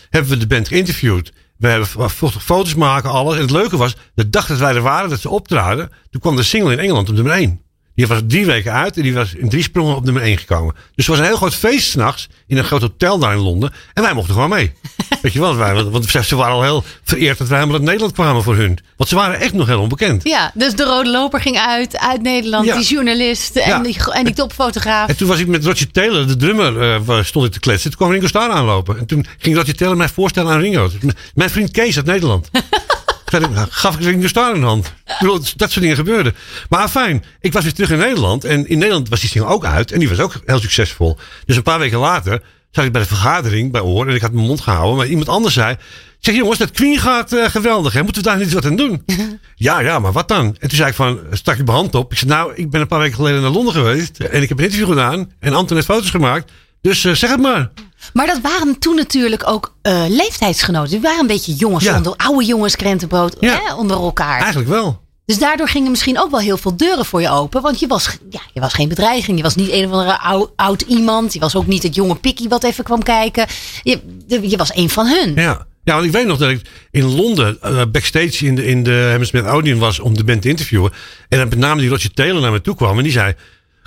Hebben 0.10 0.32
we 0.32 0.38
de 0.38 0.48
band 0.48 0.68
geïnterviewd. 0.68 1.34
We 1.58 1.68
hebben 1.68 2.10
foto's 2.30 2.76
maken, 2.76 3.10
alles. 3.10 3.36
En 3.36 3.42
het 3.42 3.52
leuke 3.52 3.78
was, 3.78 3.96
de 4.16 4.30
dag 4.30 4.46
dat 4.48 4.58
wij 4.58 4.76
er 4.76 4.82
waren, 4.82 5.10
dat 5.10 5.20
ze 5.20 5.30
optraden, 5.30 5.92
toen 6.10 6.22
kwam 6.22 6.36
de 6.36 6.44
single 6.44 6.72
in 6.72 6.80
Engeland 6.80 7.10
op 7.10 7.16
nummer 7.16 7.34
1. 7.34 7.62
Die 7.96 8.08
was 8.08 8.20
drie 8.28 8.46
weken 8.46 8.72
uit 8.74 8.98
en 8.98 9.02
die 9.04 9.14
was 9.14 9.34
in 9.34 9.50
drie 9.50 9.64
sprongen 9.64 9.96
op 9.96 10.04
nummer 10.04 10.24
1 10.24 10.38
gekomen. 10.38 10.74
Dus 10.74 10.82
het 10.96 11.08
was 11.08 11.18
een 11.18 11.26
heel 11.26 11.36
groot 11.36 11.56
feest 11.56 11.90
s'nachts 11.90 12.28
in 12.48 12.58
een 12.58 12.64
groot 12.64 12.82
hotel 12.82 13.18
daar 13.20 13.34
in 13.34 13.40
Londen. 13.40 13.74
En 13.94 14.04
wij 14.04 14.14
mochten 14.14 14.34
gewoon 14.34 14.50
mee. 14.50 14.72
Weet 15.22 15.34
je 15.34 15.40
wel, 15.40 15.56
wij, 15.56 15.84
want 15.84 16.10
ze 16.10 16.36
waren 16.36 16.54
al 16.54 16.64
heel 16.64 16.84
vereerd 17.04 17.38
dat 17.38 17.48
wij 17.48 17.58
helemaal 17.58 17.78
uit 17.80 17.86
Nederland 17.88 18.14
kwamen 18.14 18.44
voor 18.44 18.56
hun. 18.56 18.80
Want 18.98 19.10
ze 19.10 19.16
waren 19.16 19.40
echt 19.40 19.54
nog 19.54 19.68
heel 19.68 19.80
onbekend. 19.82 20.24
Ja, 20.24 20.52
dus 20.54 20.76
de 20.76 20.84
rode 20.84 21.10
loper 21.10 21.42
ging 21.42 21.58
uit, 21.58 21.98
uit 21.98 22.22
Nederland. 22.22 22.66
Ja. 22.66 22.76
Die 22.78 22.86
journalist 22.86 23.56
en, 23.56 23.70
Ja. 23.70 23.80
die, 23.80 23.98
en 24.12 24.26
die 24.26 24.34
topfotograaf. 24.34 25.10
En 25.10 25.18
toen 25.18 25.28
was 25.28 25.40
ik 25.40 25.48
met 25.48 25.66
Roger 25.66 25.92
Taylor, 25.92 26.28
de 26.28 26.36
drummer, 26.36 26.82
eh, 27.10 27.24
stond 27.24 27.46
ik 27.46 27.52
te 27.52 27.60
kletsen. 27.60 27.90
Toen 27.90 28.00
kwam 28.00 28.12
Ringo 28.12 28.28
Starr 28.28 28.52
aanlopen. 28.52 28.98
En 28.98 29.06
toen 29.06 29.26
ging 29.38 29.56
Roger 29.56 29.76
Taylor 29.76 29.98
mij 29.98 30.10
voorstellen 30.10 30.52
aan 30.52 30.60
Ringo. 30.60 30.90
Mijn 31.34 31.50
vriend 31.50 31.72
Kees 31.72 31.96
uit 31.96 32.06
Nederland. 32.06 32.50
ik, 33.42 33.50
gaf 33.70 33.96
ik 33.96 34.04
Ringo 34.04 34.28
Starr 34.28 34.56
een 34.56 34.64
hand. 34.64 34.86
Ik 34.86 35.16
bedoel, 35.20 35.40
dat 35.56 35.72
soort 35.72 35.82
dingen 35.82 35.96
gebeurden. 35.96 36.36
Maar 36.70 36.90
fijn, 36.90 37.24
ik 37.40 37.54
was 37.54 37.64
weer 37.64 37.74
terug 37.74 37.90
in 37.90 37.98
Nederland. 37.98 38.44
En 38.44 38.68
in 38.68 38.78
Nederland 38.78 39.10
was 39.10 39.20
die 39.20 39.30
single 39.30 39.50
ook 39.50 39.66
uit. 39.66 39.92
En 39.92 40.00
die 40.00 40.10
was 40.10 40.20
ook 40.20 40.42
heel 40.46 40.60
succesvol. 40.60 41.18
Dus 41.46 41.56
een 41.56 41.64
paar 41.64 41.80
weken 41.80 41.98
later 41.98 42.42
zat 42.72 42.86
ik 42.86 42.92
bij 42.92 43.02
de 43.02 43.08
vergadering 43.08 43.72
bij 43.72 43.82
Oor. 43.82 44.08
En 44.08 44.16
ik 44.16 44.22
had 44.22 44.32
mijn 44.32 44.48
mond 44.48 44.62
gehouden. 44.62 44.98
Maar 44.98 45.08
iemand 45.08 45.30
anders 45.30 45.54
zei... 45.54 45.78
Zeg 46.20 46.36
jongens, 46.36 46.58
dat 46.58 46.72
Queen 46.72 47.00
gaat 47.00 47.34
eh, 47.34 47.50
geweldig. 47.50 47.94
Hè? 47.94 48.04
Moeten 48.04 48.24
we 48.24 48.30
daar 48.30 48.38
niet 48.38 48.54
wat 48.54 48.66
aan 48.66 48.76
doen? 48.76 49.04
ja, 49.56 49.80
ja, 49.80 50.00
maar 50.00 50.12
wat 50.12 50.28
dan? 50.28 50.46
En 50.46 50.70
toen 50.70 50.78
zei 50.78 50.90
ik 50.90 50.96
van, 50.96 51.20
stak 51.32 51.58
je 51.58 51.64
mijn 51.64 51.78
hand 51.78 51.96
op. 51.96 52.12
Ik 52.12 52.18
zei, 52.18 52.32
nou, 52.32 52.54
ik 52.56 52.70
ben 52.70 52.82
een 52.82 52.88
paar 52.88 53.00
weken 53.00 53.16
geleden 53.16 53.42
naar 53.42 53.52
Londen 53.52 53.74
geweest. 53.74 54.20
En 54.20 54.42
ik 54.42 54.50
heb 54.50 54.58
een 54.58 54.64
interview 54.64 54.88
gedaan. 54.88 55.32
En 55.40 55.54
Anton 55.54 55.76
heeft 55.76 55.88
foto's 55.88 56.10
gemaakt. 56.10 56.52
Dus 56.82 57.06
eh, 57.06 57.14
zeg 57.14 57.30
het 57.30 57.40
maar. 57.40 57.72
Maar 58.14 58.28
dat 58.28 58.40
waren 58.42 58.80
toen 58.80 58.96
natuurlijk 58.96 59.48
ook 59.48 59.76
eh, 59.82 60.04
leeftijdsgenoten. 60.08 60.90
Die 60.92 61.02
waren 61.02 61.20
een 61.20 61.28
beetje 61.28 61.54
jongens 61.54 61.84
Ja. 61.84 61.96
onder 61.98 62.14
oude 62.18 62.46
jongens 62.46 62.76
krentenbrood 62.76 63.36
Ja. 63.40 63.60
hè, 63.64 63.74
onder 63.74 63.98
elkaar. 63.98 64.40
Eigenlijk 64.40 64.70
wel. 64.70 65.02
Dus 65.26 65.38
daardoor 65.40 65.68
gingen 65.68 65.92
misschien 65.92 66.20
ook 66.20 66.32
wel 66.32 66.40
heel 66.40 66.58
veel 66.58 66.78
deuren 66.78 67.06
voor 67.06 67.22
je 67.22 67.30
open. 67.30 67.62
Want 67.62 67.80
je 67.80 67.88
was, 67.88 68.18
ja, 68.30 68.42
je 68.54 68.60
was 68.60 68.74
geen 68.74 68.90
bedreiging. 68.90 69.38
Je 69.38 69.44
was 69.44 69.56
niet 69.56 69.72
een 69.72 69.86
of 69.86 69.92
andere 69.92 70.20
oud, 70.20 70.52
oud 70.56 70.82
iemand. 70.82 71.34
Je 71.34 71.40
was 71.40 71.56
ook 71.56 71.68
niet 71.68 71.84
het 71.84 71.96
jonge 71.96 72.16
pikkie 72.16 72.50
wat 72.50 72.64
even 72.64 72.84
kwam 72.84 73.04
kijken. 73.04 73.46
Je, 73.84 74.00
je 74.42 74.58
was 74.58 74.76
een 74.76 74.90
van 74.90 75.08
hun. 75.08 75.34
Ja. 75.36 75.66
Ja, 75.84 75.94
want 75.94 76.06
ik 76.06 76.12
weet 76.12 76.26
nog 76.26 76.38
dat 76.38 76.50
ik 76.50 76.62
in 76.92 77.16
Londen 77.16 77.58
eh, 77.62 77.82
backstage 77.92 78.46
in 78.46 78.56
de, 78.56 78.66
in 78.66 78.84
de 78.84 79.08
Hammersmith 79.10 79.46
Odeon 79.46 79.80
was 79.80 80.00
om 80.00 80.18
de 80.18 80.24
band 80.24 80.42
te 80.42 80.50
interviewen. 80.50 80.92
En 81.30 81.38
dan 81.40 81.50
met 81.50 81.58
name 81.58 81.82
die 81.82 81.90
Roger 81.90 82.14
Taylor 82.14 82.42
naar 82.42 82.52
me 82.52 82.62
toe 82.62 82.76
kwam 82.76 82.98
en 82.98 83.04
die 83.04 83.12
zei: 83.12 83.34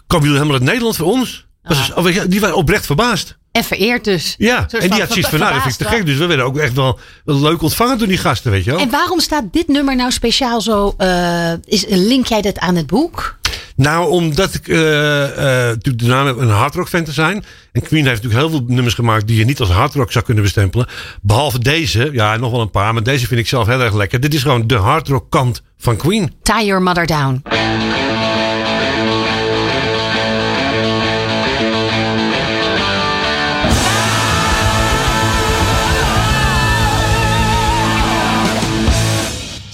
Komen 0.07 0.27
jullie 0.27 0.41
helemaal 0.43 0.61
uit 0.61 0.69
Nederland 0.71 0.97
voor 0.97 1.07
ons? 1.07 1.47
Was 1.63 1.77
dus- 1.79 1.93
oh, 1.95 2.05
weet 2.05 2.15
je, 2.15 2.29
die 2.29 2.41
waren 2.41 2.57
oprecht 2.57 2.87
verbaasd. 2.87 3.37
En 3.57 3.64
vereerd 3.64 4.05
dus. 4.05 4.35
Ja, 4.38 4.66
en 4.71 4.90
die 4.90 5.01
had 5.01 5.09
zoiets 5.09 5.29
van: 5.29 5.38
Nou, 5.38 5.53
dat 5.53 5.62
vind 5.62 5.81
ik 5.81 5.87
te 5.87 5.95
gek. 5.95 6.07
Dus 6.07 6.16
we 6.16 6.27
werden 6.27 6.47
ook 6.47 6.57
echt 6.57 6.73
wel, 6.73 6.99
wel 7.25 7.40
leuk 7.40 7.62
ontvangen 7.62 7.99
door 7.99 8.09
die 8.09 8.19
gasten, 8.19 8.51
weet 8.51 8.64
je 8.64 8.71
wel. 8.71 8.81
En 8.81 8.90
waarom 8.90 9.21
staat 9.21 9.45
dit 9.51 9.69
nummer 9.69 9.97
nou 9.97 10.11
speciaal 10.11 10.61
zo? 10.61 10.95
eh, 10.97 11.53
is, 11.64 11.85
link 11.88 12.27
jij 12.27 12.42
dat 12.42 12.59
aan 12.59 12.77
het 12.77 12.87
boek? 12.87 13.38
Nou, 13.77 14.11
omdat 14.11 14.55
ik 14.55 14.69
eh, 14.69 15.23
eh, 15.25 15.37
natuurlijk 15.66 15.99
de 15.99 16.07
naam 16.07 16.27
heb 16.27 16.37
een 16.37 16.49
hardrock 16.49 16.88
fan 16.88 17.05
te 17.05 17.12
zijn. 17.12 17.45
En 17.73 17.83
Queen 17.83 18.07
heeft 18.07 18.23
natuurlijk 18.23 18.51
heel 18.51 18.59
veel 18.59 18.75
nummers 18.75 18.95
gemaakt 18.95 19.27
die 19.27 19.38
je 19.38 19.45
niet 19.45 19.61
als 19.61 19.71
hardrock 19.71 20.12
zou 20.12 20.25
kunnen 20.25 20.42
bestempelen. 20.42 20.87
Behalve 21.23 21.59
deze, 21.59 22.09
ja, 22.12 22.37
nog 22.37 22.51
wel 22.51 22.61
een 22.61 22.71
paar, 22.71 22.95
maar 22.95 23.03
deze 23.03 23.27
vind 23.27 23.40
ik 23.40 23.49
zelf 23.49 23.66
heel 23.66 23.81
erg 23.81 23.95
lekker. 23.95 24.21
Dit 24.21 24.35
is 24.35 24.42
gewoon 24.42 24.66
de 24.66 24.77
hardrock 24.77 25.31
kant 25.31 25.62
van 25.79 25.97
Queen. 25.97 26.33
Tie 26.42 26.64
Your 26.64 26.83
Mother 26.83 27.07
Down. 27.07 27.42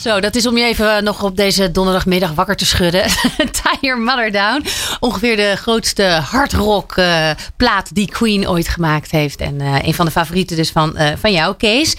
Zo, 0.02 0.20
dat 0.20 0.34
is 0.34 0.46
om 0.46 0.56
je 0.56 0.64
even 0.64 0.96
eh, 0.96 1.02
nog 1.02 1.22
op 1.22 1.36
deze 1.36 1.70
donderdagmiddag 1.70 2.32
wakker 2.32 2.56
te 2.56 2.66
schudden. 2.66 3.02
Tie 3.62 3.78
Your 3.80 4.00
Mother 4.00 4.32
Down. 4.32 4.64
Ongeveer 5.00 5.36
de 5.36 5.54
grootste 5.56 6.02
hardrock 6.02 6.96
eh, 6.96 7.30
plaat 7.56 7.94
die 7.94 8.08
Queen 8.08 8.48
ooit 8.48 8.68
gemaakt 8.68 9.10
heeft. 9.10 9.40
En 9.40 9.60
eh, 9.60 9.78
een 9.82 9.94
van 9.94 10.06
de 10.06 10.12
favorieten 10.12 10.56
dus 10.56 10.70
van, 10.70 10.96
van 11.18 11.32
jou, 11.32 11.56
Kees. 11.56 11.96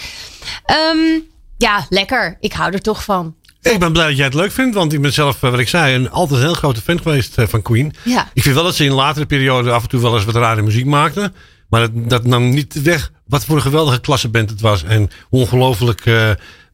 Ehm, 0.66 0.98
ja, 1.58 1.86
lekker. 1.90 2.38
Ik 2.40 2.54
hou 2.54 2.74
er 2.74 2.82
toch 2.82 3.04
van. 3.04 3.36
Ik 3.62 3.80
ben 3.80 3.92
blij 3.92 4.08
dat 4.08 4.16
jij 4.16 4.26
het 4.26 4.34
leuk 4.34 4.52
vindt, 4.52 4.76
want 4.76 4.94
ik 4.94 5.02
ben 5.02 5.14
zelf, 5.14 5.40
wat 5.40 5.60
ik 5.60 5.68
zei, 5.68 5.96
een, 5.96 6.12
altijd 6.12 6.40
een 6.40 6.46
heel 6.46 6.56
grote 6.56 6.82
fan 6.82 7.02
geweest 7.02 7.36
van 7.38 7.62
Queen. 7.62 7.94
Ja. 8.04 8.30
Ik 8.34 8.42
vind 8.42 8.56
wel 8.56 8.64
dat 8.64 8.76
ze 8.76 8.86
in 8.86 8.92
latere 8.92 9.26
perioden 9.26 9.74
af 9.74 9.84
en 9.84 9.90
toe 9.90 10.02
wel 10.02 10.16
eens 10.16 10.26
wat 10.26 10.36
rare 10.36 10.62
muziek 10.62 10.86
maakten. 10.86 11.36
Maar 11.70 11.82
dat, 11.82 12.10
dat 12.10 12.26
nam 12.26 12.50
niet 12.50 12.82
weg 12.82 13.12
wat 13.28 13.46
voor 13.46 13.56
een 13.56 13.62
geweldige 13.62 14.00
klasseband 14.00 14.50
het 14.50 14.62
was. 14.62 14.84
En 14.84 15.10
ongelooflijk 15.30 16.06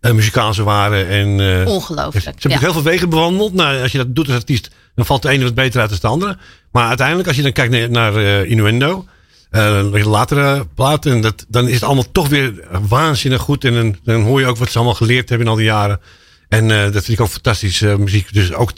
eh, 0.01 0.09
eh, 0.09 0.15
muzikaal 0.15 0.53
ze 0.53 0.63
waren. 0.63 1.07
En, 1.07 1.39
eh, 1.39 1.67
Ongelooflijk, 1.73 2.23
Ze 2.25 2.29
hebben 2.29 2.51
ja. 2.51 2.59
heel 2.59 2.73
veel 2.73 2.83
wegen 2.83 3.09
bewandeld. 3.09 3.53
Nou, 3.53 3.81
als 3.81 3.91
je 3.91 3.97
dat 3.97 4.15
doet 4.15 4.27
als 4.27 4.35
artiest, 4.35 4.69
dan 4.95 5.05
valt 5.05 5.21
de 5.21 5.29
ene 5.29 5.43
wat 5.43 5.53
beter 5.53 5.81
uit 5.81 5.89
dan 5.89 5.99
de 6.01 6.07
andere. 6.07 6.37
Maar 6.71 6.87
uiteindelijk, 6.87 7.27
als 7.27 7.37
je 7.37 7.43
dan 7.43 7.51
kijkt 7.51 7.71
naar, 7.71 7.89
naar 7.89 8.15
eh, 8.15 8.49
Innuendo, 8.49 9.05
de 9.51 10.01
latere 10.05 10.67
platen, 10.75 11.11
en 11.11 11.21
dat, 11.21 11.45
dan 11.47 11.67
is 11.67 11.73
het 11.73 11.83
allemaal 11.83 12.11
toch 12.11 12.27
weer 12.27 12.67
waanzinnig 12.87 13.41
goed. 13.41 13.65
En 13.65 13.73
dan, 13.73 13.95
dan 14.03 14.21
hoor 14.21 14.39
je 14.39 14.45
ook 14.45 14.57
wat 14.57 14.69
ze 14.71 14.77
allemaal 14.77 14.95
geleerd 14.95 15.29
hebben 15.29 15.47
in 15.47 15.53
al 15.53 15.57
die 15.57 15.67
jaren. 15.67 15.99
En 16.49 16.67
dat 16.67 16.91
vind 17.03 17.07
ik 17.07 17.21
ook 17.21 17.29
fantastische 17.29 17.97
muziek. 17.97 18.33
Dus 18.33 18.53
ook 18.53 18.71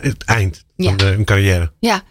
het, 0.00 0.24
eind 0.24 0.64
Ja. 0.76 0.88
van 0.88 0.96
de, 0.96 1.04
hun 1.04 1.24
carrière. 1.24 1.72
Ja, 1.80 2.02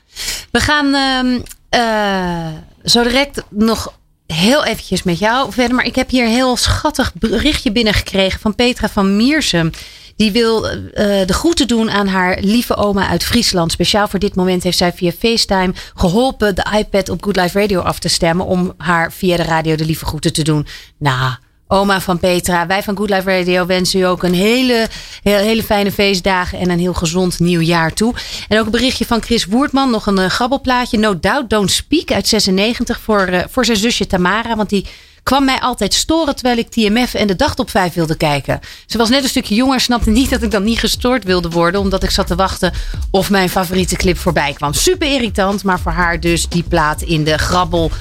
we 0.52 0.60
gaan 0.60 0.94
ehm, 0.94 1.40
eh, 1.70 2.48
zo 2.84 3.04
direct 3.04 3.44
nog 3.50 3.94
heel 4.28 4.66
eventjes 4.66 5.04
met 5.04 5.20
jou 5.20 5.52
verder. 5.52 5.76
Maar 5.76 5.86
ik 5.86 5.96
heb 5.96 6.10
hier 6.10 6.26
een 6.26 6.32
heel 6.32 6.58
schattig 6.58 7.14
berichtje 7.14 7.72
binnengekregen 7.72 8.40
van 8.40 8.56
Petra 8.56 8.90
van 8.90 9.16
Miersum. 9.16 9.72
Die 10.16 10.32
wil 10.32 10.68
eh, 10.68 10.76
de 11.28 11.34
groeten 11.34 11.68
doen 11.68 11.92
aan 11.92 12.08
haar 12.08 12.38
lieve 12.42 12.76
oma 12.76 13.08
uit 13.08 13.24
Friesland. 13.24 13.72
Speciaal 13.72 14.08
voor 14.08 14.20
dit 14.20 14.36
moment 14.36 14.64
heeft 14.64 14.78
zij 14.78 14.94
via 14.94 15.12
FaceTime 15.12 15.74
geholpen 15.96 16.56
de 16.56 16.66
iPad 16.78 17.10
op 17.10 17.24
Good 17.24 17.36
Life 17.36 17.60
Radio 17.60 17.80
af 17.80 18.00
te 18.00 18.10
stemmen. 18.10 18.46
Om 18.46 18.74
haar 18.78 19.12
via 19.12 19.38
de 19.38 19.44
radio 19.44 19.76
de 19.76 19.86
lieve 19.86 20.06
groeten 20.06 20.34
te 20.34 20.44
doen. 20.44 20.68
Nou, 20.98 21.34
oma 21.74 22.02
van 22.02 22.20
Petra, 22.20 22.68
wij 22.68 22.84
van 22.84 22.98
Good 22.98 23.10
Life 23.10 23.38
Radio 23.38 23.66
wensen 23.66 24.00
u 24.00 24.04
ook 24.04 24.24
een 24.24 24.34
hele, 24.34 24.88
hele 25.24 25.64
fijne 25.64 25.92
feestdagen 25.92 26.60
en 26.60 26.70
een 26.70 26.80
heel 26.80 26.94
gezond 26.94 27.40
nieuw 27.40 27.60
jaar 27.60 27.94
toe. 27.94 28.14
En 28.48 28.60
ook 28.60 28.66
een 28.66 28.72
berichtje 28.72 29.06
van 29.06 29.22
Chris 29.22 29.46
Woertman, 29.46 29.90
nog 29.90 30.06
een 30.06 30.18
eh, 30.18 30.30
grabbelplaatje. 30.30 30.98
No 30.98 31.20
Doubt 31.20 31.50
Don't 31.50 31.72
Speak 31.72 32.12
uit 32.12 32.28
96 32.28 33.00
voor, 33.00 33.20
eh, 33.20 33.44
voor 33.50 33.66
zijn 33.66 33.78
zusje 33.78 34.08
Tamara. 34.08 34.56
Want 34.56 34.70
die 34.70 34.88
kwam 35.24 35.46
mij 35.46 35.60
altijd 35.60 35.94
storen 35.94 36.36
terwijl 36.36 36.58
ik 36.58 36.70
TMF 36.70 37.14
en 37.14 37.28
de 37.28 37.36
dag 37.36 37.56
op 37.56 37.70
5 37.70 37.94
wilde 37.94 38.18
kijken. 38.18 38.60
Ze 38.86 38.98
was 38.98 39.10
net 39.10 39.24
een 39.24 39.30
stukje 39.30 39.56
jonger, 39.56 39.80
snapte 39.80 40.10
niet 40.10 40.30
dat 40.30 40.42
ik 40.42 40.52
dan 40.52 40.64
niet 40.64 40.80
gestoord 40.80 41.24
wilde 41.24 41.50
worden. 41.50 41.82
Omdat 41.82 42.04
ik 42.04 42.10
zat 42.10 42.28
te 42.28 42.36
wachten 42.36 42.74
of 43.12 43.30
mijn 43.30 43.50
favoriete 43.50 43.96
clip 43.96 44.18
voorbij 44.18 44.54
kwam. 44.54 44.74
Super 44.74 45.08
irritant, 45.08 45.64
maar 45.64 45.80
voor 45.80 45.92
haar 45.92 46.20
dus 46.20 46.48
die 46.48 46.64
plaat 46.64 47.02
in 47.02 47.24
de, 47.24 47.38
grabbel 47.38 47.92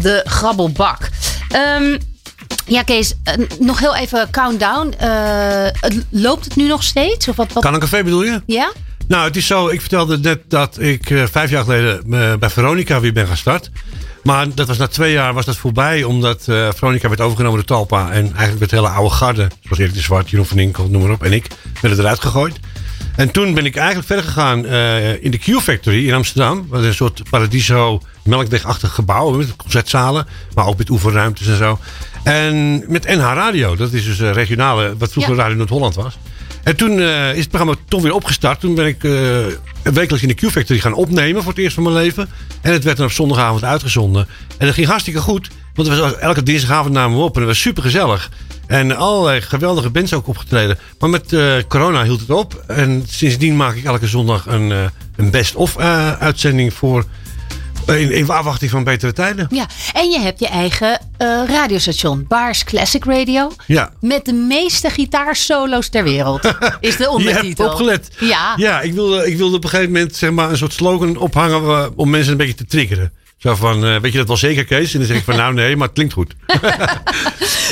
de 0.00 0.20
grabbelbak. 0.24 1.08
Ehm 1.48 1.96
ja, 2.66 2.82
Kees, 2.82 3.14
eh, 3.24 3.34
nog 3.60 3.78
heel 3.78 3.96
even 3.96 4.30
countdown. 4.30 4.94
Eh, 4.98 5.08
het- 5.80 6.04
loopt 6.10 6.44
het 6.44 6.56
nu 6.56 6.66
nog 6.68 6.82
steeds? 6.82 7.28
Of 7.28 7.36
wat, 7.36 7.52
wat? 7.52 7.62
Kan 7.62 7.74
een 7.74 7.80
café 7.80 8.02
bedoel 8.04 8.22
je? 8.24 8.42
Ja? 8.46 8.72
Nou, 9.08 9.24
het 9.24 9.36
is 9.36 9.46
zo. 9.46 9.68
Ik 9.68 9.80
vertelde 9.80 10.18
net 10.18 10.38
dat 10.48 10.80
ik 10.80 11.10
eh, 11.10 11.22
vijf 11.30 11.50
jaar 11.50 11.64
geleden 11.64 12.02
bij 12.38 12.50
Veronica 12.50 13.00
weer 13.00 13.12
ben 13.12 13.26
gestart. 13.26 13.70
Maar 14.22 14.46
dat 14.54 14.66
was 14.66 14.76
na 14.78 14.86
twee 14.86 15.12
jaar 15.12 15.34
was 15.34 15.44
dat 15.44 15.56
voorbij. 15.56 16.04
Omdat 16.04 16.42
Veronica 16.44 17.08
werd 17.08 17.20
overgenomen 17.20 17.56
door 17.58 17.66
Talpa. 17.66 18.10
En 18.10 18.24
eigenlijk 18.24 18.58
werd 18.58 18.70
de 18.70 18.76
hele 18.76 18.88
oude 18.88 19.14
garde. 19.14 19.48
Zoals 19.62 19.78
Erik 19.78 19.94
de 19.94 20.00
Zwart, 20.00 20.30
Jeroen 20.30 20.46
van 20.46 20.58
Inkel, 20.58 20.88
noem 20.88 21.02
maar 21.02 21.10
op. 21.10 21.22
En 21.22 21.32
ik 21.32 21.46
werden 21.80 21.98
eruit 21.98 22.20
gegooid. 22.20 22.56
En 23.16 23.30
toen 23.30 23.54
ben 23.54 23.64
ik 23.66 23.76
eigenlijk 23.76 24.06
verder 24.06 24.24
gegaan 24.24 24.66
in 25.20 25.30
de 25.30 25.38
Q-Factory 25.38 26.08
in 26.08 26.14
Amsterdam. 26.14 26.66
Dat 26.70 26.80
is 26.80 26.86
een 26.86 26.94
soort 26.94 27.22
paradiso 27.30 28.00
melkwegachtig 28.24 28.94
gebouw. 28.94 29.30
Met 29.30 29.56
concertzalen. 29.56 30.26
Maar 30.54 30.66
ook 30.66 30.78
met 30.78 30.90
oefenruimtes 30.90 31.46
en 31.46 31.56
zo. 31.56 31.78
En 32.22 32.84
met 32.88 33.04
NH 33.06 33.18
Radio. 33.18 33.76
Dat 33.76 33.92
is 33.92 34.04
dus 34.04 34.20
eh, 34.20 34.30
regionale, 34.30 34.96
wat 34.98 35.12
vroeger 35.12 35.34
Ja. 35.34 35.42
Radio 35.42 35.56
Noord-Holland 35.56 35.94
was. 35.94 36.18
En 36.62 36.76
toen 36.76 37.00
eh, 37.00 37.30
is 37.30 37.38
het 37.38 37.48
programma 37.48 37.74
toch 37.88 38.02
weer 38.02 38.14
opgestart. 38.14 38.60
Toen 38.60 38.74
ben 38.74 38.86
ik 38.86 39.04
eh, 39.04 39.12
wekelijks 39.82 40.22
in 40.22 40.28
de 40.28 40.34
Q-Factory 40.34 40.80
gaan 40.80 40.92
opnemen 40.92 41.42
voor 41.42 41.52
het 41.52 41.60
eerst 41.60 41.74
van 41.74 41.82
mijn 41.82 41.96
leven. 41.96 42.28
En 42.60 42.72
het 42.72 42.84
werd 42.84 42.96
dan 42.96 43.06
op 43.06 43.12
zondagavond 43.12 43.64
uitgezonden. 43.64 44.26
En 44.58 44.66
dat 44.66 44.74
ging 44.74 44.86
hartstikke 44.86 45.20
goed. 45.20 45.50
Want 45.74 45.88
het 45.88 45.98
was 45.98 46.16
elke 46.16 46.42
dinsdagavond 46.42 46.94
namen 46.94 47.18
we 47.18 47.24
op 47.24 47.34
en 47.34 47.40
het 47.40 47.50
was 47.50 47.60
super 47.60 47.82
gezellig. 47.82 48.30
En 48.66 48.96
allerlei 48.96 49.40
geweldige 49.40 49.90
bands 49.90 50.12
ook 50.12 50.26
opgetreden. 50.26 50.78
Maar 50.98 51.10
met 51.10 51.36
corona 51.68 52.02
hield 52.02 52.20
het 52.20 52.30
op. 52.30 52.64
En 52.66 53.04
sindsdien 53.08 53.56
maak 53.56 53.74
ik 53.74 53.84
elke 53.84 54.06
zondag 54.06 54.46
een, 54.46 54.90
een 55.16 55.30
best-of 55.30 55.78
uitzending 56.18 56.74
voor... 56.74 57.04
in, 57.86 58.10
in 58.12 58.30
afwachting 58.30 58.70
van 58.70 58.84
betere 58.84 59.12
tijden. 59.12 59.46
Ja. 59.50 59.66
En 59.92 60.10
je 60.10 60.20
hebt 60.20 60.40
je 60.40 60.48
eigen 60.48 61.00
eh, 61.16 61.42
radiostation, 61.46 62.24
Bars 62.28 62.64
Classic 62.64 63.04
Radio. 63.04 63.52
Ja. 63.66 63.90
Met 64.00 64.24
de 64.24 64.32
meeste 64.32 64.90
gitaarsolo's 64.90 65.88
ter 65.88 66.04
wereld. 66.04 66.44
Is 66.80 66.96
de 66.96 67.02
Je 67.02 67.10
ondertitel. 67.10 67.64
hebt 67.64 67.80
opgelet. 67.80 68.08
Ja. 68.18 68.52
Ja, 68.56 68.80
ik 68.80 68.92
wilde, 68.92 69.26
ik 69.30 69.36
wilde 69.36 69.56
op 69.56 69.64
een 69.64 69.70
gegeven 69.70 69.92
moment 69.92 70.16
zeg 70.16 70.30
maar, 70.30 70.50
een 70.50 70.56
soort 70.56 70.72
slogan 70.72 71.16
ophangen 71.16 71.62
eh, 71.62 71.86
om 71.96 72.10
mensen 72.10 72.32
een 72.32 72.38
beetje 72.38 72.54
te 72.54 72.66
triggeren. 72.66 73.12
Zo 73.36 73.54
van, 73.54 73.84
eh, 73.84 73.96
weet 74.00 74.12
je 74.12 74.18
dat 74.18 74.26
wel 74.26 74.36
zeker, 74.36 74.64
Kees? 74.64 74.92
En 74.92 74.98
dan 74.98 75.08
zeg 75.08 75.16
ik 75.16 75.24
van, 75.24 75.36
nou 75.42 75.54
nee, 75.54 75.76
maar 75.76 75.86
het 75.86 75.94
klinkt 75.96 76.12
goed. 76.12 76.34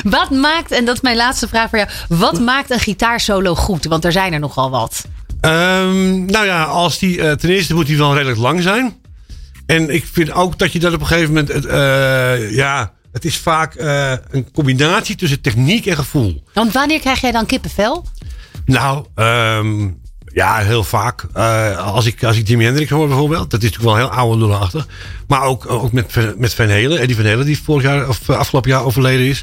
Wat 0.02 0.30
maakt, 0.30 0.70
en 0.70 0.84
dat 0.84 0.94
is 0.94 1.00
mijn 1.00 1.16
laatste 1.16 1.48
vraag 1.48 1.68
voor 1.68 1.78
jou. 1.78 1.90
Wat 2.08 2.40
maakt 2.40 2.70
een 2.70 2.80
gitaarsolo 2.80 3.54
goed? 3.54 3.84
Want 3.84 4.04
er 4.04 4.12
zijn 4.12 4.32
er 4.32 4.40
nogal 4.40 4.70
wat. 4.70 5.04
Ehm, 5.40 6.24
nou 6.24 6.46
ja, 6.46 6.64
als 6.64 6.98
die, 6.98 7.36
ten 7.36 7.50
eerste 7.50 7.74
moet 7.74 7.86
die 7.86 7.96
wel 7.98 8.14
redelijk 8.14 8.38
lang 8.38 8.62
zijn. 8.62 8.99
En 9.70 9.90
ik 9.90 10.04
vind 10.12 10.32
ook 10.32 10.58
dat 10.58 10.72
je 10.72 10.78
dat 10.78 10.92
op 10.94 11.00
een 11.00 11.06
gegeven 11.06 11.28
moment, 11.28 11.52
het, 11.52 11.64
eh, 11.66 12.54
ja, 12.54 12.92
het 13.12 13.24
is 13.24 13.38
vaak 13.38 13.74
eh, 13.74 14.12
een 14.30 14.50
combinatie 14.52 15.16
tussen 15.16 15.40
techniek 15.40 15.86
en 15.86 15.96
gevoel. 15.96 16.42
Want 16.54 16.72
wanneer 16.72 17.00
krijg 17.00 17.20
jij 17.20 17.32
dan 17.32 17.46
kippenvel? 17.46 18.06
Nou, 18.64 19.04
ehm, 19.14 19.88
Ja, 20.32 20.56
heel 20.56 20.84
vaak. 20.84 21.26
Eh, 21.32 21.76
als, 21.94 22.06
ik, 22.06 22.24
als 22.24 22.36
ik 22.36 22.48
Jimi 22.48 22.64
Hendrix 22.64 22.90
hoor 22.90 23.08
bijvoorbeeld. 23.08 23.50
Dat 23.50 23.62
is 23.62 23.70
natuurlijk 23.70 23.96
wel 23.96 24.06
heel 24.08 24.18
oude 24.18 24.38
lullenachtig. 24.38 24.86
Maar 25.26 25.42
ook, 25.42 25.70
ook 25.70 25.92
met, 25.92 26.06
Van- 26.08 26.34
met 26.36 26.54
Van 26.54 26.68
Halen. 26.70 26.98
Eddie 26.98 27.16
Van 27.16 27.26
Halen 27.26 27.46
die 27.46 27.62
vorig 27.62 27.82
jaar 27.82 28.08
of 28.08 28.30
afgelopen 28.30 28.70
jaar 28.70 28.84
overleden 28.84 29.26
is. 29.26 29.42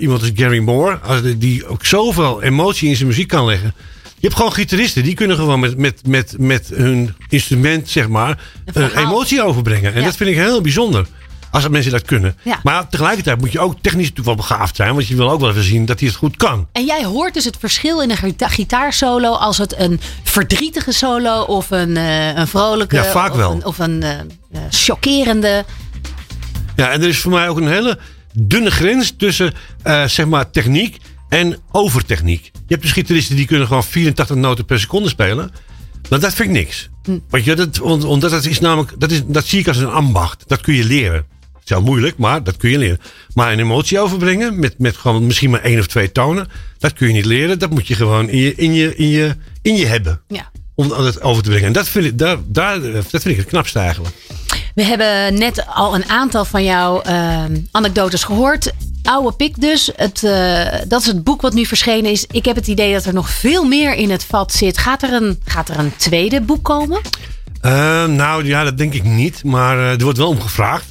Iemand 0.00 0.20
als 0.20 0.30
Gary 0.34 0.58
Moore. 0.58 0.98
Die 1.36 1.66
ook 1.66 1.84
zoveel 1.84 2.42
emotie 2.42 2.88
in 2.88 2.96
zijn 2.96 3.08
muziek 3.08 3.28
kan 3.28 3.44
leggen. 3.44 3.74
Je 4.22 4.28
hebt 4.28 4.34
gewoon 4.40 4.52
gitaristen. 4.52 5.02
Die 5.02 5.14
kunnen 5.14 5.36
gewoon 5.36 5.60
met, 5.60 5.76
met, 5.76 6.06
met, 6.06 6.34
met 6.38 6.70
hun 6.74 7.14
instrument 7.28 7.88
zeg 7.88 8.08
maar 8.08 8.38
een 8.64 8.72
verhaal. 8.72 9.04
emotie 9.04 9.42
overbrengen. 9.42 9.92
En 9.94 9.98
Ja. 10.00 10.04
dat 10.06 10.16
vind 10.16 10.30
ik 10.30 10.36
heel 10.36 10.60
bijzonder. 10.60 11.06
Als 11.50 11.62
dat 11.62 11.72
mensen 11.72 11.92
dat 11.92 12.02
kunnen. 12.02 12.36
Ja. 12.42 12.60
Maar 12.62 12.88
tegelijkertijd 12.88 13.38
moet 13.40 13.52
je 13.52 13.60
ook 13.60 13.74
technisch 13.80 14.08
natuurlijk 14.08 14.26
wel 14.36 14.46
begaafd 14.46 14.76
zijn. 14.76 14.94
Want 14.94 15.06
je 15.08 15.16
wil 15.16 15.30
ook 15.30 15.40
wel 15.40 15.50
even 15.50 15.62
zien 15.62 15.84
dat 15.86 15.98
hij 16.00 16.08
het 16.08 16.16
goed 16.16 16.36
kan. 16.36 16.68
En 16.72 16.84
jij 16.84 17.04
hoort 17.04 17.34
dus 17.34 17.44
het 17.44 17.56
verschil 17.58 18.02
in 18.02 18.10
een 18.10 18.16
gita- 18.16 18.48
gitaarsolo 18.48 19.32
als 19.32 19.58
het 19.58 19.78
een 19.78 20.00
verdrietige 20.22 20.92
solo 20.92 21.40
of 21.42 21.70
een, 21.70 21.96
eh, 21.96 22.36
een 22.36 22.46
vrolijke 22.48 22.96
Ja, 22.96 23.04
vaak 23.04 23.30
of 23.30 23.36
wel. 23.36 23.52
een, 23.52 23.64
of 23.64 23.78
een 23.78 24.02
eh, 24.02 24.10
eh, 24.20 24.24
chockerende. 24.70 25.64
Ja, 26.76 26.90
en 26.90 27.02
er 27.02 27.08
is 27.08 27.18
voor 27.18 27.32
mij 27.32 27.48
ook 27.48 27.56
een 27.56 27.68
hele 27.68 27.98
dunne 28.32 28.70
grens 28.70 29.12
tussen 29.16 29.54
eh, 29.82 30.04
zeg 30.06 30.26
maar 30.26 30.50
techniek 30.50 30.96
en 31.32 31.56
overtechniek. 31.70 32.44
Je 32.52 32.60
hebt 32.66 32.82
dus 32.82 32.92
gitaristen 32.92 33.36
die 33.36 33.46
kunnen 33.46 33.66
gewoon 33.66 33.84
84 33.84 34.36
noten 34.36 34.64
per 34.64 34.80
seconde 34.80 35.08
spelen. 35.08 35.50
Maar 36.08 36.20
dat 36.20 36.34
vind 36.34 36.48
ik 36.48 36.54
niks. 36.54 36.88
Want 37.28 37.44
je, 37.44 37.54
dat, 37.54 37.80
omdat 37.80 38.30
dat 38.30 38.44
is 38.44 38.60
namelijk, 38.60 38.92
dat, 38.98 39.10
is, 39.10 39.22
dat 39.26 39.46
zie 39.46 39.60
ik 39.60 39.68
als 39.68 39.76
een 39.76 39.90
ambacht. 39.90 40.44
Dat 40.46 40.60
kun 40.60 40.74
je 40.74 40.84
leren. 40.84 41.16
Het 41.52 41.62
is 41.64 41.68
heel 41.68 41.82
moeilijk, 41.82 42.16
maar 42.16 42.44
dat 42.44 42.56
kun 42.56 42.70
je 42.70 42.78
leren. 42.78 43.00
Maar 43.34 43.52
een 43.52 43.58
emotie 43.58 43.98
overbrengen 43.98 44.58
met, 44.58 44.78
met 44.78 44.96
gewoon 44.96 45.26
misschien 45.26 45.50
maar 45.50 45.60
één 45.60 45.78
of 45.78 45.86
twee 45.86 46.12
tonen, 46.12 46.48
dat 46.78 46.92
kun 46.92 47.06
je 47.06 47.12
niet 47.12 47.24
leren. 47.24 47.58
Dat 47.58 47.70
moet 47.70 47.86
je 47.86 47.94
gewoon 47.94 48.28
in 48.28 48.38
je, 48.38 48.54
in 48.54 48.74
je, 48.74 48.96
in 48.96 49.08
je, 49.08 49.36
in 49.62 49.76
je 49.76 49.86
hebben. 49.86 50.20
Ja. 50.28 50.50
Om 50.74 50.88
dat 50.88 51.22
over 51.22 51.42
te 51.42 51.48
brengen. 51.48 51.66
En 51.66 51.72
dat 51.72 51.88
vind 51.88 52.04
ik, 52.04 52.18
daar, 52.18 52.36
daar, 52.46 52.80
dat 52.80 53.06
vind 53.08 53.24
ik 53.24 53.36
het 53.36 53.46
knapste 53.46 53.78
eigenlijk. 53.78 54.14
We 54.74 54.84
hebben 54.84 55.38
net 55.38 55.66
al 55.66 55.94
een 55.94 56.08
aantal 56.08 56.44
van 56.44 56.64
jouw 56.64 57.00
eh, 57.02 57.44
anekdotes 57.70 58.24
gehoord. 58.24 58.72
Oude 59.02 59.36
Pik 59.36 59.60
dus. 59.60 59.90
Het, 59.96 60.22
eh, 60.24 60.66
dat 60.88 61.00
is 61.00 61.06
het 61.06 61.24
boek 61.24 61.40
wat 61.42 61.52
nu 61.52 61.66
verschenen 61.66 62.10
is. 62.10 62.26
Ik 62.30 62.44
heb 62.44 62.56
het 62.56 62.66
idee 62.66 62.92
dat 62.92 63.04
er 63.04 63.14
nog 63.14 63.30
veel 63.30 63.64
meer 63.64 63.94
in 63.94 64.10
het 64.10 64.24
vat 64.24 64.52
zit. 64.52 64.78
Gaat 64.78 65.02
er 65.02 65.12
een, 65.12 65.40
gaat 65.44 65.68
er 65.68 65.78
een 65.78 65.96
tweede 65.96 66.40
boek 66.40 66.64
komen? 66.64 67.00
Eh, 67.60 68.04
nou 68.04 68.44
ja, 68.46 68.64
dat 68.64 68.78
denk 68.78 68.94
ik 68.94 69.04
niet. 69.04 69.44
Maar 69.44 69.78
eh, 69.78 69.90
er 69.90 70.02
wordt 70.02 70.18
wel 70.18 70.28
om 70.28 70.40
gevraagd. 70.40 70.84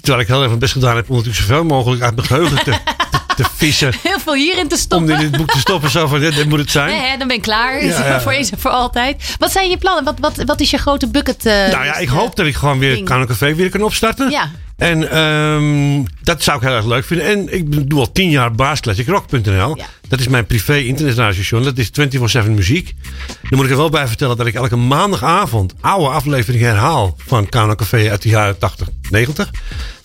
Terwijl 0.00 0.20
ik 0.20 0.26
heel 0.26 0.36
even 0.36 0.48
mijn 0.48 0.58
best 0.58 0.72
gedaan 0.72 0.96
heb 0.96 1.10
om 1.10 1.16
natuurlijk 1.16 1.44
zoveel 1.44 1.64
mogelijk 1.64 2.02
uit 2.02 2.14
mijn 2.14 2.26
geheugen 2.26 2.56
te, 2.64 2.70
te, 2.70 2.78
te 3.36 3.44
vissen. 3.56 3.92
Heel 4.02 4.18
veel 4.20 4.34
hierin 4.34 4.68
te 4.68 4.74
Om 4.74 4.80
stoppen. 4.80 5.14
in 5.14 5.18
dit 5.20 5.36
boek 5.36 5.50
te 5.50 5.58
stoppen. 5.58 5.90
Zo 5.90 6.06
van, 6.06 6.20
dit, 6.20 6.34
dit 6.34 6.48
moet 6.48 6.58
het 6.58 6.70
zijn. 6.70 7.00
Hè, 7.00 7.16
dan 7.18 7.26
ben 7.28 7.36
ik 7.36 7.42
klaar. 7.42 7.84
Ja, 7.84 8.06
ja. 8.08 8.20
voor 8.20 8.32
eens 8.32 8.50
en 8.50 8.58
voor 8.58 8.70
altijd. 8.70 9.34
Wat 9.38 9.52
zijn 9.52 9.70
je 9.70 9.76
plannen? 9.76 10.04
Wat, 10.04 10.14
wat, 10.18 10.44
wat 10.44 10.60
is 10.60 10.70
je 10.70 10.78
grote 10.78 11.08
bucket? 11.08 11.46
eh, 11.46 11.52
nou 11.52 11.84
ja, 11.84 11.96
ik 11.96 12.08
hoop 12.08 12.36
dat 12.36 12.46
ik 12.46 12.54
gewoon 12.54 12.78
weer. 12.78 13.02
Kano 13.02 13.24
Café 13.24 13.54
weer 13.54 13.70
kan 13.70 13.82
opstarten. 13.82 14.30
Ja. 14.30 14.50
En 14.76 15.10
ehm, 15.10 16.04
dat 16.26 16.42
zou 16.42 16.56
ik 16.56 16.62
heel 16.62 16.76
erg 16.76 16.86
leuk 16.86 17.04
vinden. 17.04 17.26
En 17.26 17.54
ik 17.54 17.90
doe 17.90 18.00
al 18.00 18.12
tien 18.12 18.30
jaar 18.30 18.52
baasclassicrock.nl. 18.52 19.76
Ja. 19.76 19.86
Dat 20.08 20.20
is 20.20 20.28
mijn 20.28 20.46
privé 20.46 20.76
internetstation. 20.76 21.62
Dat 21.62 21.78
is 21.78 21.90
24-7 22.44 22.50
muziek. 22.50 22.94
Dan 23.26 23.58
moet 23.58 23.64
ik 23.64 23.70
er 23.70 23.76
wel 23.76 23.90
bij 23.90 24.06
vertellen 24.06 24.36
dat 24.36 24.46
ik 24.46 24.54
elke 24.54 24.76
maandagavond 24.76 25.74
oude 25.80 26.08
afleveringen 26.08 26.68
herhaal 26.68 27.16
van 27.26 27.48
Kano 27.48 27.74
Café 27.74 28.10
uit 28.10 28.22
de 28.22 28.28
jaren 28.28 28.58
80, 28.58 28.88
90. 29.10 29.50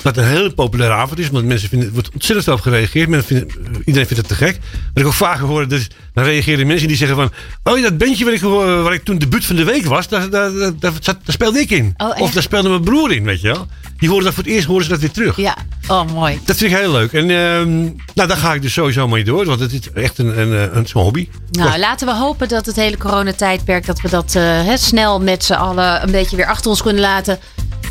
Dat 0.01 0.17
een 0.17 0.27
hele 0.27 0.51
populaire 0.51 0.95
avond 0.95 1.19
is, 1.19 1.29
want 1.29 1.45
mensen 1.45 1.69
vinden, 1.69 1.87
er 1.87 1.93
wordt 1.93 2.09
ontzettend 2.13 2.43
veel 2.43 2.53
op 2.53 2.61
gereageerd. 2.61 3.09
Mensen 3.09 3.27
vinden, 3.27 3.75
iedereen 3.85 4.07
vindt 4.07 4.27
het 4.27 4.27
te 4.27 4.45
gek. 4.45 4.59
Wat 4.93 5.03
ik 5.03 5.05
ook 5.05 5.13
vaker 5.13 5.45
hoor, 5.45 5.67
dus, 5.67 5.87
dan 6.13 6.23
reageren 6.23 6.67
mensen 6.67 6.87
die 6.87 6.97
zeggen 6.97 7.17
van... 7.17 7.31
Oh, 7.63 7.77
ja, 7.77 7.83
dat 7.83 7.97
bandje 7.97 8.23
waar 8.23 8.33
ik, 8.33 8.39
gehoor- 8.39 8.83
waar 8.83 8.93
ik 8.93 9.03
toen 9.03 9.17
debuut 9.17 9.45
van 9.45 9.55
de 9.55 9.63
week 9.63 9.85
was, 9.85 10.07
daar, 10.07 10.29
daar, 10.29 10.51
daar, 10.79 10.93
speelde 11.27 11.59
ik 11.59 11.69
in. 11.69 11.93
Oh, 11.97 12.21
of 12.21 12.31
daar 12.31 12.43
speelde 12.43 12.69
mijn 12.69 12.81
broer 12.81 13.11
in, 13.11 13.23
weet 13.23 13.41
je 13.41 13.47
wel. 13.47 13.67
Die 13.97 14.09
horen 14.09 14.25
dat 14.25 14.33
voor 14.33 14.43
het 14.43 14.51
eerst 14.51 14.67
horen 14.67 14.83
ze 14.83 14.89
dat 14.89 14.99
weer 14.99 15.11
terug. 15.11 15.37
Ja, 15.37 15.57
oh 15.87 16.10
mooi. 16.11 16.39
Dat 16.45 16.57
vind 16.57 16.71
ik 16.71 16.77
heel 16.77 16.91
leuk. 16.91 17.13
En 17.13 17.29
ehm, 17.29 17.81
nou, 18.13 18.27
daar 18.27 18.37
ga 18.37 18.53
ik 18.53 18.61
dus 18.61 18.73
sowieso 18.73 19.07
mee 19.07 19.23
door. 19.23 19.45
Want 19.45 19.59
het 19.59 19.71
is 19.71 19.91
echt 19.91 20.17
een, 20.17 20.39
een, 20.39 20.51
een, 20.51 20.77
een 20.77 20.87
hobby. 20.93 21.29
Nou, 21.51 21.79
laten 21.79 22.07
we 22.07 22.13
hopen 22.13 22.47
dat 22.47 22.65
het 22.65 22.75
hele 22.75 22.97
coronatijdperk... 22.97 23.85
dat 23.85 24.01
we 24.01 24.09
dat 24.09 24.35
eh, 24.35 24.43
hè, 24.43 24.77
snel 24.77 25.21
met 25.21 25.43
z'n 25.43 25.53
allen 25.53 26.03
een 26.03 26.11
beetje 26.11 26.35
weer 26.35 26.45
achter 26.45 26.69
ons 26.69 26.81
kunnen 26.81 27.01
laten. 27.01 27.39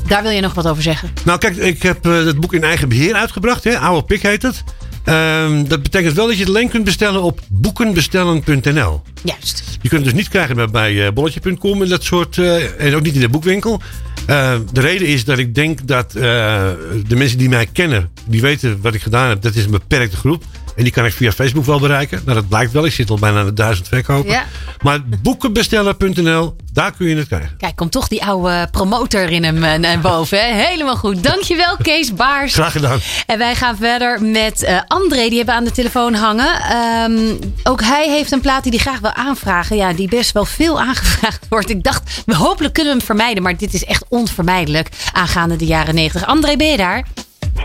Daar 0.07 0.23
wil 0.23 0.31
je 0.33 0.41
nog 0.41 0.55
wat 0.55 0.67
over 0.69 0.83
zeggen? 0.83 1.13
Nou, 1.25 1.39
kijk, 1.39 1.57
ik 1.57 1.83
heb 1.83 2.07
eh, 2.07 2.13
het 2.13 2.41
boek 2.41 2.55
in 2.55 2.65
eigen 2.65 2.89
beheer 2.89 3.15
uitgebracht. 3.15 3.65
Hè? 3.65 3.79
Oude 3.79 4.07
Pik 4.07 4.23
heet 4.23 4.43
het. 4.43 4.65
Ehm, 5.05 5.65
dat 5.65 5.83
betekent 5.83 6.15
wel 6.15 6.27
dat 6.27 6.35
je 6.35 6.41
het 6.41 6.49
alleen 6.55 6.69
kunt 6.69 6.85
bestellen 6.85 7.23
op 7.23 7.41
boekenbestellen.nl. 7.49 9.03
Juist. 9.23 9.63
Je 9.83 9.89
kunt 9.89 10.01
het 10.01 10.11
dus 10.11 10.21
niet 10.21 10.29
krijgen 10.29 10.57
bij, 10.57 10.67
bij 10.69 11.07
eh, 11.07 11.13
bolletje.com 11.13 11.83
en 11.83 11.89
dat 11.89 12.05
soort. 12.05 12.39
eh, 12.39 12.81
en 12.87 12.95
ook 12.95 13.03
niet 13.03 13.15
in 13.15 13.21
de 13.21 13.29
boekwinkel. 13.29 13.81
Eh, 14.27 14.55
de 14.73 14.81
reden 14.81 15.07
is 15.09 15.25
dat 15.25 15.39
ik 15.39 15.55
denk 15.55 15.87
dat 15.87 16.15
eh, 16.15 16.23
de 17.07 17.17
mensen 17.17 17.39
die 17.39 17.49
mij 17.49 17.67
kennen, 17.73 18.11
die 18.27 18.41
weten 18.41 18.79
wat 18.81 18.95
ik 18.95 19.03
gedaan 19.03 19.29
heb, 19.29 19.43
dat 19.43 19.55
is 19.55 19.65
een 19.65 19.71
beperkte 19.71 20.17
groep. 20.17 20.45
En 20.77 20.83
die 20.83 20.93
kan 20.93 21.05
ik 21.05 21.13
via 21.13 21.33
Facebook 21.33 21.65
wel 21.65 21.81
bereiken. 21.81 22.23
Nou, 22.25 22.35
dat 22.35 22.49
blijkt 22.49 22.73
wel. 22.73 22.85
Ik 22.85 22.93
zit 22.93 23.11
al 23.11 23.19
bijna 23.19 23.39
aan 23.39 23.47
de 23.47 23.53
duizend 23.53 23.89
verkopen. 23.89 24.31
Ja. 24.31 24.45
Maar 24.83 25.01
boekenbestellen.nl, 25.23 26.57
daar 26.73 26.93
kun 26.93 27.09
je 27.09 27.17
het 27.17 27.27
krijgen. 27.27 27.57
Kijk, 27.59 27.77
komt 27.77 27.93
toch 27.93 28.09
die 28.09 28.25
oude 28.25 28.69
promotor 28.71 29.31
in 29.31 29.45
hem 29.45 29.65
eh, 29.65 29.79
naar 29.79 30.01
boven. 30.01 30.39
Hè? 30.39 30.67
Helemaal 30.67 30.97
goed. 30.97 31.23
Dankjewel, 31.23 31.77
Kees 31.83 32.15
Baars. 32.15 32.55
Graag 32.55 32.73
gedaan. 32.73 32.99
En 33.27 33.39
wij 33.39 33.55
gaan 33.55 33.77
verder 33.77 34.23
met 34.23 34.63
eh, 34.63 34.81
André, 34.87 35.29
die 35.29 35.37
hebben 35.37 35.55
we 35.55 35.61
aan 35.61 35.65
de 35.65 35.71
telefoon 35.71 36.15
hangen. 36.15 36.61
Ehm, 36.61 37.35
ook 37.63 37.83
hij 37.83 38.09
heeft 38.11 38.33
een 38.33 38.41
plaat 38.41 38.63
die 38.63 38.73
hij 38.73 38.81
graag 38.81 39.01
wil 39.01 39.13
aanvragen. 39.13 39.77
Ja, 39.77 39.93
die 39.93 40.09
best 40.09 40.33
wel 40.33 40.45
veel 40.45 40.81
aangevraagd 40.81 41.47
wordt. 41.49 41.71
Ik 41.71 41.83
dacht, 41.83 42.23
we 42.27 42.35
hopelijk 42.35 42.75
kunnen 42.75 42.93
we 42.93 42.99
hem 42.99 43.07
vermijden. 43.07 43.43
Maar 43.43 43.57
dit 43.57 43.75
is 43.75 43.85
echt 43.85 44.05
onvermijdelijk 44.09 44.89
aangaande 45.13 45.57
de 45.57 45.67
jaren 45.67 45.95
90. 45.95 46.27
André, 46.27 46.57
ben 46.57 46.71
je 46.71 46.77
daar? 46.77 47.07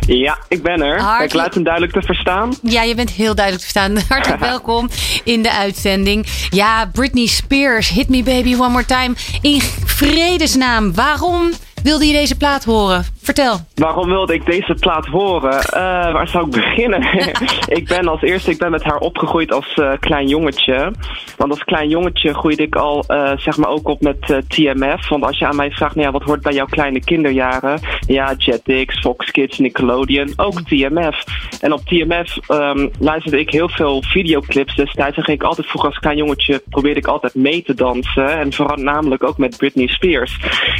Ja, 0.07 0.37
ik 0.47 0.63
ben 0.63 0.81
er. 0.81 0.99
Hartelijk- 1.01 1.23
Ik 1.33 1.33
laat 1.33 1.53
hem 1.53 1.63
duidelijk 1.63 1.93
te 1.93 2.01
verstaan. 2.01 2.53
Ja, 2.61 2.81
je 2.83 2.95
bent 2.95 3.09
heel 3.11 3.35
duidelijk 3.35 3.65
te 3.65 3.71
verstaan. 3.71 3.97
Hartelijk 4.09 4.41
welkom 4.51 4.89
in 5.23 5.41
de 5.43 5.51
uitzending. 5.51 6.25
Ja, 6.49 6.89
Britney 6.93 7.25
Spears, 7.25 7.89
Hit 7.89 8.09
Me 8.09 8.23
Baby 8.23 8.53
One 8.53 8.69
More 8.69 8.85
Time. 8.85 9.13
In 9.41 9.61
vredesnaam, 9.85 10.93
waarom 10.93 11.49
wilde 11.83 12.05
je 12.07 12.13
deze 12.13 12.35
plaat 12.35 12.63
horen? 12.63 13.05
Vertel. 13.25 13.57
Waarom 13.75 14.07
wilde 14.07 14.33
ik 14.33 14.45
deze 14.45 14.73
plaat 14.73 15.05
horen? 15.05 15.59
Eh, 15.59 15.81
waar 16.11 16.27
zou 16.27 16.45
ik 16.45 16.51
beginnen? 16.51 17.01
ik 17.79 17.87
ben 17.87 18.07
als 18.07 18.21
eerste 18.21 18.51
ik 18.51 18.57
ben 18.57 18.71
met 18.71 18.83
haar 18.83 18.97
opgegroeid 18.97 19.51
als 19.51 19.73
eh, 19.73 19.91
klein 19.99 20.27
jongetje. 20.27 20.91
Want 21.37 21.51
als 21.51 21.63
klein 21.63 21.89
jongetje 21.89 22.33
groeide 22.33 22.63
ik 22.63 22.75
al 22.75 23.03
eh, 23.07 23.37
zeg 23.37 23.57
maar 23.57 23.69
ook 23.69 23.87
op 23.87 24.01
met 24.01 24.41
TMF. 24.47 25.09
Want 25.09 25.23
als 25.23 25.39
je 25.39 25.47
aan 25.47 25.55
mij 25.55 25.71
vraagt, 25.71 25.95
nou 25.95 26.07
ja, 26.07 26.13
wat 26.13 26.23
hoort 26.23 26.41
bij 26.41 26.53
jouw 26.53 26.65
kleine 26.65 26.99
kinderjaren? 26.99 27.79
Ja, 28.07 28.33
Jetix, 28.37 28.99
Fox 28.99 29.31
Kids, 29.31 29.59
Nickelodeon, 29.59 30.33
ook 30.35 30.61
TMF. 30.61 31.23
En 31.61 31.73
op 31.73 31.81
TMF 31.85 32.37
ehm, 32.47 32.87
luisterde 32.99 33.39
ik 33.39 33.49
heel 33.49 33.69
veel 33.69 34.03
videoclips 34.03 34.75
destijds. 34.75 35.17
En 35.17 35.23
ging 35.23 35.39
ik 35.39 35.47
altijd 35.47 35.67
vroeger 35.67 35.89
als 35.89 35.99
klein 35.99 36.17
jongetje, 36.17 36.63
probeerde 36.69 36.99
ik 36.99 37.07
altijd 37.07 37.35
mee 37.35 37.63
te 37.63 37.73
dansen. 37.73 38.39
En 38.39 38.53
vooral 38.53 38.77
namelijk 38.77 39.23
ook 39.23 39.37
met 39.37 39.57
Britney 39.57 39.87
Spears. 39.87 40.37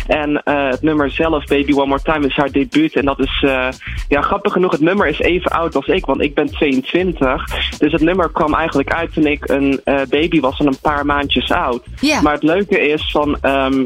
En 0.08 0.42
het 0.44 0.82
nummer 0.82 1.12
zelf, 1.12 1.46
Baby 1.46 1.74
One 1.74 1.86
More 1.86 2.02
Time, 2.02 2.28
is 2.28 2.35
haar 2.36 2.52
debuut. 2.52 2.94
En 2.94 3.06
dat 3.06 3.20
is, 3.20 3.44
eh, 3.46 3.68
ja, 4.08 4.22
grappig 4.22 4.54
genoeg, 4.54 4.72
het 4.72 4.82
nummer 4.82 5.08
is 5.08 5.20
even 5.20 5.52
oud 5.52 5.76
als 5.76 5.88
ik, 5.88 6.06
want 6.06 6.22
ik 6.22 6.34
ben 6.34 6.52
22. 6.52 7.44
Dus 7.78 7.92
het 7.92 8.02
nummer 8.02 8.30
kwam 8.32 8.54
eigenlijk 8.54 8.94
uit 8.94 9.14
toen 9.14 9.26
ik 9.26 9.50
een 9.50 9.82
eh, 9.84 10.02
baby 10.10 10.40
was 10.40 10.60
en 10.60 10.68
een 10.68 10.80
paar 10.82 11.06
maandjes 11.06 11.52
oud. 11.52 11.84
Ja. 12.02 12.22
Maar 12.22 12.34
het 12.34 12.44
leuke 12.44 12.80
is 12.80 13.12
van. 13.12 13.38
ehm, 13.42 13.86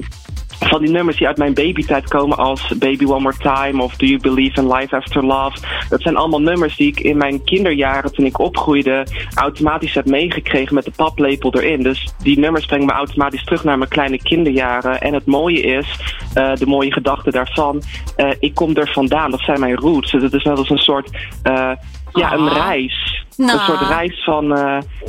van 0.60 0.82
die 0.82 0.91
nummers 0.91 1.18
die 1.18 1.28
uit 1.28 1.38
mijn 1.38 1.53
babytijd 1.53 2.07
komen 2.07 2.38
als 2.38 2.74
Baby 2.78 3.05
One 3.05 3.20
More 3.20 3.36
Time 3.38 3.84
of 3.84 3.95
Do 3.95 4.05
You 4.05 4.20
Believe 4.22 4.62
in 4.62 4.74
Life 4.74 4.95
After 4.95 5.26
Love. 5.26 5.57
Dat 5.89 6.01
zijn 6.01 6.16
allemaal 6.16 6.41
nummers 6.41 6.76
die 6.76 6.88
ik 6.88 6.99
in 6.99 7.18
mijn 7.18 7.43
kinderjaren 7.43 8.14
toen 8.14 8.26
ik 8.26 8.39
opgroeide 8.39 9.05
automatisch 9.34 9.93
heb 9.93 10.05
meegekregen 10.05 10.76
met 10.76 10.86
de 10.86 10.91
paplepel 10.95 11.53
erin. 11.53 11.84
Dus 11.84 12.14
die 12.24 12.39
nummers 12.39 12.66
brengen 12.66 12.86
me 12.86 12.91
automatisch 12.91 13.43
terug 13.43 13.64
naar 13.64 13.78
mijn 13.78 13.89
kleine 13.89 14.18
kinderjaren. 14.22 15.01
En 15.01 15.14
het 15.14 15.26
mooie 15.26 15.62
is, 15.62 15.99
eh, 16.34 16.53
de 16.55 16.66
mooie 16.66 16.93
gedachte 16.93 17.32
daarvan, 17.32 17.82
eh, 18.16 18.30
ik 18.39 18.55
kom 18.55 18.76
er 18.76 18.91
vandaan. 18.93 19.32
Dat 19.32 19.39
zijn 19.41 19.60
mijn 19.60 19.76
roots. 19.76 20.12
Dus 20.12 20.24
het 20.24 20.34
is 20.34 20.43
net 20.43 20.57
als 20.57 20.70
een 20.70 20.78
soort, 20.78 21.10
eh, 21.43 21.72
ja, 22.14 22.34
een 22.34 22.47
Ah. 22.49 22.55
reis. 22.68 23.26
Nou. 23.38 23.51
Een 23.51 23.66
soort 23.66 23.82
reis 23.82 24.24
van, 24.24 24.57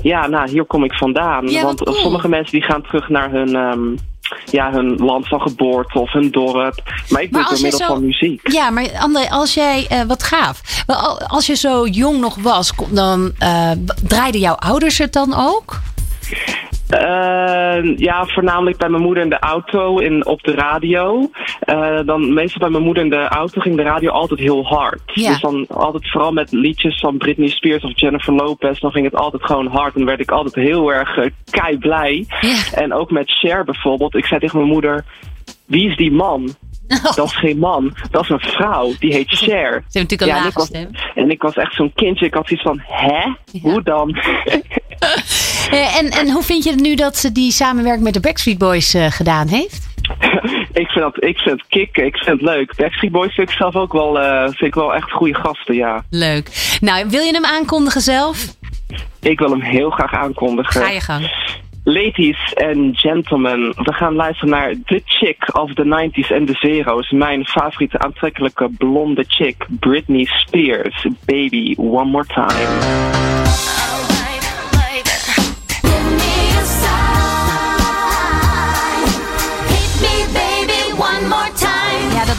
ja, 0.03 0.27
nou, 0.27 0.51
hier 0.51 0.65
kom 0.65 0.85
ik 0.85 0.93
vandaan. 0.93 1.49
Ja, 1.49 1.63
Want 1.63 1.83
cool. 1.83 1.97
sommige 1.97 2.29
mensen 2.29 2.53
die 2.53 2.63
gaan 2.63 2.83
terug 2.83 3.09
naar 3.09 3.31
hun, 3.31 3.57
ehm, 3.57 3.81
ja, 4.51 4.70
hun 4.72 4.97
land 4.97 5.28
van 5.28 5.41
geboorte 5.41 5.99
of 5.99 6.12
hun 6.12 6.31
dorp. 6.31 6.83
Maar 7.09 7.22
ik 7.22 7.33
doe 7.33 7.41
het 7.41 7.51
door 7.51 7.61
middel 7.61 7.78
zo- 7.81 7.87
van 7.87 8.05
muziek. 8.05 8.51
Ja, 8.53 8.70
maar 8.70 8.87
André, 8.99 9.31
als 9.31 9.55
jij, 9.55 9.87
eh, 9.89 10.03
wat 10.03 10.22
gaaf. 10.22 10.61
Als 11.26 11.47
je 11.47 11.55
zo 11.55 11.87
jong 11.87 12.20
nog 12.20 12.37
was, 12.43 12.72
dan 12.91 13.33
eh, 13.39 13.70
draaiden 14.03 14.41
jouw 14.41 14.55
ouders 14.55 14.99
het 14.99 15.12
dan 15.12 15.35
ook? 15.37 15.81
Eh, 16.89 17.61
Eh, 17.81 17.97
ja, 17.97 18.26
voornamelijk 18.26 18.76
bij 18.76 18.89
mijn 18.89 19.03
moeder 19.03 19.22
in 19.22 19.28
de 19.28 19.39
auto, 19.39 19.99
in, 19.99 20.26
op 20.26 20.43
de 20.43 20.55
radio. 20.55 21.31
Eh, 21.61 21.99
dan 22.05 22.35
meestal 22.35 22.61
bij 22.61 22.70
mijn 22.70 22.83
moeder 22.83 23.03
in 23.03 23.11
de 23.11 23.28
auto 23.28 23.61
ging 23.61 23.76
de 23.76 23.83
radio 23.83 24.11
altijd 24.11 24.41
heel 24.41 24.64
hard. 24.64 25.01
Ja. 25.05 25.31
Dus 25.31 25.41
dan 25.41 25.66
altijd 25.68 26.11
vooral 26.11 26.33
met 26.33 26.53
liedjes 26.53 27.01
van 27.01 27.18
Britney 27.18 27.49
Spears 27.49 27.85
of 27.85 28.01
Jennifer 28.01 28.35
Lopez, 28.35 28.81
dan 28.81 28.91
ging 28.91 29.05
het 29.05 29.14
altijd 29.14 29.45
gewoon 29.45 29.66
hard. 29.66 29.95
En 29.95 30.05
werd 30.05 30.20
ik 30.20 30.31
altijd 30.31 30.55
heel 30.55 30.93
erg 30.93 31.16
eh, 31.16 31.31
kei 31.51 31.78
blij. 31.78 32.26
Ja. 32.41 32.57
En 32.74 32.93
ook 32.93 33.11
met 33.11 33.31
Cher 33.31 33.64
bijvoorbeeld. 33.64 34.14
Ik 34.14 34.26
zei 34.26 34.41
tegen 34.41 34.59
mijn 34.59 34.70
moeder, 34.70 35.05
wie 35.66 35.89
is 35.91 35.97
die 35.97 36.12
man? 36.12 36.55
Dat 37.16 37.24
is 37.24 37.36
geen 37.36 37.59
man, 37.59 37.95
dat 38.11 38.22
is 38.22 38.28
een 38.28 38.41
vrouw. 38.41 38.93
Die 38.99 39.12
heet 39.12 39.28
Cher. 39.28 39.70
Ze 39.72 39.99
heeft 39.99 40.11
natuurlijk 40.11 40.20
een 40.20 40.26
Ja, 40.26 40.45
lage 40.45 40.61
stem. 40.61 40.91
En 41.14 41.30
ik 41.30 41.43
was 41.43 41.55
echt 41.55 41.74
zo'n 41.74 41.93
kindje. 41.95 42.26
Ik 42.26 42.34
had 42.34 42.49
zoiets 42.49 42.66
van, 42.66 42.80
hè? 42.82 43.32
Hoe 43.61 43.82
dan? 43.82 44.16
Eh, 45.70 45.99
en, 45.99 46.11
en 46.11 46.30
hoe 46.30 46.43
vind 46.43 46.64
je 46.64 46.70
het 46.70 46.80
nu 46.80 46.95
dat 46.95 47.16
ze 47.16 47.32
die 47.32 47.53
samenwerking 47.53 48.05
met 48.05 48.14
de 48.14 48.20
Backstreet 48.20 48.59
Boys 48.59 48.95
eh, 48.95 49.11
gedaan 49.11 49.49
heeft? 49.49 49.88
ik, 50.72 50.88
vind 50.88 51.01
dat, 51.05 51.24
ik 51.24 51.38
vind 51.38 51.61
het 51.61 51.68
kicken, 51.68 52.07
ik 52.07 52.16
vind 52.16 52.41
het 52.41 52.51
leuk. 52.51 52.76
Backstreet 52.76 53.12
Boys 53.12 53.34
vind 53.34 53.51
ik 53.51 53.57
zelf 53.57 53.74
ook 53.74 53.93
wel, 53.93 54.20
eh, 54.20 54.43
vind 54.43 54.61
ik 54.61 54.74
wel 54.74 54.95
echt 54.95 55.11
goede 55.11 55.34
gasten, 55.34 55.74
ja. 55.74 56.05
Leuk. 56.11 56.76
Nou, 56.80 57.09
wil 57.09 57.22
je 57.22 57.32
hem 57.32 57.45
aankondigen 57.45 58.01
zelf? 58.01 58.47
Ik 59.20 59.38
wil 59.38 59.51
hem 59.51 59.61
heel 59.61 59.91
graag 59.91 60.12
aankondigen. 60.12 60.82
Ga 60.82 60.91
je 60.91 61.01
gang. 61.01 61.30
Ladies 61.91 62.38
and 62.57 62.97
gentlemen, 62.97 63.74
we 63.76 63.93
gaan 63.93 64.14
luisteren 64.14 64.51
naar 64.51 64.74
The 64.84 65.03
Chick 65.05 65.57
of 65.57 65.74
the 65.74 65.84
90s 65.84 66.30
en 66.30 66.45
de 66.45 66.55
Zero's. 66.55 67.11
Mijn 67.11 67.47
favoriete 67.47 67.99
aantrekkelijke 67.99 68.68
blonde 68.78 69.24
chick, 69.28 69.66
Britney 69.80 70.24
Spears. 70.24 71.07
Baby, 71.24 71.74
one 71.76 72.11
more 72.11 72.26
time. 72.26 73.70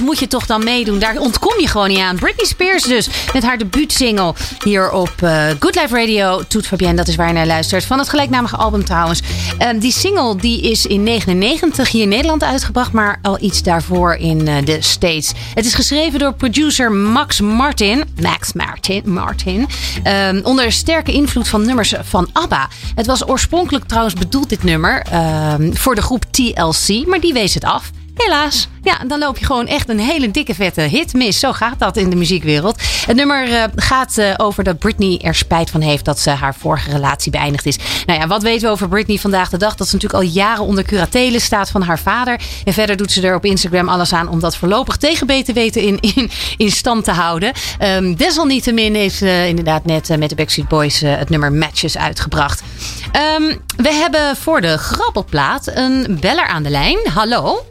Moet 0.02 0.20
je 0.20 0.28
toch 0.28 0.46
dan 0.46 0.64
meedoen. 0.64 1.00
Daar 1.00 1.18
ontkom 1.18 1.60
je 1.60 1.68
gewoon 1.68 1.88
niet 1.88 2.00
aan. 2.00 2.16
Britney 2.16 2.46
Spears 2.46 2.84
dus, 2.84 3.10
met 3.34 3.44
haar 3.44 3.58
debuutsingle 3.58 4.34
hier 4.64 4.92
op 4.92 5.14
eh, 5.20 5.46
Good 5.60 5.76
Life 5.76 6.00
Radio. 6.00 6.42
Toet 6.48 6.68
Fabienne, 6.68 6.96
dat 6.96 7.08
is 7.08 7.16
waar 7.16 7.28
je 7.28 7.34
naar 7.34 7.46
luistert. 7.46 7.86
Van 7.86 8.00
het 8.00 8.10
gelijknamige 8.10 8.56
album 8.56 8.86
trouwens. 8.86 9.22
Ehm, 9.58 9.80
die 9.80 9.92
single 9.92 10.36
die 10.36 10.62
is 10.62 10.86
in 10.86 11.04
99 11.04 11.90
hier 11.90 12.02
in 12.02 12.10
Nederland 12.10 12.44
uitgebracht, 12.44 12.92
maar 12.92 13.20
al 13.22 13.38
iets 13.42 13.64
daarvoor 13.64 14.14
in 14.14 14.48
eh, 14.48 14.66
de 14.66 14.82
States. 14.82 15.32
Het 15.54 15.66
is 15.66 15.74
geschreven 15.74 16.20
door 16.20 16.34
producer 16.34 16.92
Max 16.92 17.42
Martin. 17.42 18.04
Max 18.22 18.54
Martin. 18.54 19.02
Martin 19.06 19.68
ehm, 20.04 20.40
onder 20.44 20.72
sterke 20.72 21.12
invloed 21.12 21.48
van 21.48 21.66
nummers 21.66 21.94
van 22.02 22.30
ABBA. 22.34 22.70
Het 22.96 23.06
was 23.06 23.28
oorspronkelijk 23.28 23.86
trouwens 23.86 24.14
bedoeld, 24.16 24.50
dit 24.50 24.64
nummer, 24.64 25.02
ehm, 25.02 25.74
voor 25.74 25.96
de 25.96 26.02
groep 26.02 26.26
TLC, 26.32 27.06
maar 27.06 27.20
die 27.20 27.34
wees 27.34 27.54
het 27.54 27.64
af. 27.64 27.92
Helaas. 28.24 28.68
Ja, 28.84 28.98
dan 29.08 29.20
loop 29.20 29.38
je 29.38 29.46
gewoon 29.46 29.68
echt 29.68 29.90
een 29.90 30.00
hele 30.00 30.32
dikke 30.32 30.56
vette 30.56 30.82
hit 30.82 31.14
mis. 31.14 31.40
Zo 31.40 31.54
gaat 31.54 31.80
dat 31.80 31.98
in 31.98 32.10
de 32.10 32.16
muziekwereld. 32.16 32.82
Het 33.06 33.16
nummer 33.16 33.54
eh, 33.54 33.64
gaat 33.76 34.18
eh, 34.18 34.34
over 34.38 34.64
dat 34.64 34.80
Britney 34.80 35.20
er 35.22 35.36
spijt 35.36 35.70
van 35.70 35.82
heeft 35.82 36.06
dat 36.06 36.20
ze 36.20 36.30
haar 36.30 36.56
vorige 36.56 36.92
relatie 36.92 37.32
beëindigd 37.32 37.66
is. 37.66 37.78
Nou 38.06 38.20
ja, 38.20 38.28
wat 38.28 38.44
weten 38.44 38.68
we 38.68 38.74
over 38.74 38.88
Britney 38.88 39.18
vandaag 39.18 39.50
de 39.50 39.58
dag? 39.58 39.76
Dat 39.76 39.88
ze 39.88 39.94
natuurlijk 39.96 40.24
al 40.24 40.30
jaren 40.30 40.64
onder 40.64 40.84
curatele 40.84 41.40
staat 41.40 41.70
van 41.70 41.82
haar 41.82 42.00
vader. 42.00 42.42
En 42.64 42.74
verder 42.74 42.98
doet 42.98 43.12
ze 43.12 43.22
er 43.22 43.36
op 43.36 43.46
Instagram 43.46 43.90
alles 43.90 44.14
aan 44.14 44.30
om 44.30 44.40
dat 44.40 44.58
voorlopig 44.58 44.98
tegen 44.98 45.28
beter 45.28 45.54
weten 45.54 45.82
in, 45.82 46.30
in, 46.58 46.72
stand 46.72 47.04
te 47.04 47.12
houden. 47.12 47.52
Ehm, 47.78 48.14
desalniettemin 48.14 48.96
heeft 48.96 49.16
ze 49.16 49.46
inderdaad 49.48 49.86
net 49.86 50.10
eh, 50.10 50.18
met 50.18 50.30
de 50.30 50.36
Backstreet 50.36 50.68
Boys 50.68 51.02
eh, 51.02 51.18
het 51.18 51.30
nummer 51.30 51.54
Matches 51.54 51.98
uitgebracht. 51.98 52.64
Ehm, 53.12 53.56
we 53.76 53.94
hebben 53.94 54.36
voor 54.36 54.62
de 54.62 54.78
grappelplaat 54.78 55.72
een 55.74 56.18
beller 56.20 56.48
aan 56.48 56.64
de 56.64 56.70
lijn. 56.70 57.00
Hallo. 57.14 57.66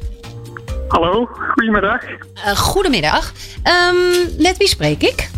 Hallo, 0.90 1.28
goedemiddag. 1.54 2.02
Eh, 2.34 2.56
goedemiddag. 2.56 3.32
Ehm, 3.62 4.42
met 4.42 4.56
wie 4.56 4.68
spreek 4.68 5.02
ik? 5.02 5.30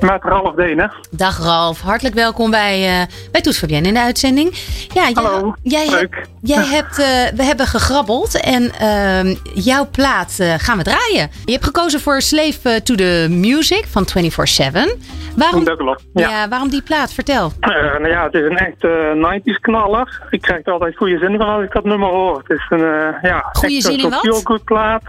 Met 0.00 0.22
Ralf 0.24 0.54
Denen. 0.54 0.92
Dag 1.10 1.38
Ralf, 1.38 1.80
hartelijk 1.80 2.14
welkom 2.14 2.50
bij, 2.50 3.00
eh 3.00 3.06
bij 3.32 3.40
Toets 3.40 3.58
Fabienne 3.58 3.88
in 3.88 3.94
de 3.94 4.00
uitzending. 4.00 4.54
Ja, 4.94 5.02
jij, 5.02 5.10
Hallo, 5.14 5.54
jij, 5.62 5.90
leuk. 5.90 6.14
hebt- 6.14 6.28
jij 6.42 6.64
hebt, 6.64 6.98
eh, 6.98 7.06
we 7.36 7.42
hebben 7.44 7.66
gegrabbeld 7.66 8.40
en 8.40 8.72
ehm, 8.78 9.34
jouw 9.54 9.88
plaat 9.90 10.36
eh, 10.38 10.54
gaan 10.58 10.76
we 10.76 10.82
draaien. 10.82 11.30
Je 11.44 11.52
hebt 11.52 11.64
gekozen 11.64 12.00
voor 12.00 12.20
Slave 12.22 12.82
to 12.82 12.94
the 12.94 13.26
Music 13.30 13.84
van 13.90 14.04
24-7. 14.06 14.98
Waarom, 15.36 15.64
ja. 15.64 16.28
Ja. 16.28 16.48
waarom 16.48 16.68
die 16.68 16.82
plaat? 16.82 17.12
Vertel. 17.12 17.52
Nou 17.60 18.08
ja, 18.08 18.24
het 18.24 18.34
is 18.34 18.40
een 18.44 18.56
echt 18.56 18.84
eh 18.84 19.12
90s 19.14 19.58
knaller. 19.60 20.22
Ik 20.30 20.40
krijg 20.40 20.66
er 20.66 20.72
altijd 20.72 20.96
goede 20.96 21.18
zin 21.18 21.36
van 21.36 21.46
als 21.46 21.62
ik 21.64 21.72
dat 21.72 21.84
nummer 21.84 22.08
hoor. 22.08 22.42
Het 22.46 22.58
is 22.58 22.66
een, 22.68 23.14
ja, 23.22 23.44
echt 23.62 23.82
zin 23.82 23.92
een 23.92 23.98
in 24.04 24.10
wat? 24.44 24.64
plaat. 24.64 25.02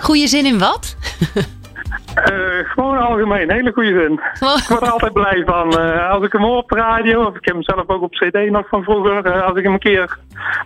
Goeie 0.00 0.26
zin 0.26 0.46
in 0.46 0.58
wat? 0.58 0.96
Eh, 2.14 2.70
gewoon 2.70 2.98
algemeen, 2.98 3.50
hele 3.50 3.72
goede 3.72 4.00
zin. 4.00 4.12
Ik 4.58 4.68
word 4.68 4.82
er 4.82 4.90
altijd 4.90 5.12
blij 5.12 5.42
van. 5.46 5.78
Eh, 5.78 6.10
als 6.10 6.24
ik 6.24 6.32
hem 6.32 6.42
hoor 6.42 6.56
op 6.56 6.68
de 6.68 6.76
radio, 6.76 7.24
of 7.24 7.36
ik 7.36 7.44
heb 7.44 7.54
hem 7.54 7.62
zelf 7.62 7.88
ook 7.88 8.02
op 8.02 8.12
cd 8.12 8.50
nog 8.50 8.68
van 8.68 8.82
vroeger. 8.82 9.24
eh, 9.24 9.42
als 9.42 9.56
ik 9.58 9.64
hem 9.64 9.72
een 9.72 9.78
keer 9.78 10.18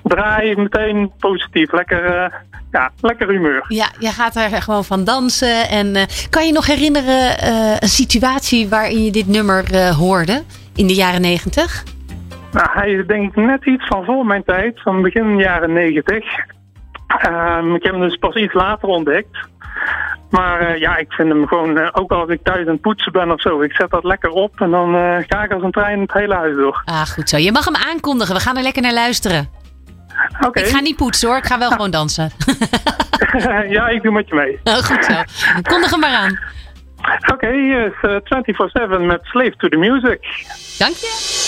draai, 0.02 0.56
meteen 0.56 1.12
positief. 1.18 1.72
Lekker, 1.72 2.32
ja, 2.70 2.90
lekker 3.00 3.28
humeur. 3.28 3.64
Ja, 3.68 3.88
je 3.98 4.08
gaat 4.08 4.36
er 4.36 4.62
gewoon 4.62 4.84
van 4.84 5.04
dansen. 5.04 5.68
En 5.68 6.06
kan 6.30 6.46
je 6.46 6.52
nog 6.52 6.66
herinneren 6.66 7.44
een 7.82 7.88
situatie 7.88 8.68
waarin 8.68 9.04
je 9.04 9.10
dit 9.10 9.26
nummer 9.26 9.92
hoorde 9.94 10.42
in 10.74 10.86
de 10.86 10.94
jaren 10.94 11.20
negentig? 11.20 11.82
Nou, 12.52 12.68
hij 12.72 12.90
is 12.90 13.06
denk 13.06 13.36
ik 13.36 13.44
net 13.44 13.66
iets 13.66 13.86
van 13.86 14.04
voor 14.04 14.26
mijn 14.26 14.44
tijd, 14.44 14.82
van 14.82 15.02
begin 15.02 15.38
jaren 15.38 15.72
negentig. 15.72 16.24
Ehm, 17.06 17.74
ik 17.74 17.82
heb 17.82 17.92
hem 17.92 18.00
dus 18.00 18.16
pas 18.16 18.34
iets 18.34 18.54
later 18.54 18.88
ontdekt. 18.88 19.38
Maar 20.30 20.60
eh, 20.60 20.78
ja, 20.78 20.96
ik 20.96 21.12
vind 21.12 21.28
hem 21.28 21.46
gewoon, 21.46 21.78
eh, 21.78 21.88
ook 21.92 22.10
als 22.12 22.28
ik 22.28 22.40
thuis 22.42 22.66
aan 22.66 22.72
het 22.72 22.80
poetsen 22.80 23.12
ben 23.12 23.30
of 23.30 23.40
zo, 23.40 23.60
ik 23.62 23.72
zet 23.72 23.90
dat 23.90 24.04
lekker 24.04 24.30
op 24.30 24.60
en 24.60 24.70
dan 24.70 24.94
eh, 24.94 25.16
ga 25.26 25.42
ik 25.42 25.52
als 25.52 25.62
een 25.62 25.70
trein 25.70 26.00
het 26.00 26.12
hele 26.12 26.34
huis 26.34 26.56
door. 26.56 26.82
Ah, 26.84 27.06
goed 27.06 27.28
zo. 27.28 27.36
Je 27.36 27.52
mag 27.52 27.64
hem 27.64 27.76
aankondigen. 27.76 28.34
We 28.34 28.40
gaan 28.40 28.56
er 28.56 28.62
lekker 28.62 28.82
naar 28.82 28.92
luisteren. 28.92 29.48
Oké, 30.46 30.60
Ik 30.60 30.66
ga 30.66 30.80
niet 30.80 30.96
poetsen 30.96 31.28
hoor. 31.28 31.36
Ik 31.36 31.44
ga 31.46 31.58
wel 31.58 31.70
gewoon 31.76 31.90
dansen. 31.90 32.30
ja, 33.68 33.88
ik 33.88 34.02
doe 34.02 34.12
met 34.12 34.28
je 34.28 34.34
mee. 34.34 34.60
Oh, 34.74 34.82
goed 34.82 35.04
zo. 35.04 35.12
Kondig 35.62 35.90
hem 35.90 36.00
maar 36.00 36.14
aan. 36.14 36.38
Oké, 37.32 37.52
hier 37.52 37.86
is 37.86 37.92
eh, 38.02 38.98
24-7 38.98 39.00
met 39.06 39.20
Slave 39.22 39.54
to 39.56 39.68
the 39.68 39.76
Music. 39.76 40.20
Dank 40.78 40.94
je. 40.94 41.38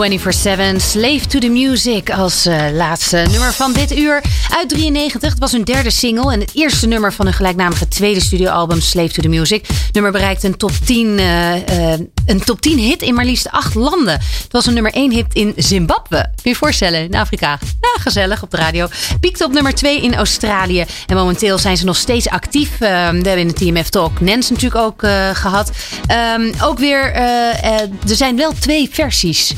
24-7 0.00 0.76
Slave 0.76 1.26
to 1.26 1.38
the 1.38 1.48
Music 1.48 2.10
als 2.10 2.46
eh, 2.46 2.66
laatste 2.72 3.16
nummer 3.30 3.52
van 3.52 3.72
dit 3.72 3.96
uur 3.96 4.22
uit 4.56 4.68
93. 4.68 5.30
Het 5.30 5.38
was 5.38 5.52
hun 5.52 5.64
derde 5.64 5.90
single 5.90 6.32
en 6.32 6.40
het 6.40 6.50
eerste 6.54 6.86
nummer 6.86 7.12
van 7.12 7.26
hun 7.26 7.34
gelijknamige 7.34 7.88
tweede 7.88 8.20
studioalbum 8.20 8.80
Slave 8.80 9.12
to 9.12 9.22
the 9.22 9.28
Music. 9.28 9.66
Nummer 9.92 10.12
bereikte 10.12 10.46
een 10.46 10.56
top 10.56 10.72
10, 10.84 11.18
eh, 11.18 11.92
eh, 11.92 12.00
een 12.26 12.44
top 12.44 12.60
10 12.60 12.78
hit 12.78 13.02
in 13.02 13.14
maar 13.14 13.24
liefst 13.24 13.50
acht 13.50 13.74
landen. 13.74 14.12
Het 14.12 14.52
was 14.52 14.66
een 14.66 14.74
nummer 14.74 14.92
1 14.92 15.12
hit 15.12 15.34
in 15.34 15.52
Zimbabwe. 15.56 16.30
Kun 16.42 16.50
je 16.50 16.56
voorstellen, 16.56 17.00
in 17.00 17.14
Afrika. 17.14 17.58
Nou, 17.80 18.00
gezellig 18.00 18.42
op 18.42 18.50
de 18.50 18.56
radio. 18.56 18.86
Piekte 19.20 19.44
op 19.44 19.52
nummer 19.52 19.74
2 19.74 20.02
in 20.02 20.14
Australië. 20.14 20.84
En 21.06 21.16
momenteel 21.16 21.58
zijn 21.58 21.76
ze 21.76 21.84
nog 21.84 21.96
steeds 21.96 22.28
actief. 22.28 22.70
Eh, 22.72 22.78
we 22.78 23.28
hebben 23.28 23.38
in 23.38 23.48
de 23.48 23.54
TMF 23.54 23.88
Talk 23.88 24.20
Nens 24.20 24.50
natuurlijk 24.50 24.82
ook 24.82 25.02
eh, 25.02 25.30
gehad. 25.32 25.70
Ehm, 26.06 26.52
ook 26.62 26.78
weer, 26.78 27.12
eh, 27.12 27.64
eh, 27.64 27.80
er 28.08 28.16
zijn 28.16 28.36
wel 28.36 28.52
twee 28.58 28.88
versies 28.92 29.54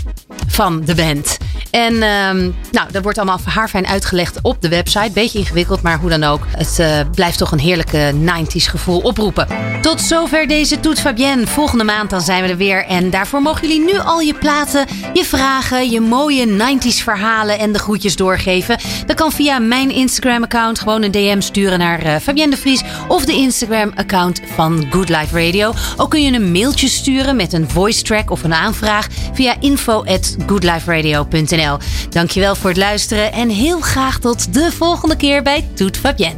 van 0.47 0.85
de 0.85 0.95
band. 0.95 1.39
En 1.71 1.93
ehm, 1.93 2.51
nou, 2.71 2.93
dat 2.93 3.03
wordt 3.03 3.19
allemaal 3.19 3.41
haarfijn 3.45 3.87
uitgelegd 3.87 4.39
op 4.43 4.63
de 4.63 4.69
website. 4.69 5.11
Beetje 5.13 5.39
ingewikkeld, 5.39 5.83
maar 5.83 5.99
hoe 5.99 6.11
dan 6.11 6.25
ook. 6.25 6.47
Het 6.57 7.11
blijft 7.15 7.39
toch 7.39 7.53
een 7.53 7.59
heerlijke 7.59 8.13
90s 8.15 8.67
gevoel 8.67 9.01
oproepen. 9.01 9.47
Tot 9.81 10.01
zover 10.01 10.47
deze 10.47 10.81
Toet 10.81 11.01
Fabienne. 11.01 11.47
Volgende 11.47 11.85
maand 11.85 12.11
dan 12.11 12.21
zijn 12.21 12.43
we 12.43 12.49
er 12.53 12.59
weer. 12.59 12.87
En 12.87 13.11
daarvoor 13.11 13.43
mogen 13.43 13.69
jullie 13.69 13.93
nu 13.93 13.99
al 13.99 14.21
je 14.21 14.35
platen, 14.35 14.87
je 15.13 15.25
vragen, 15.25 15.91
je 15.91 16.01
mooie 16.01 16.47
90s 16.47 17.03
verhalen 17.03 17.59
en 17.59 17.73
de 17.73 17.79
groetjes 17.79 18.17
doorgeven. 18.17 18.79
Dat 19.07 19.17
kan 19.17 19.33
via 19.33 19.59
mijn 19.59 19.91
Instagram-account. 19.91 20.79
Gewoon 20.79 21.03
een 21.03 21.11
DM 21.11 21.41
sturen 21.41 21.79
naar 21.79 22.03
eh, 22.03 22.17
Fabienne 22.17 22.55
de 22.55 22.61
Vries. 22.61 22.83
Of 23.09 23.25
de 23.25 23.33
Instagram-account 23.33 24.41
van 24.55 24.87
Good 24.91 25.09
Life 25.09 25.45
Radio. 25.47 25.73
Ook 25.97 26.11
kun 26.11 26.23
je 26.23 26.33
een 26.33 26.53
mailtje 26.53 26.89
sturen 26.89 27.37
met 27.37 27.53
een 27.53 27.69
voice 27.69 28.03
track 28.03 28.31
of 28.31 28.43
een 28.43 28.55
aanvraag 28.55 29.07
via 29.33 29.55
info 29.61 30.05
at 30.05 30.37
goodliferadio.nl. 30.47 31.79
Dankjewel 32.11 32.55
voor 32.55 32.71
het 32.71 32.79
luisteren 32.79 33.33
en 33.33 33.49
heel 33.49 33.81
graag 33.81 34.19
tot 34.19 34.55
de 34.55 34.73
volgende 34.73 35.17
keer 35.17 35.43
bij 35.43 35.69
Toet 35.75 35.97
Fabienne. 35.97 36.37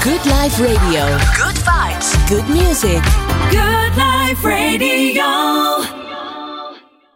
Good 0.00 0.24
Life 0.24 0.62
Radio. 0.66 1.16
Good 1.18 1.58
vibes. 1.58 2.12
Good 2.26 2.48
music. 2.48 3.31
Good 3.52 3.96
Life 3.98 4.42
Radio. 4.44 6.01